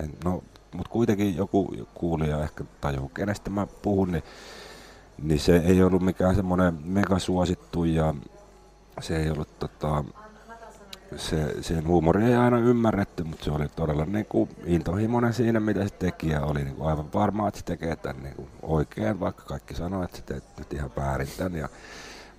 en, 0.00 0.10
no, 0.24 0.42
mutta 0.74 0.90
kuitenkin 0.90 1.36
joku 1.36 1.74
kuulija 1.94 2.42
ehkä 2.42 2.64
tajuu, 2.80 3.08
kenestä 3.08 3.50
mä 3.50 3.66
puhun, 3.82 4.12
niin, 4.12 4.24
niin 5.22 5.40
se 5.40 5.56
ei 5.56 5.82
ollut 5.82 6.02
mikään 6.02 6.34
semmoinen 6.34 6.78
mega 6.84 7.18
suosittu 7.18 7.84
ja 7.84 8.14
se 9.00 9.16
ei 9.16 9.30
ollut 9.30 9.58
tota, 9.58 10.04
se, 11.16 11.62
sen 11.62 11.86
huumori 11.86 12.24
ei 12.24 12.34
aina 12.34 12.58
ymmärretty, 12.58 13.24
mutta 13.24 13.44
se 13.44 13.50
oli 13.50 13.68
todella 13.68 14.04
niin 14.04 14.26
kuin 14.26 14.50
intohimoinen 14.64 15.32
siinä, 15.32 15.60
mitä 15.60 15.88
se 15.88 15.94
teki 15.94 16.28
ja 16.28 16.40
oli 16.40 16.64
niin 16.64 16.76
kuin 16.76 16.88
aivan 16.88 17.12
varma, 17.12 17.48
että 17.48 17.58
se 17.58 17.64
tekee 17.64 17.96
tämän 17.96 18.22
niin 18.22 18.34
kuin 18.34 18.48
oikein, 18.62 19.20
vaikka 19.20 19.44
kaikki 19.44 19.74
sanoo, 19.74 20.02
että 20.04 20.16
se 20.16 20.22
teet 20.22 20.44
nyt 20.58 20.72
ihan 20.72 20.90
väärin 20.96 21.28
tämän. 21.36 21.54
Ja, 21.54 21.68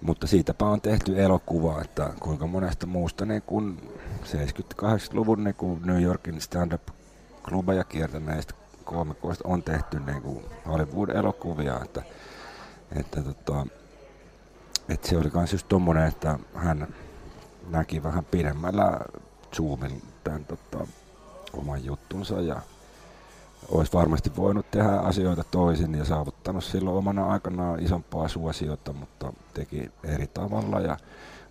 mutta 0.01 0.28
siitäpä 0.28 0.65
on 0.65 0.82
tehty 0.82 1.24
elokuva, 1.24 1.82
että 1.82 2.13
kuinka 2.19 2.47
monesta 2.47 2.88
muusta 2.88 3.26
niin 3.26 3.41
kuin 3.41 3.91
70-80-luvun 4.24 5.43
niin 5.43 5.55
kuin 5.55 5.82
New 5.86 6.01
Yorkin 6.01 6.41
stand-up-klubeja 6.41 7.84
kiertäneistä 7.84 8.53
koomikoista 8.84 9.47
on 9.47 9.63
tehty 9.63 9.99
niin 9.99 10.21
kuin 10.21 10.45
Hollywood-elokuvia, 10.67 11.84
että, 11.84 12.03
että, 12.95 13.21
tota, 13.21 13.67
että 14.89 15.07
se 15.07 15.17
oli 15.17 15.32
myös 15.34 15.51
just 15.51 15.67
tommonen, 15.67 16.07
että 16.07 16.39
hän 16.55 16.88
näki 17.74 18.03
vähän 18.03 18.26
pidemmällä 18.26 18.99
zoomin 19.55 20.01
tämän 20.24 20.45
tota, 20.45 20.88
oman 21.53 21.86
juttunsa 21.86 22.41
ja 22.41 22.61
olisi 23.69 23.93
varmasti 23.93 24.32
voinut 24.36 24.71
tehdä 24.71 24.89
asioita 24.89 25.43
toisin 25.43 25.95
ja 25.95 26.05
saavuttanut 26.05 26.63
silloin 26.63 26.97
omana 26.97 27.26
aikanaan 27.26 27.80
isompaa 27.80 28.28
suosiota, 28.28 28.93
mutta 28.93 29.34
teki 29.53 29.91
eri 30.03 30.28
tavalla 30.28 30.80
ja 30.80 30.97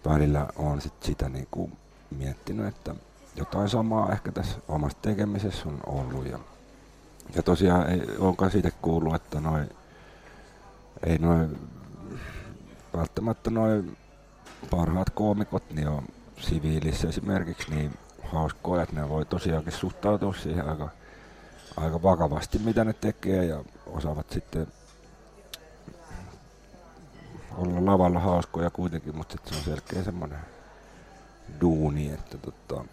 välillä 0.06 0.46
on 0.56 0.80
sit 0.80 1.02
sitä 1.02 1.28
niin 1.28 1.48
kuin 1.50 1.72
miettinyt, 2.10 2.66
että 2.66 2.94
jotain 3.36 3.68
samaa 3.68 4.12
ehkä 4.12 4.32
tässä 4.32 4.58
omassa 4.68 4.98
tekemisessä 5.02 5.68
on 5.68 5.80
ollut 5.86 6.26
ja, 6.26 6.38
ja 7.34 7.42
tosiaan 7.42 7.90
ei, 7.90 8.00
onkaan 8.18 8.50
siitä 8.50 8.70
kuullut, 8.82 9.14
että 9.14 9.40
noin 9.40 9.70
ei 11.06 11.18
noin 11.18 11.58
välttämättä 12.96 13.50
noin 13.50 13.96
parhaat 14.70 15.10
koomikot 15.10 15.70
niin 15.70 15.88
on 15.88 16.04
siviilissä 16.40 17.08
esimerkiksi 17.08 17.74
niin 17.74 17.92
hauskoja, 18.22 18.82
että 18.82 18.96
ne 18.96 19.08
voi 19.08 19.24
tosiaankin 19.24 19.72
suhtautua 19.72 20.34
siihen 20.34 20.68
aika, 20.68 20.88
aika 21.76 22.02
vakavasti, 22.02 22.58
mitä 22.58 22.84
ne 22.84 22.92
tekee 22.92 23.44
ja 23.44 23.64
osaavat 23.86 24.30
sitten 24.30 24.66
olla 27.56 27.86
lavalla 27.86 28.20
hauskoja 28.20 28.70
kuitenkin, 28.70 29.16
mutta 29.16 29.36
se 29.44 29.56
on 29.56 29.62
selkeä 29.62 30.02
semmoinen 30.02 30.38
duuni, 31.60 32.12
että 32.12 32.38
tota, 32.38 32.84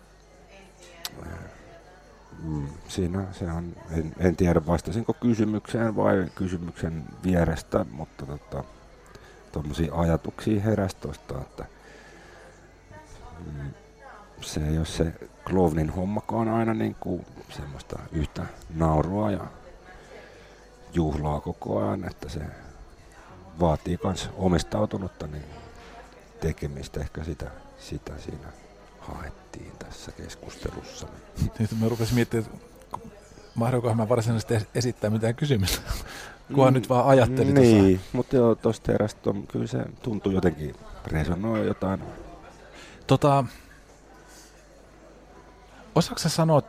mm, 2.44 2.68
siinä 2.88 3.26
se 3.32 3.52
on, 3.52 3.76
en, 3.92 4.16
en 4.20 4.36
tiedä 4.36 4.66
vastasinko 4.66 5.14
kysymykseen 5.14 5.96
vai 5.96 6.28
kysymyksen 6.36 7.04
vierestä, 7.24 7.86
mutta 7.92 8.26
tota, 8.26 8.64
tuommoisia 9.52 9.96
ajatuksia 9.96 10.62
heräsi 10.62 10.98
tuosta, 10.98 11.42
että 11.42 11.66
mm, 13.46 13.72
se 14.42 14.68
ei 14.68 14.78
ole 14.78 14.86
se 14.86 15.14
Klovnin 15.46 15.90
hommakaan 15.90 16.48
aina 16.48 16.74
niin 16.74 16.96
kuin 17.00 17.26
semmoista 17.50 18.00
yhtä 18.12 18.46
naurua 18.76 19.32
ja 19.32 19.48
juhlaa 20.94 21.42
koko 21.42 21.80
ajan, 21.80 22.04
että 22.04 22.30
se 22.30 22.40
vaatii 23.60 24.00
myös 24.04 24.30
omistautunutta 24.38 25.28
niin 25.28 25.46
tekemistä. 26.42 27.00
Ehkä 27.00 27.24
sitä, 27.24 27.52
sitä 27.80 28.14
siinä 28.18 28.48
haettiin 29.00 29.72
tässä 29.80 30.12
keskustelussa. 30.12 31.08
Nyt 31.60 31.80
mä 31.80 31.90
rupesin 31.90 32.16
miettimään, 32.16 32.46
että 32.46 32.98
mahdoinkohan 33.56 33.98
mä 33.98 34.10
varsinaisesti 34.10 34.68
esittää 34.76 35.10
mitään 35.10 35.36
kysymystä, 35.36 35.82
kunhan 36.54 36.74
mm, 36.74 36.76
nyt 36.76 36.90
vaan 36.90 37.08
ajattelin 37.08 37.54
Niin, 37.54 38.00
mutta 38.14 38.36
joo, 38.36 38.56
tuosta 38.56 38.92
erästä 38.92 39.30
kyllä 39.52 39.68
se 39.68 39.80
tuntuu 40.04 40.32
jotenkin 40.32 40.76
resonoi 41.08 41.68
jotain. 41.68 42.04
Tota, 43.08 43.46
osaatko 45.96 46.20
sä 46.20 46.30
sanoa, 46.30 46.62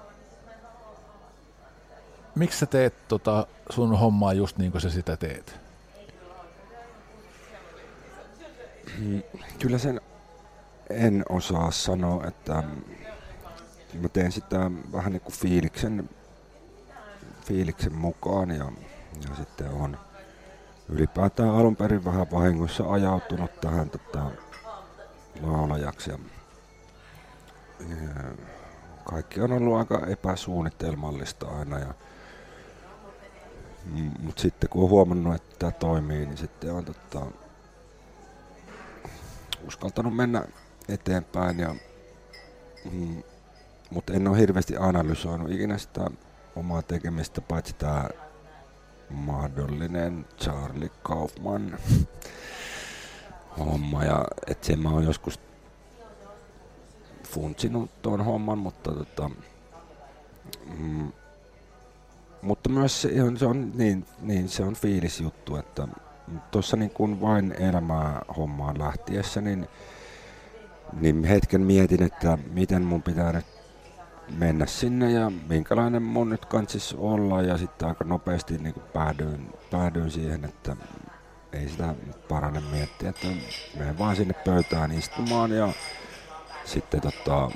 miksi 2.34 2.58
sä 2.58 2.66
teet 2.66 3.08
tota 3.08 3.46
sun 3.70 3.98
hommaa 3.98 4.32
just 4.32 4.58
niin 4.58 4.72
kuin 4.72 4.82
sä 4.82 4.90
sitä 4.90 5.16
teet? 5.16 5.60
Mm, 8.98 9.22
kyllä 9.58 9.78
sen 9.78 10.00
en 10.90 11.24
osaa 11.28 11.70
sanoa, 11.70 12.26
että 12.26 12.62
mä 14.00 14.08
teen 14.08 14.32
sitä 14.32 14.70
vähän 14.92 15.12
niin 15.12 15.20
kuin 15.20 15.34
fiiliksen, 15.34 16.10
fiiliksen 17.44 17.94
mukaan 17.94 18.50
ja, 18.50 18.72
ja 19.28 19.36
sitten 19.36 19.70
on 19.70 19.98
ylipäätään 20.88 21.50
alun 21.50 21.76
perin 21.76 22.04
vähän 22.04 22.30
vahingossa 22.30 22.92
ajautunut 22.92 23.60
tähän 23.60 23.90
tota, 23.90 24.30
laulajaksi. 25.42 26.10
Ja, 26.10 26.18
ja 27.80 28.24
kaikki 29.04 29.40
on 29.40 29.52
ollut 29.52 29.78
aika 29.78 30.06
epäsuunnitelmallista 30.06 31.46
aina. 31.48 31.78
Ja, 31.78 31.94
mutta 34.22 34.42
sitten 34.42 34.70
kun 34.70 34.82
on 34.82 34.90
huomannut, 34.90 35.34
että 35.34 35.56
tämä 35.58 35.72
toimii, 35.72 36.26
niin 36.26 36.36
sitten 36.36 36.72
on 36.72 36.84
tota, 36.84 37.26
uskaltanut 39.66 40.16
mennä 40.16 40.44
eteenpäin. 40.88 41.58
Ja, 41.58 41.74
mm, 42.92 43.22
mutta 43.90 44.12
en 44.12 44.28
ole 44.28 44.38
hirveästi 44.38 44.76
analysoinut 44.76 45.50
ikinä 45.50 45.78
sitä 45.78 46.10
omaa 46.56 46.82
tekemistä, 46.82 47.40
paitsi 47.40 47.74
tämä 47.74 48.08
mahdollinen 49.10 50.26
Charlie 50.38 50.90
Kaufman 51.02 51.78
homma. 53.58 54.04
Ja 54.04 54.24
että 54.46 54.66
sen 54.66 54.78
mä 54.78 54.90
oon 54.90 55.04
joskus 55.04 55.40
funtsinut 57.28 58.02
tuon 58.02 58.24
homman, 58.24 58.58
mutta 58.58 58.92
tota, 58.92 59.30
mm, 60.78 61.12
mutta 62.42 62.68
myös 62.68 63.02
se, 63.02 63.10
se 63.38 63.46
on, 63.46 63.72
niin, 63.74 64.06
niin, 64.20 64.48
se 64.48 64.62
on 64.62 64.74
fiilisjuttu, 64.74 65.56
että 65.56 65.88
tuossa 66.50 66.76
niin 66.76 66.90
kuin 66.90 67.20
vain 67.20 67.52
elämää 67.52 68.22
hommaan 68.36 68.78
lähtiessä, 68.78 69.40
niin, 69.40 69.68
niin 71.00 71.24
hetken 71.24 71.60
mietin, 71.60 72.02
että 72.02 72.38
miten 72.52 72.82
mun 72.82 73.02
pitää 73.02 73.32
nyt 73.32 73.46
mennä 74.38 74.66
sinne 74.66 75.10
ja 75.12 75.32
minkälainen 75.48 76.02
mun 76.02 76.28
nyt 76.28 76.44
kansis 76.44 76.94
olla 76.98 77.42
ja 77.42 77.58
sitten 77.58 77.88
aika 77.88 78.04
nopeasti 78.04 78.58
niin 78.58 78.74
kuin 78.74 78.86
päädyin, 78.92 79.52
päädyin 79.70 80.10
siihen, 80.10 80.44
että 80.44 80.76
ei 81.52 81.68
sitä 81.68 81.94
parane 82.28 82.62
miettiä, 82.72 83.08
että 83.08 83.26
menen 83.78 83.98
vaan 83.98 84.16
sinne 84.16 84.34
pöytään 84.34 84.92
istumaan 84.92 85.50
ja 85.50 85.72
sitten 86.64 87.00
tota, 87.00 87.50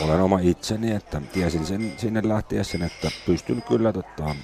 olen 0.00 0.20
oma 0.20 0.38
itseni, 0.38 0.92
että 0.92 1.22
tiesin 1.32 1.66
sen 1.66 1.92
sinne 1.96 2.20
lähtiessä, 2.24 2.78
että 2.86 3.10
pystyn 3.26 3.62
kyllä 3.62 3.92
tota, 3.92 4.34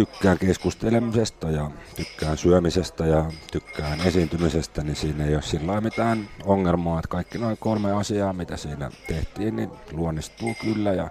tykkään 0.00 0.38
keskustelemisesta 0.38 1.50
ja 1.50 1.70
tykkään 1.96 2.38
syömisestä 2.38 3.06
ja 3.06 3.30
tykkään 3.52 4.00
esiintymisestä, 4.00 4.82
niin 4.82 4.96
siinä 4.96 5.24
ei 5.24 5.34
ole 5.34 5.42
sillä 5.42 5.80
mitään 5.80 6.28
ongelmaa, 6.44 6.98
että 6.98 7.08
kaikki 7.08 7.38
noin 7.38 7.56
kolme 7.60 7.92
asiaa, 7.92 8.32
mitä 8.32 8.56
siinä 8.56 8.90
tehtiin, 9.08 9.56
niin 9.56 9.70
luonnistuu 9.92 10.54
kyllä 10.62 10.92
ja 10.92 11.10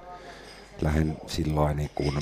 lähden 0.81 1.17
sillä 1.27 1.73
niin 1.73 1.89
kuin 1.95 2.13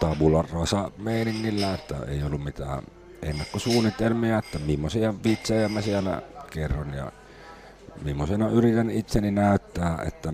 tabula 0.00 0.44
rasa 0.52 0.90
meiningillä, 0.98 1.74
että 1.74 1.96
ei 2.08 2.22
ollut 2.22 2.44
mitään 2.44 2.82
ennakkosuunnitelmia, 3.22 4.38
että 4.38 4.58
millaisia 4.58 5.14
vitsejä 5.24 5.68
mä 5.68 5.82
siellä 5.82 6.22
kerron 6.50 6.94
ja 6.94 7.12
millaisena 8.02 8.48
yritän 8.48 8.90
itseni 8.90 9.30
näyttää, 9.30 9.98
että 10.06 10.32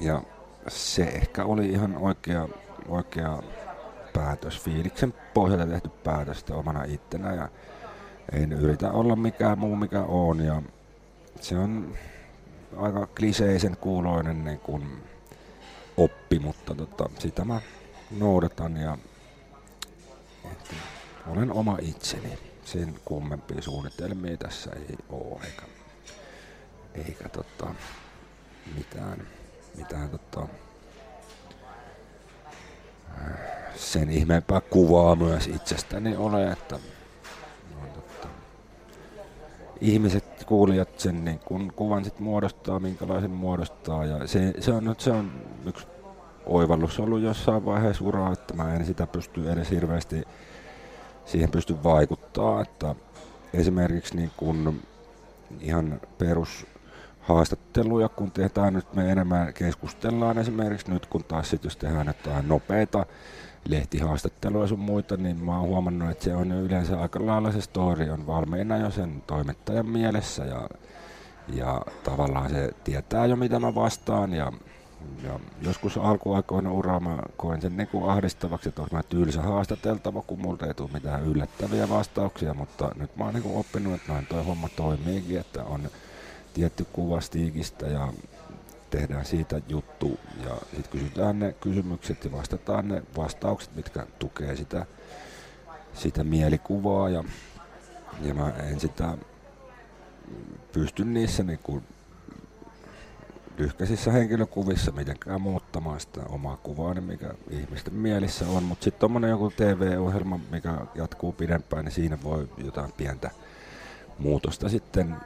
ja 0.00 0.22
se 0.68 1.02
ehkä 1.02 1.44
oli 1.44 1.68
ihan 1.68 1.96
oikea, 1.96 2.48
oikea 2.88 3.42
päätös, 4.14 4.60
fiiliksen 4.60 5.14
pohjalta 5.34 5.66
tehty 5.66 5.88
päätös 5.88 6.44
omana 6.50 6.84
ittenä 6.84 7.34
ja 7.34 7.48
en 8.32 8.52
yritä 8.52 8.92
olla 8.92 9.16
mikään 9.16 9.58
muu 9.58 9.76
mikä 9.76 10.02
on 10.02 10.40
ja 10.40 10.62
se 11.40 11.58
on 11.58 11.94
aika 12.76 13.06
kliseisen 13.06 13.76
kuuloinen 13.76 14.44
niin 14.44 14.60
kuin 14.60 15.02
oppi, 15.96 16.38
mutta 16.38 16.74
tota, 16.74 17.10
sitä 17.18 17.44
mä 17.44 17.60
noudatan 18.18 18.76
ja 18.76 18.98
että 20.52 20.74
olen 21.26 21.52
oma 21.52 21.78
itseni. 21.82 22.38
Sen 22.64 22.94
kummempia 23.04 23.62
suunnitelmia 23.62 24.36
tässä 24.36 24.70
ei 24.76 24.96
ole 25.08 25.40
eikä 25.44 25.62
eikä 26.94 27.28
tota, 27.28 27.74
mitään, 28.76 29.26
mitään 29.76 30.10
tota, 30.10 30.48
sen 33.76 34.10
ihmeempää 34.10 34.60
kuvaa 34.60 35.16
myös 35.16 35.46
itsestäni 35.46 36.16
ole, 36.16 36.50
että 36.50 36.78
tota, 37.94 38.28
ihmiset, 39.80 40.44
kuulijat 40.46 41.00
sen 41.00 41.24
niin 41.24 41.38
kun 41.38 41.72
kuvan 41.76 42.04
sit 42.04 42.20
muodostaa, 42.20 42.80
minkälaisen 42.80 43.30
muodostaa 43.30 44.04
ja 44.04 44.26
se, 44.26 44.54
se, 44.60 44.72
on, 44.72 44.94
se 44.98 45.10
on 45.10 45.32
yksi 45.66 45.86
oivallus 46.46 47.00
ollut 47.00 47.22
jossain 47.22 47.64
vaiheessa 47.64 48.04
uraa, 48.04 48.32
että 48.32 48.54
mä 48.54 48.74
en 48.74 48.86
sitä 48.86 49.06
pysty 49.06 49.52
edes 49.52 49.70
hirveästi 49.70 50.22
siihen 51.24 51.50
pysty 51.50 51.82
vaikuttaa, 51.84 52.62
että 52.62 52.94
esimerkiksi 53.54 54.16
niin 54.16 54.30
kun 54.36 54.82
ihan 55.60 56.00
perus 56.18 56.66
haastatteluja, 57.24 58.08
kun 58.08 58.30
tehdään 58.30 58.74
nyt 58.74 58.94
me 58.94 59.12
enemmän 59.12 59.54
keskustellaan 59.54 60.38
esimerkiksi 60.38 60.90
nyt, 60.90 61.06
kun 61.06 61.24
taas 61.24 61.50
sit, 61.50 61.64
jos 61.64 61.76
tehdään 61.76 62.06
jotain 62.06 62.48
nopeita 62.48 63.06
lehtihaastatteluja 63.68 64.66
sun 64.66 64.78
muita, 64.78 65.16
niin 65.16 65.44
mä 65.44 65.58
oon 65.58 65.68
huomannut, 65.68 66.10
että 66.10 66.24
se 66.24 66.34
on 66.34 66.52
yleensä 66.52 67.00
aika 67.00 67.26
lailla 67.26 67.52
se 67.52 67.60
story 67.60 68.10
on 68.10 68.26
valmiina 68.26 68.76
jo 68.76 68.90
sen 68.90 69.22
toimittajan 69.26 69.86
mielessä 69.86 70.44
ja, 70.44 70.68
ja 71.48 71.82
tavallaan 72.04 72.50
se 72.50 72.70
tietää 72.84 73.26
jo 73.26 73.36
mitä 73.36 73.58
mä 73.58 73.74
vastaan 73.74 74.32
ja, 74.32 74.52
ja 75.22 75.40
joskus 75.62 75.98
alkuaikoina 75.98 76.72
uraa 76.72 77.00
mä 77.00 77.18
koen 77.36 77.60
sen 77.60 77.76
niin 77.76 77.88
kuin 77.88 78.10
ahdistavaksi, 78.10 78.68
että 78.68 78.82
mä 78.92 79.02
tylsä 79.02 79.42
haastateltava, 79.42 80.22
kun 80.22 80.40
multa 80.40 80.66
ei 80.66 80.74
tule 80.74 80.90
mitään 80.92 81.24
yllättäviä 81.24 81.88
vastauksia, 81.88 82.54
mutta 82.54 82.90
nyt 82.96 83.16
mä 83.16 83.24
oon 83.24 83.34
niin 83.34 83.56
oppinut, 83.56 83.94
että 83.94 84.12
noin 84.12 84.26
toi 84.26 84.44
homma 84.44 84.68
toimiikin, 84.68 85.40
että 85.40 85.64
on 85.64 85.88
tietty 86.54 86.86
kuva 86.92 87.20
Stiigistä 87.20 87.86
ja 87.86 88.12
tehdään 88.90 89.24
siitä 89.24 89.60
juttu. 89.68 90.18
Ja 90.44 90.56
sitten 90.60 90.90
kysytään 91.00 91.38
ne 91.38 91.52
kysymykset 91.52 92.24
ja 92.24 92.32
vastataan 92.32 92.88
ne 92.88 93.02
vastaukset, 93.16 93.76
mitkä 93.76 94.06
tukee 94.18 94.56
sitä, 94.56 94.86
sitä 95.94 96.24
mielikuvaa. 96.24 97.08
Ja, 97.08 97.24
ja 98.22 98.34
mä 98.34 98.50
en 98.50 98.80
sitä 98.80 99.18
pysty 100.72 101.04
niissä 101.04 101.42
niin 101.42 101.60
kuin 101.62 101.82
lyhkäisissä 103.58 104.12
henkilökuvissa 104.12 104.92
mitenkään 104.92 105.40
muuttamaan 105.40 106.00
sitä 106.00 106.20
omaa 106.28 106.56
kuvaa, 106.56 106.94
niin 106.94 107.04
mikä 107.04 107.34
ihmisten 107.50 107.94
mielissä 107.94 108.48
on, 108.48 108.62
mutta 108.62 108.84
sitten 108.84 109.00
tuommoinen 109.00 109.30
joku 109.30 109.50
TV-ohjelma, 109.50 110.40
mikä 110.50 110.76
jatkuu 110.94 111.32
pidempään, 111.32 111.84
niin 111.84 111.92
siinä 111.92 112.18
voi 112.22 112.48
jotain 112.58 112.92
pientä 112.92 113.30
muutosta 114.18 114.68
sitten 114.68 115.16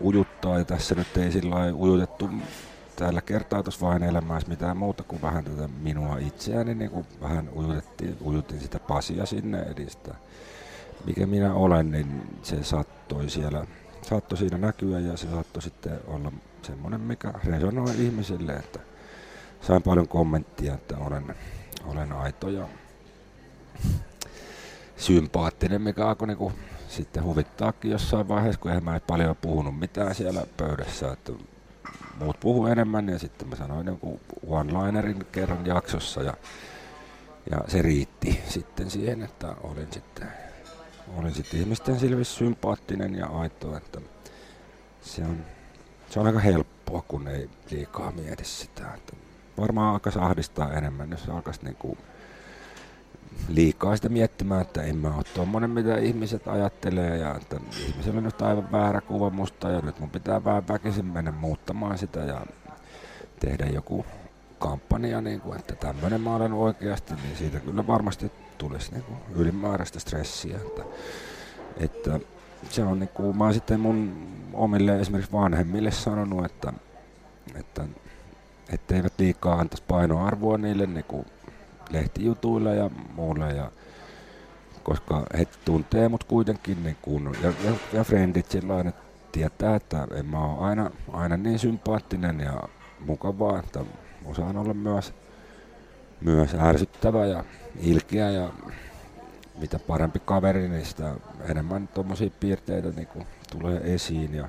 ujuttaa 0.00 0.58
ja 0.58 0.64
tässä 0.64 0.94
nyt 0.94 1.16
ei 1.16 1.32
sillä 1.32 1.56
ujutettu 1.74 2.30
tällä 2.96 3.20
kertaa 3.20 3.62
tuossa 3.62 3.86
vain 3.86 4.02
elämässä 4.02 4.48
mitään 4.48 4.76
muuta 4.76 5.02
kuin 5.02 5.22
vähän 5.22 5.44
tätä 5.44 5.68
minua 5.68 6.18
itseäni, 6.18 6.74
niin 6.74 6.90
kuin 6.90 7.06
vähän 7.20 7.48
ujutettiin, 7.56 8.16
ujutin 8.24 8.60
sitä 8.60 8.78
pasia 8.78 9.26
sinne, 9.26 9.62
eli 9.62 9.90
sitä, 9.90 10.14
mikä 11.04 11.26
minä 11.26 11.54
olen, 11.54 11.90
niin 11.90 12.38
se 12.42 12.64
saattoi 12.64 13.30
siellä, 13.30 13.66
saattoi 14.02 14.38
siinä 14.38 14.58
näkyä 14.58 14.98
ja 14.98 15.16
se 15.16 15.30
saattoi 15.30 15.62
sitten 15.62 16.00
olla 16.06 16.32
semmoinen, 16.62 17.00
mikä 17.00 17.32
resonoi 17.44 17.90
ihmisille, 17.98 18.52
että 18.52 18.78
sain 19.60 19.82
paljon 19.82 20.08
kommenttia, 20.08 20.74
että 20.74 20.98
olen, 20.98 21.34
olen 21.86 22.12
aito 22.12 22.48
ja 22.48 22.68
sympaattinen, 24.96 25.82
mikä 25.82 26.06
alkoi 26.08 26.28
niinku 26.28 26.52
sitten 26.90 27.24
huvittaakin 27.24 27.90
jossain 27.90 28.28
vaiheessa, 28.28 28.60
kun 28.60 28.70
eihän 28.70 28.84
mä 28.84 29.00
paljon 29.06 29.36
puhunut 29.36 29.78
mitään 29.78 30.14
siellä 30.14 30.46
pöydässä, 30.56 31.12
että 31.12 31.32
muut 32.20 32.40
puhu 32.40 32.66
enemmän 32.66 33.08
ja 33.08 33.18
sitten 33.18 33.48
mä 33.48 33.56
sanoin 33.56 33.86
joku 33.86 34.20
one-linerin 34.46 35.26
kerran 35.32 35.66
jaksossa 35.66 36.22
ja, 36.22 36.34
ja 37.50 37.58
se 37.68 37.82
riitti 37.82 38.40
sitten 38.48 38.90
siihen, 38.90 39.22
että 39.22 39.56
olin 39.62 39.88
sitten 39.92 40.28
olin 41.16 41.34
sitten 41.34 41.60
ihmisten 41.60 42.00
silmissä 42.00 42.38
sympaattinen 42.38 43.14
ja 43.14 43.26
aito, 43.26 43.76
että 43.76 44.00
se 45.02 45.22
on, 45.22 45.44
se 46.10 46.20
on 46.20 46.26
aika 46.26 46.38
helppoa, 46.38 47.02
kun 47.08 47.28
ei 47.28 47.50
liikaa 47.70 48.12
mieti 48.12 48.44
sitä. 48.44 48.94
Että 48.94 49.12
varmaan 49.58 49.92
alkaisi 49.92 50.18
ahdistaa 50.18 50.72
enemmän, 50.72 51.10
jos 51.10 51.28
alkaisi 51.28 51.64
niinku 51.64 51.98
liikaa 53.48 53.96
sitä 53.96 54.08
miettimään, 54.08 54.60
että 54.62 54.82
en 54.82 54.96
mä 54.96 55.14
ole 55.14 55.24
tuommoinen, 55.34 55.70
mitä 55.70 55.96
ihmiset 55.96 56.48
ajattelee 56.48 57.16
ja 57.16 57.34
että 57.34 57.60
ihmisellä 57.88 58.18
on 58.18 58.24
nyt 58.24 58.42
aivan 58.42 58.72
väärä 58.72 59.00
kuva 59.00 59.30
musta 59.30 59.70
ja 59.70 59.80
nyt 59.80 60.00
mun 60.00 60.10
pitää 60.10 60.44
vähän 60.44 60.68
väkisin 60.68 61.04
mennä 61.04 61.30
muuttamaan 61.30 61.98
sitä 61.98 62.20
ja 62.20 62.46
tehdä 63.40 63.66
joku 63.66 64.06
kampanja, 64.58 65.20
niin 65.20 65.40
kuin, 65.40 65.58
että 65.58 65.74
tämmöinen 65.74 66.20
mä 66.20 66.34
olen 66.34 66.52
oikeasti, 66.52 67.14
niin 67.14 67.36
siitä 67.36 67.60
kyllä 67.60 67.86
varmasti 67.86 68.32
tulisi 68.58 68.92
niin 68.92 69.02
kuin 69.02 69.18
ylimääräistä 69.34 70.00
stressiä. 70.00 70.56
Että, 70.56 70.82
että 71.76 72.20
se 72.68 72.82
on 72.82 72.98
niin 72.98 73.08
kuin, 73.08 73.36
mä 73.36 73.52
sitten 73.52 73.80
mun 73.80 74.28
omille 74.52 75.00
esimerkiksi 75.00 75.32
vanhemmille 75.32 75.90
sanonut, 75.90 76.44
että, 76.44 76.72
että 77.54 77.84
etteivät 78.72 79.12
liikaa 79.18 79.60
antaisi 79.60 79.84
painoarvoa 79.88 80.58
niille 80.58 80.86
niin 80.86 81.04
kuin 81.04 81.26
lehtijutuille 81.90 82.76
ja 82.76 82.90
muulle. 83.14 83.52
Ja, 83.52 83.70
koska 84.82 85.26
he 85.38 85.46
tuntee 85.64 86.08
mut 86.08 86.24
kuitenkin 86.24 86.82
niin 86.82 86.96
kuin, 87.02 87.24
ja, 87.42 87.52
ja, 87.64 87.72
ja 87.92 88.04
frendit 88.04 88.50
sillä 88.50 88.80
että 88.80 89.02
tietää, 89.32 89.76
että 89.76 90.06
en 90.14 90.26
mä 90.26 90.44
ole 90.44 90.68
aina, 90.68 90.90
aina 91.12 91.36
niin 91.36 91.58
sympaattinen 91.58 92.40
ja 92.40 92.62
mukavaa, 93.00 93.58
että 93.58 93.84
osaan 94.24 94.56
olla 94.56 94.74
myös, 94.74 95.14
myös 96.20 96.54
ärsyttävä 96.54 97.26
ja 97.26 97.44
ilkeä 97.80 98.30
ja 98.30 98.50
mitä 99.58 99.78
parempi 99.78 100.18
kaveri, 100.24 100.68
niin 100.68 100.86
sitä 100.86 101.14
enemmän 101.48 101.88
tuommoisia 101.88 102.30
piirteitä 102.40 102.88
niin 102.88 103.08
tulee 103.50 103.94
esiin. 103.94 104.34
Ja, 104.34 104.48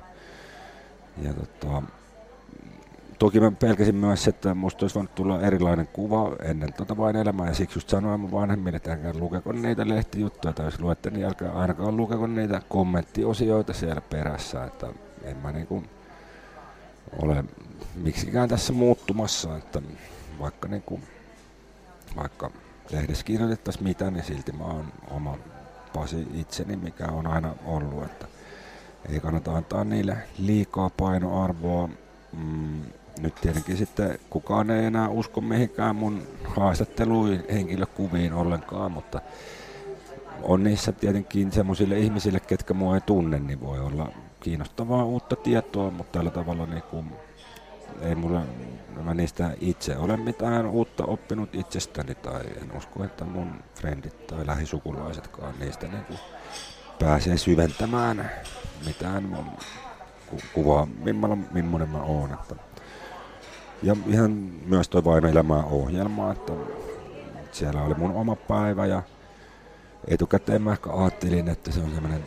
ja 1.22 1.34
tota, 1.34 1.82
toki 3.22 3.40
mä 3.40 3.50
pelkäsin 3.50 3.94
myös, 3.94 4.28
että 4.28 4.54
musta 4.54 4.84
olisi 4.84 4.94
voinut 4.94 5.14
tulla 5.14 5.40
erilainen 5.40 5.88
kuva 5.92 6.36
ennen 6.42 6.72
tota 6.72 6.96
vain 6.96 7.16
elämää, 7.16 7.48
ja 7.48 7.54
siksi 7.54 7.76
just 7.76 7.88
sanoin 7.88 8.20
mun 8.20 8.32
vanhemmille, 8.32 8.76
että 8.76 8.92
älkää 8.92 9.12
lukeko 9.14 9.52
niitä 9.52 9.88
lehtijuttuja, 9.88 10.52
tai 10.52 10.66
jos 10.66 10.80
luette, 10.80 11.10
niin 11.10 11.26
älkää 11.26 11.52
ainakaan 11.52 11.96
lukeko 11.96 12.26
niitä 12.26 12.62
kommenttiosioita 12.68 13.72
siellä 13.72 14.00
perässä, 14.00 14.64
että 14.64 14.86
en 15.24 15.36
mä 15.36 15.52
niin 15.52 15.66
kuin 15.66 15.90
ole 17.22 17.44
miksikään 17.94 18.48
tässä 18.48 18.72
muuttumassa, 18.72 19.56
että 19.56 19.82
vaikka, 20.40 20.68
niin 20.68 20.82
kuin, 20.82 21.02
vaikka 22.16 22.50
lehdessä 22.90 23.24
kirjoitettaisiin 23.24 23.84
mitä, 23.84 24.10
niin 24.10 24.24
silti 24.24 24.52
mä 24.52 24.64
oon 24.64 24.92
oma 25.10 25.38
Pasi 25.92 26.26
itseni, 26.34 26.76
mikä 26.76 27.06
on 27.06 27.26
aina 27.26 27.54
ollut, 27.66 28.04
että 28.04 28.26
ei 29.08 29.20
kannata 29.20 29.56
antaa 29.56 29.84
niille 29.84 30.16
liikaa 30.38 30.90
painoarvoa. 30.90 31.88
Mm, 32.32 32.82
nyt 33.20 33.34
tietenkin 33.34 33.76
sitten 33.76 34.18
kukaan 34.30 34.70
ei 34.70 34.84
enää 34.84 35.08
usko 35.08 35.40
mihinkään 35.40 35.96
mun 35.96 36.22
haastatteluihin, 36.44 37.44
henkilökuviin 37.52 38.32
ollenkaan, 38.32 38.92
mutta 38.92 39.20
on 40.42 40.62
niissä 40.62 40.92
tietenkin 40.92 41.52
semmoisille 41.52 41.98
ihmisille, 41.98 42.40
ketkä 42.40 42.74
mua 42.74 42.94
ei 42.94 43.00
tunne, 43.00 43.38
niin 43.38 43.60
voi 43.60 43.80
olla 43.80 44.08
kiinnostavaa 44.40 45.04
uutta 45.04 45.36
tietoa, 45.36 45.90
mutta 45.90 46.18
tällä 46.18 46.30
tavalla 46.30 46.66
niin 46.66 46.82
kuin, 46.82 47.06
ei 48.00 48.14
mulla, 48.14 48.42
mä 49.02 49.14
niistä 49.14 49.50
itse 49.60 49.96
ole 49.96 50.16
mitään 50.16 50.66
uutta 50.66 51.04
oppinut 51.04 51.54
itsestäni 51.54 52.14
tai 52.14 52.44
en 52.62 52.76
usko, 52.76 53.04
että 53.04 53.24
mun 53.24 53.54
frendit 53.74 54.26
tai 54.26 54.46
lähisukulaisetkaan 54.46 55.54
niistä 55.58 55.88
niin 55.88 56.04
kuin 56.04 56.18
pääsee 56.98 57.36
syventämään 57.36 58.30
mitään 58.86 59.22
mun 59.22 59.46
ku- 60.26 60.42
kuvaa, 60.54 60.86
millainen 61.52 61.88
mä 61.88 62.02
oon. 62.02 62.32
Että. 62.32 62.71
Ja 63.82 63.96
ihan 64.06 64.30
myös 64.66 64.88
toi 64.88 65.04
Vaino 65.04 65.28
elämää 65.28 65.64
ohjelma, 65.64 66.32
että 66.32 66.52
siellä 67.52 67.82
oli 67.82 67.94
mun 67.94 68.10
oma 68.10 68.36
päivä 68.36 68.86
ja 68.86 69.02
etukäteen 70.08 70.62
mä 70.62 70.72
ehkä 70.72 70.90
ajattelin, 70.92 71.48
että 71.48 71.72
se 71.72 71.80
on 71.80 71.90
semmoinen 71.90 72.24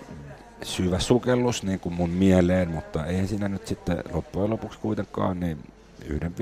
syvä 0.64 1.00
sukellus 1.00 1.64
niin 1.64 1.80
kuin 1.80 1.96
mun 1.96 2.10
mieleen, 2.10 2.70
mutta 2.70 3.06
ei 3.06 3.28
siinä 3.28 3.48
nyt 3.48 3.68
sitten 3.68 4.04
loppujen 4.14 4.50
lopuksi 4.50 4.80
kuitenkaan 4.80 5.40
niin 5.40 5.58
yhden 6.06 6.36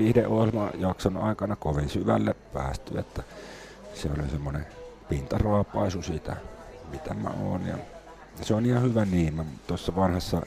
jakson 0.78 1.16
aikana 1.16 1.56
kovin 1.56 1.88
syvälle 1.88 2.34
päästy, 2.52 2.98
että 2.98 3.22
se 3.94 4.08
oli 4.18 4.30
semmoinen 4.30 4.66
pintaroapaisu 5.08 6.02
siitä, 6.02 6.36
mitä 6.92 7.14
mä 7.14 7.30
oon. 7.42 7.66
Ja 7.66 7.76
se 8.42 8.54
on 8.54 8.66
ihan 8.66 8.82
hyvä 8.82 9.04
niin. 9.04 9.34
Mä 9.34 9.44
tuossa 9.66 9.96
vanhassa 9.96 10.42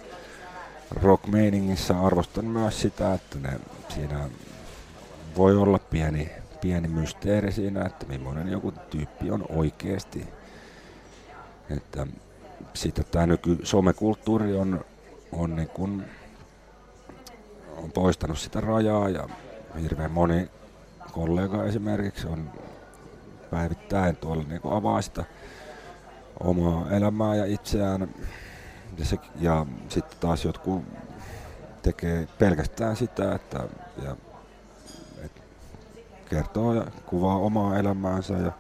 rock 1.02 1.24
arvostan 2.04 2.46
myös 2.46 2.82
sitä, 2.82 3.14
että 3.14 3.38
ne, 3.40 3.60
siinä 3.90 4.30
voi 5.38 5.58
olla 5.58 5.80
pieni, 5.80 6.32
pieni 6.62 6.88
mysteeri 6.88 7.52
siinä, 7.52 7.86
että 7.86 8.06
millainen 8.06 8.50
joku 8.50 8.72
tyyppi 8.72 9.32
on 9.32 9.46
oikeasti. 9.50 10.28
Että 11.70 12.08
sitten 12.74 13.06
tämä 13.12 13.26
nyky 13.26 13.58
somekulttuuri 13.64 14.58
on, 14.58 14.86
on, 15.32 15.56
niin 15.56 15.70
kuin, 15.70 16.04
on 17.78 17.92
poistanut 17.92 18.38
sitä 18.38 18.62
rajaa 18.62 19.10
ja 19.10 19.30
hirveän 19.82 20.12
moni 20.12 20.50
kollega 21.12 21.64
esimerkiksi 21.64 22.28
on 22.28 22.52
päivittäin 23.52 24.16
tuolla 24.16 24.44
niin 24.44 24.62
kuin 24.62 24.74
avaa 24.74 25.02
sitä 25.02 25.24
omaa 26.40 26.92
elämää 26.92 27.36
ja 27.36 27.46
itseään. 27.46 28.10
Ja, 28.98 29.06
se, 29.06 29.18
ja 29.40 29.66
sitten 29.90 30.18
taas 30.20 30.46
jotkut 30.46 30.84
tekee 31.82 32.28
pelkästään 32.40 32.96
sitä, 32.96 33.36
että 33.36 33.64
ja, 34.04 34.16
kertoo 36.30 36.74
ja 36.74 36.86
kuvaa 37.06 37.38
omaa 37.38 37.80
elämäänsä 37.80 38.34
ja 38.34 38.52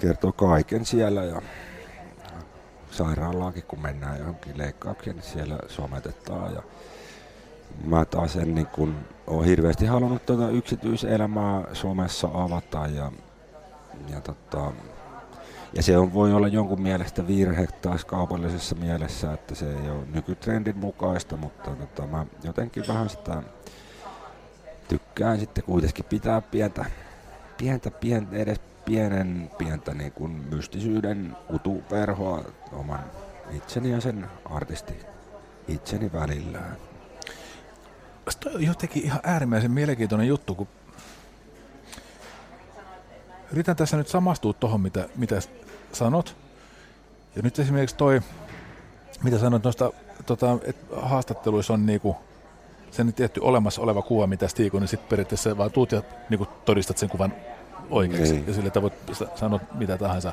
kertoo 0.00 0.32
kaiken 0.32 0.84
siellä 0.86 1.24
ja 1.24 1.42
sairaalaakin, 2.90 3.62
kun 3.62 3.82
mennään 3.82 4.18
johonkin 4.18 4.58
leikkaukseen, 4.58 5.16
niin 5.16 5.24
siellä 5.24 5.58
sometetaan. 5.68 6.54
Ja 6.54 6.62
mä 7.84 8.04
taas 8.04 8.36
en 8.36 8.54
niin 8.54 8.66
kun, 8.66 8.96
ole 9.26 9.46
hirveästi 9.46 9.86
halunnut 9.86 10.26
tuota 10.26 10.48
yksityiselämää 10.48 11.64
somessa 11.72 12.28
avata 12.34 12.86
ja, 12.86 13.12
ja, 14.08 14.20
tota, 14.20 14.72
ja 15.72 15.82
se 15.82 15.98
on, 15.98 16.14
voi 16.14 16.32
olla 16.32 16.48
jonkun 16.48 16.82
mielestä 16.82 17.26
virhe 17.26 17.66
taas 17.66 18.04
kaupallisessa 18.04 18.74
mielessä, 18.74 19.32
että 19.32 19.54
se 19.54 19.70
ei 19.70 19.90
ole 19.90 20.06
nykytrendin 20.12 20.78
mukaista, 20.78 21.36
mutta 21.36 21.70
tota, 21.70 22.06
mä 22.06 22.26
jotenkin 22.44 22.84
vähän 22.88 23.08
sitä 23.08 23.42
tykkään 24.88 25.38
sitten 25.38 25.64
kuitenkin 25.64 26.04
pitää 26.04 26.40
pientä, 26.40 26.84
pientä, 27.58 27.90
pientä 27.90 28.36
edes 28.36 28.60
pienen 28.84 29.50
pientä 29.58 29.94
niin 29.94 30.12
kuin 30.12 30.32
mystisyyden 30.32 31.36
utuverhoa 31.54 32.44
oman 32.72 33.04
itseni 33.50 33.90
ja 33.90 34.00
sen 34.00 34.26
artisti 34.44 34.94
itseni 35.68 36.12
välillä. 36.12 36.60
Se 38.30 38.50
on 38.54 38.62
jotenkin 38.62 39.04
ihan 39.04 39.20
äärimmäisen 39.22 39.70
mielenkiintoinen 39.70 40.28
juttu, 40.28 40.54
kun 40.54 40.68
yritän 43.52 43.76
tässä 43.76 43.96
nyt 43.96 44.08
samastua 44.08 44.52
tuohon, 44.52 44.80
mitä, 44.80 45.08
mitä 45.16 45.40
sanot. 45.92 46.36
Ja 47.36 47.42
nyt 47.42 47.58
esimerkiksi 47.58 47.96
toi, 47.96 48.20
mitä 49.22 49.38
sanoit 49.38 49.64
noista 49.64 49.92
tota, 50.26 50.58
että 50.64 50.96
haastatteluissa 51.00 51.74
on 51.74 51.86
niinku 51.86 52.16
sen 52.96 53.12
tietty 53.12 53.40
olemassa 53.40 53.82
oleva 53.82 54.02
kuva, 54.02 54.26
mitä 54.26 54.48
Stiikon, 54.48 54.80
niin 54.80 54.88
sitten 54.88 55.08
periaatteessa 55.08 55.58
vaan 55.58 55.70
tuut 55.70 55.92
ja 55.92 56.02
niinku 56.30 56.46
todistat 56.64 56.98
sen 56.98 57.08
kuvan 57.08 57.32
oikeaksi 57.90 58.32
niin. 58.32 58.46
ja 58.46 58.54
sille, 58.54 58.66
että 58.66 58.82
voit 58.82 58.94
sanoa 59.34 59.60
mitä 59.74 59.98
tahansa. 59.98 60.32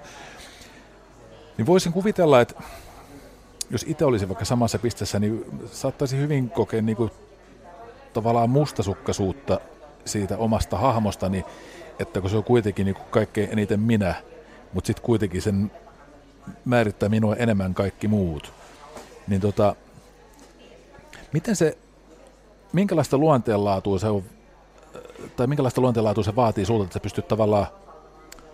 Niin 1.57 1.65
voisin 1.65 1.93
kuvitella, 1.93 2.41
että 2.41 2.63
jos 3.69 3.85
itse 3.87 4.05
olisin 4.05 4.29
vaikka 4.29 4.45
samassa 4.45 4.79
pisteessä, 4.79 5.19
niin 5.19 5.45
saattaisi 5.71 6.17
hyvin 6.17 6.49
kokea 6.49 6.81
niin 6.81 6.97
kuin, 6.97 7.11
tavallaan 8.13 8.49
mustasukkaisuutta 8.49 9.59
siitä 10.05 10.37
omasta 10.37 10.77
hahmostani, 10.77 11.45
että 11.99 12.21
kun 12.21 12.29
se 12.29 12.37
on 12.37 12.43
kuitenkin 12.43 12.85
niin 12.85 12.95
kuin 12.95 13.07
kaikkein 13.11 13.49
eniten 13.51 13.79
minä, 13.79 14.15
mutta 14.73 14.87
sitten 14.87 15.05
kuitenkin 15.05 15.41
sen 15.41 15.71
määrittää 16.65 17.09
minua 17.09 17.35
enemmän 17.35 17.73
kaikki 17.73 18.07
muut. 18.07 18.53
Niin 19.27 19.41
tota, 19.41 19.75
miten 21.33 21.55
se, 21.55 21.77
minkälaista 22.73 23.17
luonteenlaatua 23.17 23.99
se 23.99 24.07
on 24.07 24.23
tai 25.35 25.47
minkälaista 25.47 25.81
luonteenlaatua 25.81 26.23
se 26.23 26.35
vaatii 26.35 26.65
sulta, 26.65 26.83
että 26.83 26.93
sä 26.93 26.99
pystyt 26.99 27.27
tavallaan 27.27 27.67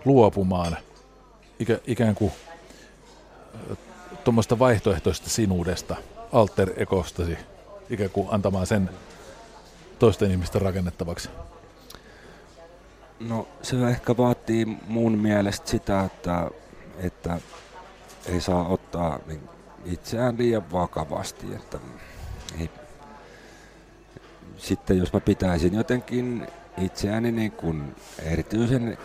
luopumaan 0.04 0.76
ikä, 1.58 1.78
ikään 1.86 2.14
kuin 2.14 2.32
tuommoista 4.24 4.58
vaihtoehtoista 4.58 5.30
sinuudesta, 5.30 5.96
alter 6.32 6.72
ekostasi, 6.76 7.38
ikään 7.90 8.10
kuin 8.10 8.28
antamaan 8.30 8.66
sen 8.66 8.90
toisten 9.98 10.30
ihmisten 10.30 10.62
rakennettavaksi? 10.62 11.28
No 13.20 13.48
se 13.62 13.76
ehkä 13.88 14.16
vaatii 14.16 14.66
mun 14.88 15.18
mielestä 15.18 15.70
sitä, 15.70 16.00
että, 16.00 16.50
että 16.98 17.38
ei 18.26 18.40
saa 18.40 18.68
ottaa 18.68 19.18
niin 19.26 19.40
itseään 19.84 20.38
liian 20.38 20.72
vakavasti. 20.72 21.54
Että 21.54 21.78
ei. 22.60 22.70
Sitten 24.60 24.98
jos 24.98 25.12
mä 25.12 25.20
pitäisin 25.20 25.74
jotenkin 25.74 26.46
itseäni 26.78 27.32
niin 27.32 27.52
kuin 27.52 27.94
erityisen 28.22 28.98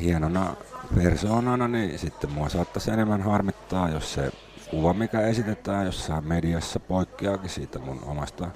hienona 0.00 0.56
persoonana, 0.94 1.68
niin 1.68 1.98
sitten 1.98 2.30
mua 2.32 2.48
saattaisi 2.48 2.90
enemmän 2.90 3.22
harmittaa, 3.22 3.88
jos 3.88 4.12
se 4.12 4.30
kuva, 4.70 4.94
mikä 4.94 5.20
esitetään 5.20 5.86
jossain 5.86 6.28
mediassa, 6.28 6.80
poikkeakin 6.80 7.50
siitä 7.50 7.78
mun 7.78 8.02
omasta 8.06 8.48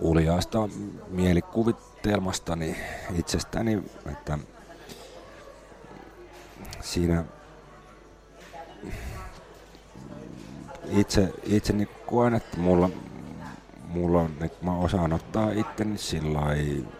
uljaasta 0.00 0.68
mielikuvitelmastani 1.08 2.76
itsestäni, 3.18 3.82
että 4.12 4.38
siinä 6.80 7.24
itse, 10.90 11.32
itse 11.44 11.72
niin 11.72 11.88
koen, 12.06 12.34
että 12.34 12.56
mulla, 12.56 12.90
mulla 13.90 14.20
on, 14.20 14.30
että 14.40 14.64
mä 14.64 14.76
osaan 14.76 15.12
ottaa 15.12 15.50
itteni 15.50 15.98
sillä 15.98 16.40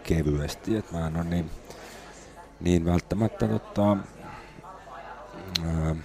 kevyesti, 0.03 0.75
että 0.75 0.97
mä 0.97 1.07
en 1.07 1.15
ole 1.15 1.23
niin, 1.23 1.49
niin 2.59 2.85
välttämättä 2.85 3.47
tota, 3.47 3.97
ää, 5.65 5.95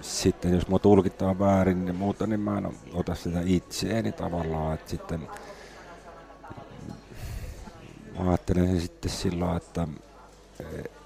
sitten 0.00 0.54
jos 0.54 0.68
mua 0.68 0.78
tulkitaan 0.78 1.38
väärin 1.38 1.86
ja 1.86 1.92
muuta, 1.92 2.26
niin 2.26 2.40
mä 2.40 2.58
en 2.58 2.68
ota 2.92 3.14
sitä 3.14 3.40
itseeni 3.44 4.12
tavallaan, 4.12 4.74
että 4.74 4.90
sitten 4.90 5.28
mä 8.18 8.30
ajattelen 8.30 8.66
sen 8.66 8.80
sitten 8.80 9.10
sillä 9.10 9.56
että 9.56 9.88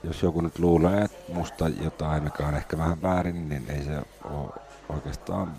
jos 0.05 0.23
joku 0.23 0.41
nyt 0.41 0.59
luulee, 0.59 1.03
että 1.03 1.33
musta 1.33 1.69
jotain, 1.69 2.23
mikä 2.23 2.47
on 2.47 2.55
ehkä 2.55 2.79
vähän 2.79 3.03
väärin, 3.03 3.49
niin 3.49 3.65
ei 3.69 3.85
se 3.85 4.03
ole 4.25 4.51
oikeastaan 4.89 5.57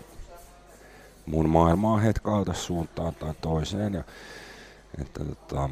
mun 1.26 1.48
maailmaa 1.48 1.98
hetkauta 1.98 2.54
suuntaan 2.54 3.14
tai 3.14 3.34
toiseen. 3.40 3.94
Ja, 3.94 4.04
että 5.00 5.24
tota, 5.24 5.70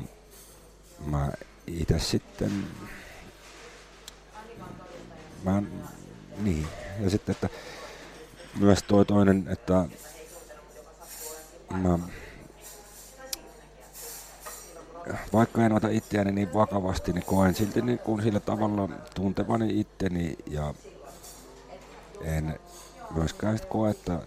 mä 1.07 1.30
itse 1.66 1.98
sitten 1.98 2.66
mä, 5.44 5.62
niin, 6.38 6.66
ja 7.00 7.11
sitten, 7.11 7.32
että 7.32 7.48
myös 8.59 8.82
toi 8.82 9.05
toinen, 9.05 9.48
että 9.48 9.86
mä, 11.70 11.98
vaikka 15.32 15.64
en 15.64 15.72
ota 15.72 15.88
itseäni 15.88 16.32
niin 16.32 16.55
vakavasti, 16.55 17.12
niin 17.12 17.24
koen 17.24 17.55
silti 17.55 17.82
niin 17.82 17.98
kuin 17.98 18.22
sillä 18.22 18.40
tavalla 18.40 18.88
tuntevani 19.14 19.80
itteni 19.80 20.36
ja 20.46 20.74
en 22.20 22.59
myöskään 23.14 23.59
sit 23.59 23.66
koe, 23.68 23.90
että 23.90 24.20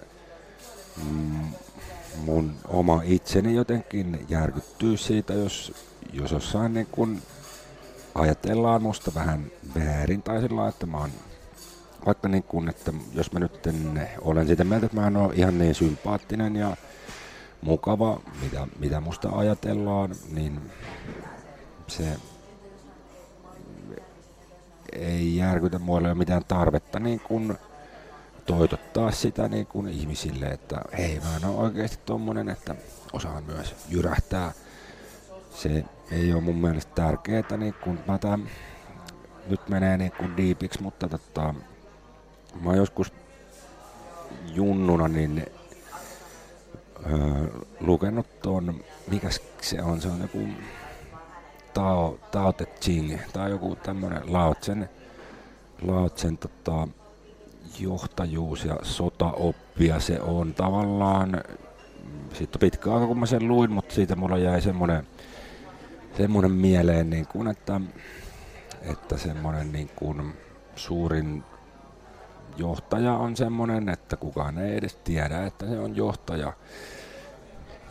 mun 2.25 2.55
oma 2.67 3.01
itseni 3.05 3.55
jotenkin 3.55 4.25
järkyttyy 4.29 4.97
siitä, 4.97 5.33
jos, 5.33 5.73
jos 6.13 6.31
jossain 6.31 6.73
niin 6.73 6.87
kun 6.91 7.21
ajatellaan 8.15 8.81
musta 8.81 9.11
vähän 9.15 9.51
väärin 9.75 10.23
tai 10.23 10.41
sillä 10.41 10.67
että 10.67 10.85
mä 10.85 10.97
oon 10.97 11.11
vaikka 12.05 12.27
niin 12.27 12.43
kun, 12.43 12.69
että 12.69 12.93
jos 13.13 13.31
mä 13.31 13.39
nyt 13.39 13.67
olen 14.21 14.47
sitä 14.47 14.63
mieltä, 14.63 14.85
että 14.85 15.01
mä 15.01 15.07
en 15.07 15.17
ole 15.17 15.33
ihan 15.35 15.57
niin 15.57 15.75
sympaattinen 15.75 16.55
ja 16.55 16.77
mukava, 17.61 18.21
mitä, 18.41 18.67
mitä 18.79 19.01
musta 19.01 19.29
ajatellaan, 19.29 20.15
niin 20.31 20.61
se 21.87 22.03
ei 24.91 25.35
järkytä 25.35 25.79
muille 25.79 26.15
mitään 26.15 26.45
tarvetta 26.47 26.99
niin 26.99 27.19
kun 27.19 27.57
toitottaa 28.47 29.11
sitä 29.11 29.47
niin 29.47 29.67
kuin 29.67 29.87
ihmisille, 29.87 30.45
että 30.45 30.81
hei 30.97 31.19
mä 31.19 31.35
en 31.35 31.45
ole 31.45 31.57
oikeasti 31.57 31.99
tommonen, 32.05 32.49
että 32.49 32.75
osaan 33.13 33.43
myös 33.43 33.75
jyrähtää. 33.89 34.51
Se 35.55 35.83
ei 36.11 36.33
ole 36.33 36.41
mun 36.41 36.55
mielestä 36.55 36.91
tärkeää, 36.95 37.57
niin 37.57 37.73
kun 37.73 37.99
mä 38.07 38.17
tämän, 38.17 38.49
nyt 39.49 39.69
menee 39.69 39.97
niin 39.97 40.11
kuin 40.11 40.37
diipiksi, 40.37 40.81
mutta 40.81 41.07
tota, 41.07 41.53
mä 42.61 42.75
joskus 42.75 43.13
junnuna 44.45 45.07
niin 45.07 45.45
öö, 47.05 47.47
lukenut 47.79 48.41
tuon, 48.41 48.83
mikä 49.07 49.29
se 49.61 49.83
on, 49.83 50.01
se 50.01 50.07
on 50.07 50.21
joku 50.21 50.47
Tao, 51.73 52.19
Tao 52.31 52.53
Te 52.53 52.65
Ching, 52.65 53.19
tai 53.33 53.49
joku 53.49 53.75
tämmönen 53.75 54.33
Laotsen, 54.33 54.89
Laotsen 55.81 56.37
tota, 56.37 56.87
johtajuus 57.79 58.65
ja 58.65 58.75
sotaoppia 58.81 59.99
se 59.99 60.21
on 60.21 60.53
tavallaan, 60.53 61.43
siitä 62.33 62.55
on 62.55 62.59
pitkä 62.59 62.93
aika 62.93 63.07
kun 63.07 63.19
mä 63.19 63.25
sen 63.25 63.47
luin, 63.47 63.71
mutta 63.71 63.95
siitä 63.95 64.15
mulla 64.15 64.37
jäi 64.37 64.61
semmoinen, 64.61 65.07
semmoinen 66.17 66.51
mieleen, 66.51 67.09
niin 67.09 67.27
kuin, 67.27 67.47
että, 67.47 67.81
että 68.81 69.17
semmoinen 69.17 69.71
niin 69.71 69.89
kuin 69.95 70.33
suurin 70.75 71.43
johtaja 72.57 73.13
on 73.13 73.37
semmoinen, 73.37 73.89
että 73.89 74.17
kukaan 74.17 74.57
ei 74.57 74.77
edes 74.77 74.95
tiedä, 74.95 75.45
että 75.45 75.65
se 75.65 75.79
on 75.79 75.95
johtaja. 75.95 76.53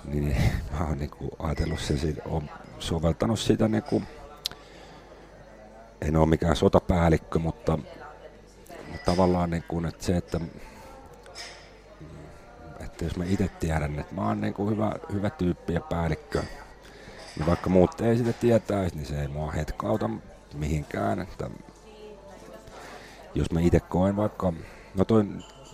Niin 0.04 0.36
mä 0.72 0.86
oon 0.86 0.98
niin 0.98 1.10
kuin 1.10 1.30
ajatellut 1.38 1.80
sen, 1.80 2.16
on 2.26 2.50
soveltanut 2.78 3.40
sitä 3.40 3.68
niin 3.68 3.82
kuin, 3.82 4.06
en 6.00 6.16
ole 6.16 6.26
mikään 6.26 6.56
sotapäällikkö, 6.56 7.38
mutta 7.38 7.78
tavallaan 9.06 9.50
niin 9.50 9.64
kuin, 9.68 9.86
että 9.86 10.04
se, 10.04 10.16
että, 10.16 10.40
että 12.80 13.04
jos 13.04 13.16
mä 13.16 13.24
itse 13.24 13.48
tiedän, 13.48 13.98
että 13.98 14.14
mä 14.14 14.28
oon 14.28 14.40
niin 14.40 14.54
kuin 14.54 14.70
hyvä, 14.70 14.92
hyvä 15.12 15.30
tyyppi 15.30 15.74
ja 15.74 15.80
päällikkö, 15.80 16.42
niin 17.36 17.46
vaikka 17.46 17.70
muut 17.70 18.00
ei 18.00 18.16
sitä 18.16 18.32
tietäisi, 18.32 18.96
niin 18.96 19.06
se 19.06 19.20
ei 19.20 19.28
mua 19.28 19.50
hetkauta 19.50 20.10
mihinkään. 20.54 21.20
Että 21.20 21.50
jos 23.34 23.50
mä 23.50 23.60
itse 23.60 23.80
koen 23.80 24.16
vaikka, 24.16 24.52
no 24.94 25.04
toi, 25.04 25.24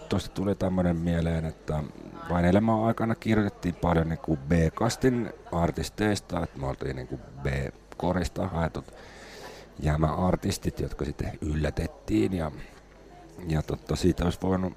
tosta 0.09 0.35
tuli 0.35 0.55
tämmöinen 0.55 0.97
mieleen, 0.97 1.45
että 1.45 1.83
vain 2.31 2.45
elämän 2.45 2.85
aikana 2.85 3.15
kirjoitettiin 3.15 3.75
paljon 3.75 4.09
niin 4.09 4.19
kuin 4.19 4.39
B-kastin 4.39 5.33
artisteista, 5.53 6.43
että 6.43 6.59
me 6.59 6.67
oltiin 6.67 6.97
niin 6.97 7.09
kuin 7.09 7.21
B-korista 7.43 8.49
haetut 8.49 8.95
jäämäartistit, 9.81 10.81
jotka 10.81 11.05
sitten 11.05 11.39
yllätettiin 11.41 12.33
ja 12.33 12.51
ja 13.49 13.63
totta, 13.63 13.97
siitä 13.97 14.25
olisi 14.25 14.39
voinut, 14.43 14.73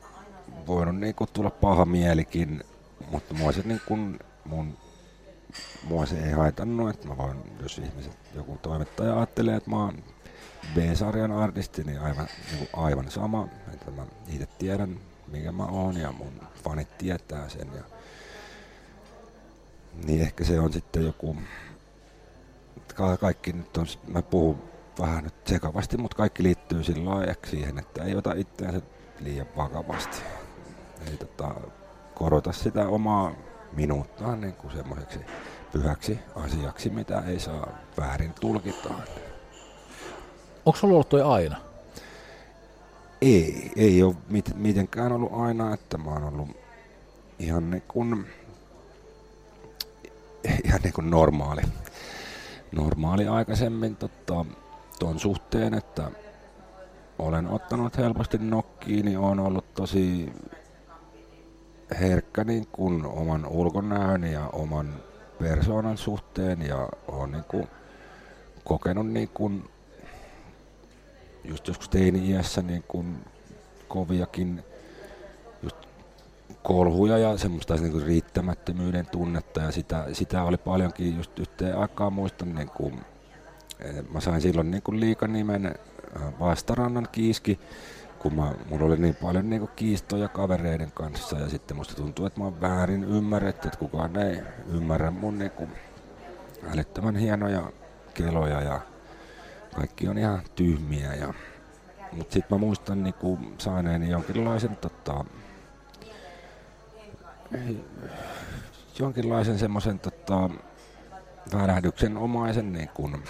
voinut 0.67 0.95
niin 0.95 1.15
kuin 1.15 1.29
tulla 1.33 1.49
paha 1.49 1.85
mielikin, 1.85 2.63
mutta 3.11 3.33
mua 3.33 3.51
se, 3.51 3.61
niin 3.65 3.81
kuin, 3.87 4.19
mun, 4.45 4.77
mua 5.83 6.05
se 6.05 6.23
ei 6.23 6.31
haitannut, 6.31 6.89
että 6.89 7.07
mä 7.07 7.17
voin, 7.17 7.37
jos 7.61 7.77
ihmiset, 7.77 8.17
joku 8.35 8.59
toimittaja 8.61 9.17
ajattelee, 9.17 9.55
että 9.55 9.69
mä 9.69 9.77
oon 9.77 10.03
B-sarjan 10.73 11.31
artisti, 11.31 11.83
niin 11.83 12.01
aivan, 12.01 12.27
niin 12.51 12.57
kuin 12.57 12.85
aivan 12.85 13.11
sama, 13.11 13.47
että 13.73 13.91
mä 13.91 14.05
itse 14.27 14.47
tiedän, 14.59 14.99
mikä 15.27 15.51
mä 15.51 15.65
oon 15.65 15.97
ja 15.97 16.11
mun 16.11 16.41
fanit 16.63 16.97
tietää 16.97 17.49
sen. 17.49 17.67
Ja, 17.75 17.83
niin 20.05 20.21
ehkä 20.21 20.43
se 20.43 20.59
on 20.59 20.73
sitten 20.73 21.05
joku, 21.05 21.35
kaikki 23.19 23.53
nyt 23.53 23.77
on, 23.77 23.85
mä 24.07 24.21
puhun 24.21 24.74
vähän 24.99 25.23
nyt 25.23 25.47
sekavasti, 25.47 25.97
mutta 25.97 26.17
kaikki 26.17 26.43
liittyy 26.43 26.83
sillä 26.83 27.35
siihen, 27.47 27.79
että 27.79 28.03
ei 28.03 28.15
ota 28.15 28.33
itseänsä 28.33 28.81
liian 29.19 29.47
vakavasti. 29.57 30.21
Ei 31.11 31.17
tota, 31.17 31.55
korota 32.15 32.51
sitä 32.51 32.87
omaa 32.87 33.31
minuuttaan 33.75 34.41
niin 34.41 34.53
kuin 34.53 34.73
semmoiseksi 34.73 35.19
pyhäksi 35.71 36.19
asiaksi, 36.35 36.89
mitä 36.89 37.23
ei 37.27 37.39
saa 37.39 37.67
väärin 37.97 38.33
tulkita. 38.33 38.89
Onko 40.65 40.79
sulla 40.79 40.93
ollut 40.93 41.09
toi 41.09 41.21
aina? 41.21 41.57
Ei, 43.21 43.71
ei 43.75 44.03
ole 44.03 44.15
mit, 44.29 44.51
mitenkään 44.55 45.11
ollut 45.11 45.33
aina, 45.33 45.73
että 45.73 45.97
mä 45.97 46.11
oon 46.11 46.23
ollut 46.23 46.49
ihan 47.39 47.71
niin 47.71 47.83
kuin, 47.87 48.27
ihan 50.63 50.81
niin 50.83 50.93
kuin 50.93 51.09
normaali, 51.09 51.61
normaali 52.71 53.27
aikaisemmin. 53.27 53.95
Tota, 53.95 54.45
ton 54.99 55.19
suhteen, 55.19 55.73
että 55.73 56.11
olen 57.19 57.47
ottanut 57.47 57.97
helposti 57.97 58.37
nokkiin, 58.37 59.05
niin 59.05 59.19
on 59.19 59.39
ollut 59.39 59.73
tosi 59.73 60.33
herkkä 61.99 62.43
niin 62.43 62.67
kuin 62.71 63.05
oman 63.05 63.47
ulkonäön 63.47 64.23
ja 64.23 64.47
oman 64.47 64.95
persoonan 65.39 65.97
suhteen 65.97 66.61
ja 66.61 66.89
on 67.07 67.31
niin 67.31 67.43
kuin 67.43 67.67
kokenut 68.63 69.07
niin 69.07 69.29
kuin 69.33 69.69
just 71.43 71.67
joskus 71.67 71.89
teini-iässä 71.89 72.61
niin 72.61 72.83
kuin 72.87 73.17
koviakin 73.87 74.63
just 75.63 75.77
kolhuja 76.63 77.17
ja 77.17 77.37
semmoista 77.37 77.75
niin 77.75 77.91
kuin 77.91 78.05
riittämättömyyden 78.05 79.05
tunnetta 79.05 79.61
ja 79.61 79.71
sitä, 79.71 80.05
sitä 80.13 80.43
oli 80.43 80.57
paljonkin 80.57 81.17
just 81.17 81.39
yhteen 81.39 81.77
aikaan 81.77 82.13
muistan 82.13 82.55
niin 82.55 82.69
kuin 82.69 83.05
mä 84.13 84.19
sain 84.19 84.41
silloin 84.41 84.71
niin 84.71 84.83
kuin 84.83 84.99
liikanimen 84.99 85.65
äh, 85.65 86.39
Vastarannan 86.39 87.07
kiiski 87.11 87.59
kun 88.25 88.35
mä, 88.35 88.51
mulla 88.69 88.85
oli 88.85 88.97
niin 88.97 89.15
paljon 89.15 89.49
niin 89.49 89.69
kiistoja 89.75 90.27
kavereiden 90.27 90.91
kanssa 90.91 91.39
ja 91.39 91.49
sitten 91.49 91.77
musta 91.77 91.95
tuntuu, 91.95 92.25
että 92.25 92.39
mä 92.39 92.45
oon 92.45 92.61
väärin 92.61 93.03
ymmärretty, 93.03 93.67
että 93.67 93.79
kukaan 93.79 94.17
ei 94.17 94.41
ymmärrä 94.67 95.11
mun 95.11 95.39
niin 95.39 95.51
kuin 95.51 95.69
älyttömän 96.73 97.15
hienoja 97.15 97.71
keloja 98.13 98.61
ja 98.61 98.81
kaikki 99.75 100.07
on 100.07 100.17
ihan 100.17 100.41
tyhmiä. 100.55 101.13
Ja, 101.13 101.33
mutta 102.11 102.33
sitten 102.33 102.57
mä 102.57 102.65
muistan 102.65 103.03
niin 103.03 103.13
kuin 103.13 103.55
saaneeni 103.57 104.09
jonkinlaisen 104.09 104.75
tota, 104.75 105.25
jonkinlaisen 108.99 109.59
semmoisen 109.59 109.99
tota, 109.99 110.49
välähdyksen 111.53 112.17
omaisen 112.17 112.73
niin 112.73 112.89
kuin, 112.89 113.23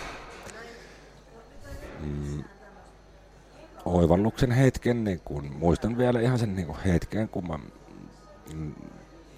mm, 2.04 2.44
oivalluksen 3.86 4.52
hetken, 4.52 5.04
niin 5.04 5.22
kun, 5.26 5.52
muistan 5.60 5.98
vielä 5.98 6.22
ihan 6.22 6.40
sen 6.40 6.56
niin 6.56 6.68
kuin 6.68 6.78
hetken, 6.86 7.30
kun 7.30 7.48
mä, 7.48 7.60
mm, 8.54 8.74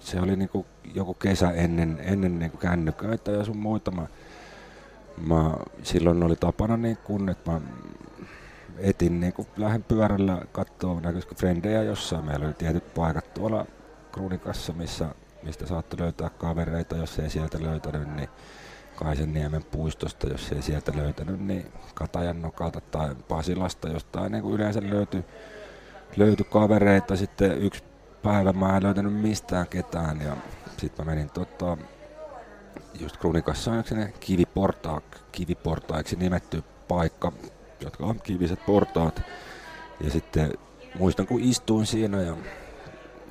se 0.00 0.20
oli 0.20 0.36
niin 0.36 0.48
kuin 0.48 0.66
joku 0.94 1.14
kesä 1.14 1.50
ennen, 1.50 1.98
ennen 2.00 2.38
niin 2.38 2.58
kännyköitä 2.58 3.30
ja 3.30 3.44
sun 3.44 3.56
muita. 3.56 3.90
Mä, 3.90 4.06
mä, 5.26 5.54
silloin 5.82 6.22
oli 6.22 6.36
tapana, 6.36 6.76
niin 6.76 6.96
kun, 7.04 7.28
että 7.28 7.50
mä 7.50 7.60
etin 8.78 9.20
niin 9.20 9.32
kuin 9.32 9.48
lähden 9.56 9.82
pyörällä 9.82 10.42
katsoa 10.52 11.00
näkyisikö 11.00 11.34
frendejä 11.34 11.82
jossain. 11.82 12.24
Meillä 12.24 12.46
oli 12.46 12.54
tietyt 12.54 12.94
paikat 12.94 13.34
tuolla 13.34 13.66
Kruunikassa, 14.12 14.72
missä, 14.72 15.08
mistä 15.42 15.66
saattoi 15.66 16.00
löytää 16.00 16.30
kavereita, 16.30 16.96
jos 16.96 17.18
ei 17.18 17.30
sieltä 17.30 17.62
löytänyt, 17.62 18.16
niin 18.16 18.28
Kaisenniemen 18.98 19.64
puistosta, 19.64 20.28
jos 20.28 20.52
ei 20.52 20.62
sieltä 20.62 20.92
löytänyt, 20.96 21.40
niin 21.40 21.72
Katajan 21.94 22.42
nokalta 22.42 22.80
tai 22.80 23.14
Pasilasta 23.28 23.88
jostain 23.88 24.32
niin 24.32 24.42
kuin 24.42 24.54
yleensä 24.54 24.80
löytyi, 24.90 25.24
löytyi 26.16 26.46
kavereita. 26.50 27.16
Sitten 27.16 27.62
yksi 27.62 27.84
päivä 28.22 28.52
mä 28.52 28.76
en 28.76 28.82
löytänyt 28.82 29.12
mistään 29.14 29.66
ketään 29.66 30.20
ja 30.20 30.36
sitten 30.76 31.06
mä 31.06 31.12
menin 31.12 31.30
tota, 31.30 31.76
just 33.00 33.16
Krunikassa 33.16 33.70
on 33.70 33.78
yksi 33.78 33.94
kiviporta, 34.20 35.00
kiviportaiksi 35.32 36.16
nimetty 36.16 36.62
paikka, 36.88 37.32
jotka 37.80 38.04
on 38.04 38.20
kiviset 38.20 38.66
portaat. 38.66 39.22
Ja 40.00 40.10
sitten 40.10 40.52
muistan, 40.98 41.26
kun 41.26 41.40
istuin 41.40 41.86
siinä 41.86 42.22
ja, 42.22 42.36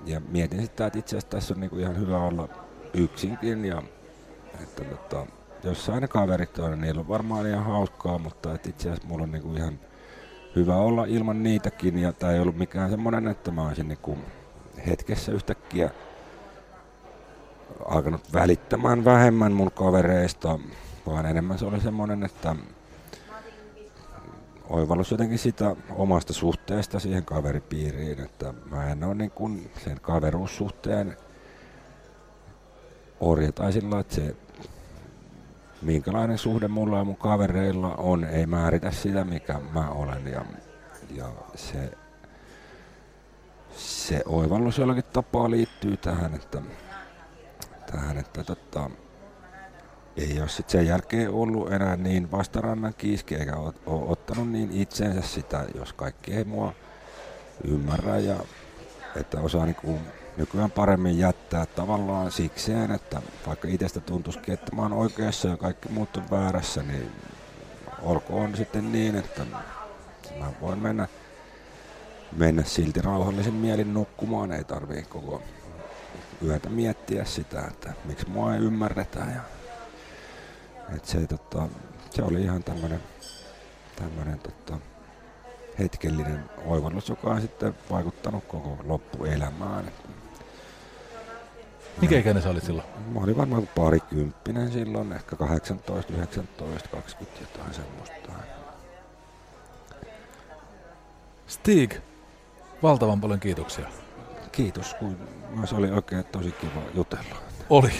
ja 0.05 0.19
mietin 0.19 0.61
sitä, 0.61 0.85
että 0.85 0.99
itse 0.99 1.17
asiassa 1.17 1.29
tässä 1.29 1.53
on 1.53 1.59
niinku 1.59 1.77
ihan 1.77 1.99
hyvä 1.99 2.17
olla 2.17 2.49
yksinkin 2.93 3.65
ja 3.65 3.81
että 4.63 4.83
tota, 4.83 5.36
jossain 5.63 6.01
ne 6.01 6.07
kaverit 6.07 6.59
on, 6.59 6.81
niillä 6.81 7.01
on 7.01 7.07
varmaan 7.07 7.47
ihan 7.47 7.65
hauskaa, 7.65 8.17
mutta 8.17 8.53
itse 8.53 8.89
asiassa 8.89 9.07
mulla 9.07 9.23
on 9.23 9.31
niinku 9.31 9.53
ihan 9.53 9.79
hyvä 10.55 10.75
olla 10.75 11.05
ilman 11.05 11.43
niitäkin. 11.43 11.99
Ja 11.99 12.13
tämä 12.13 12.31
ei 12.31 12.39
ollut 12.39 12.57
mikään 12.57 12.89
semmoinen, 12.89 13.27
että 13.27 13.51
mä 13.51 13.67
olisin 13.67 13.87
niinku 13.87 14.17
hetkessä 14.87 15.31
yhtäkkiä 15.31 15.91
alkanut 17.85 18.33
välittämään 18.33 19.05
vähemmän 19.05 19.51
mun 19.51 19.71
kavereista, 19.71 20.59
vaan 21.07 21.25
enemmän 21.25 21.59
se 21.59 21.65
oli 21.65 21.81
semmoinen, 21.81 22.23
että 22.23 22.55
oivallus 24.69 25.11
jotenkin 25.11 25.39
sitä 25.39 25.75
omasta 25.95 26.33
suhteesta 26.33 26.99
siihen 26.99 27.25
kaveripiiriin, 27.25 28.19
että 28.19 28.53
mä 28.71 28.91
en 28.91 29.03
ole 29.03 29.15
niin 29.15 29.31
kuin 29.31 29.71
sen 29.83 30.01
kaveruussuhteen 30.01 31.17
orja 33.19 33.51
tai 33.51 33.73
sillä 33.73 33.99
että 33.99 34.15
se 34.15 34.35
minkälainen 35.81 36.37
suhde 36.37 36.67
mulla 36.67 36.97
ja 36.97 37.03
mun 37.03 37.15
kavereilla 37.15 37.95
on, 37.95 38.23
ei 38.23 38.45
määritä 38.45 38.91
sitä, 38.91 39.23
mikä 39.23 39.59
mä 39.73 39.89
olen. 39.89 40.27
Ja, 40.27 40.45
ja 41.15 41.31
se, 41.55 41.91
se 43.77 44.21
oivallus 44.25 44.77
jollakin 44.77 45.03
tapaa 45.13 45.51
liittyy 45.51 45.97
tähän, 45.97 46.35
että, 46.35 46.61
tähän, 47.91 48.17
että 48.17 48.43
tota, 48.43 48.89
ei 50.17 50.39
ole 50.39 50.49
sit 50.49 50.69
sen 50.69 50.87
jälkeen 50.87 51.31
ollut 51.31 51.71
enää 51.71 51.95
niin 51.95 52.31
vastarannan 52.31 52.93
kiiski, 52.97 53.35
eikä 53.35 53.55
ole 53.55 53.73
ottanut 53.85 54.49
niin 54.51 54.71
itseensä 54.71 55.21
sitä, 55.21 55.65
jos 55.75 55.93
kaikki 55.93 56.33
ei 56.33 56.43
mua 56.43 56.73
ymmärrä 57.63 58.17
ja 58.17 58.35
että 59.15 59.41
osaa 59.41 59.65
niinku 59.65 59.99
nykyään 60.37 60.71
paremmin 60.71 61.17
jättää 61.17 61.65
tavallaan 61.65 62.31
sikseen, 62.31 62.91
että 62.91 63.21
vaikka 63.47 63.67
itsestä 63.67 63.99
tuntuisikin, 63.99 64.53
että 64.53 64.75
mä 64.75 64.81
oon 64.81 64.93
oikeassa 64.93 65.47
ja 65.47 65.57
kaikki 65.57 65.89
muut 65.89 66.17
on 66.17 66.29
väärässä, 66.31 66.83
niin 66.83 67.11
olkoon 68.01 68.57
sitten 68.57 68.91
niin, 68.91 69.15
että 69.15 69.45
mä 70.39 70.51
voin 70.61 70.79
mennä, 70.79 71.07
mennä 72.37 72.63
silti 72.63 73.01
rauhallisen 73.01 73.53
mielin 73.53 73.93
nukkumaan, 73.93 74.51
ei 74.51 74.63
tarvii 74.63 75.03
koko 75.03 75.41
yötä 76.43 76.69
miettiä 76.69 77.25
sitä, 77.25 77.61
että 77.61 77.93
miksi 78.05 78.29
mua 78.29 78.55
ei 78.55 78.61
ymmärretä. 78.61 79.19
Ja, 79.19 79.41
että 80.95 81.11
se, 81.11 81.27
tota, 81.27 81.67
se 82.11 82.23
oli 82.23 82.41
ihan 82.41 82.63
tämmöinen 82.63 83.01
tämmönen, 83.95 84.39
tota, 84.39 84.79
hetkellinen 85.79 86.43
oivallus, 86.65 87.09
joka 87.09 87.29
on 87.29 87.41
sitten 87.41 87.75
vaikuttanut 87.91 88.43
koko 88.43 88.77
loppuelämään. 88.83 89.91
Mikä 92.01 92.19
ikäinen 92.19 92.43
sä 92.43 92.49
olit 92.49 92.63
silloin? 92.63 92.87
Mä 93.13 93.19
olin 93.19 93.37
varmaan 93.37 93.67
parikymppinen 93.75 94.71
silloin, 94.71 95.13
ehkä 95.13 95.35
18, 95.35 96.13
19, 96.13 96.89
20 96.89 97.41
jotain 97.41 97.73
semmoista. 97.73 98.31
Stig, 101.47 101.93
valtavan 102.83 103.21
paljon 103.21 103.39
kiitoksia. 103.39 103.87
Kiitos, 104.51 104.93
kun 104.93 105.17
myös 105.49 105.73
oli 105.73 105.91
oikein 105.91 106.25
tosi 106.25 106.51
kiva 106.51 106.81
jutella. 106.93 107.35
Oli, 107.69 107.91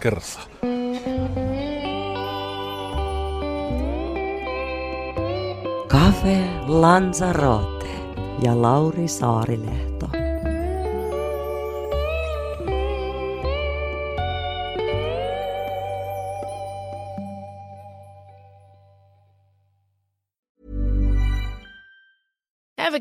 kerrassa. 0.00 0.40
Cafe 5.88 6.44
Lanzarote 6.66 7.86
ja 8.42 8.62
Lauri 8.62 9.08
Saarilehto. 9.08 10.21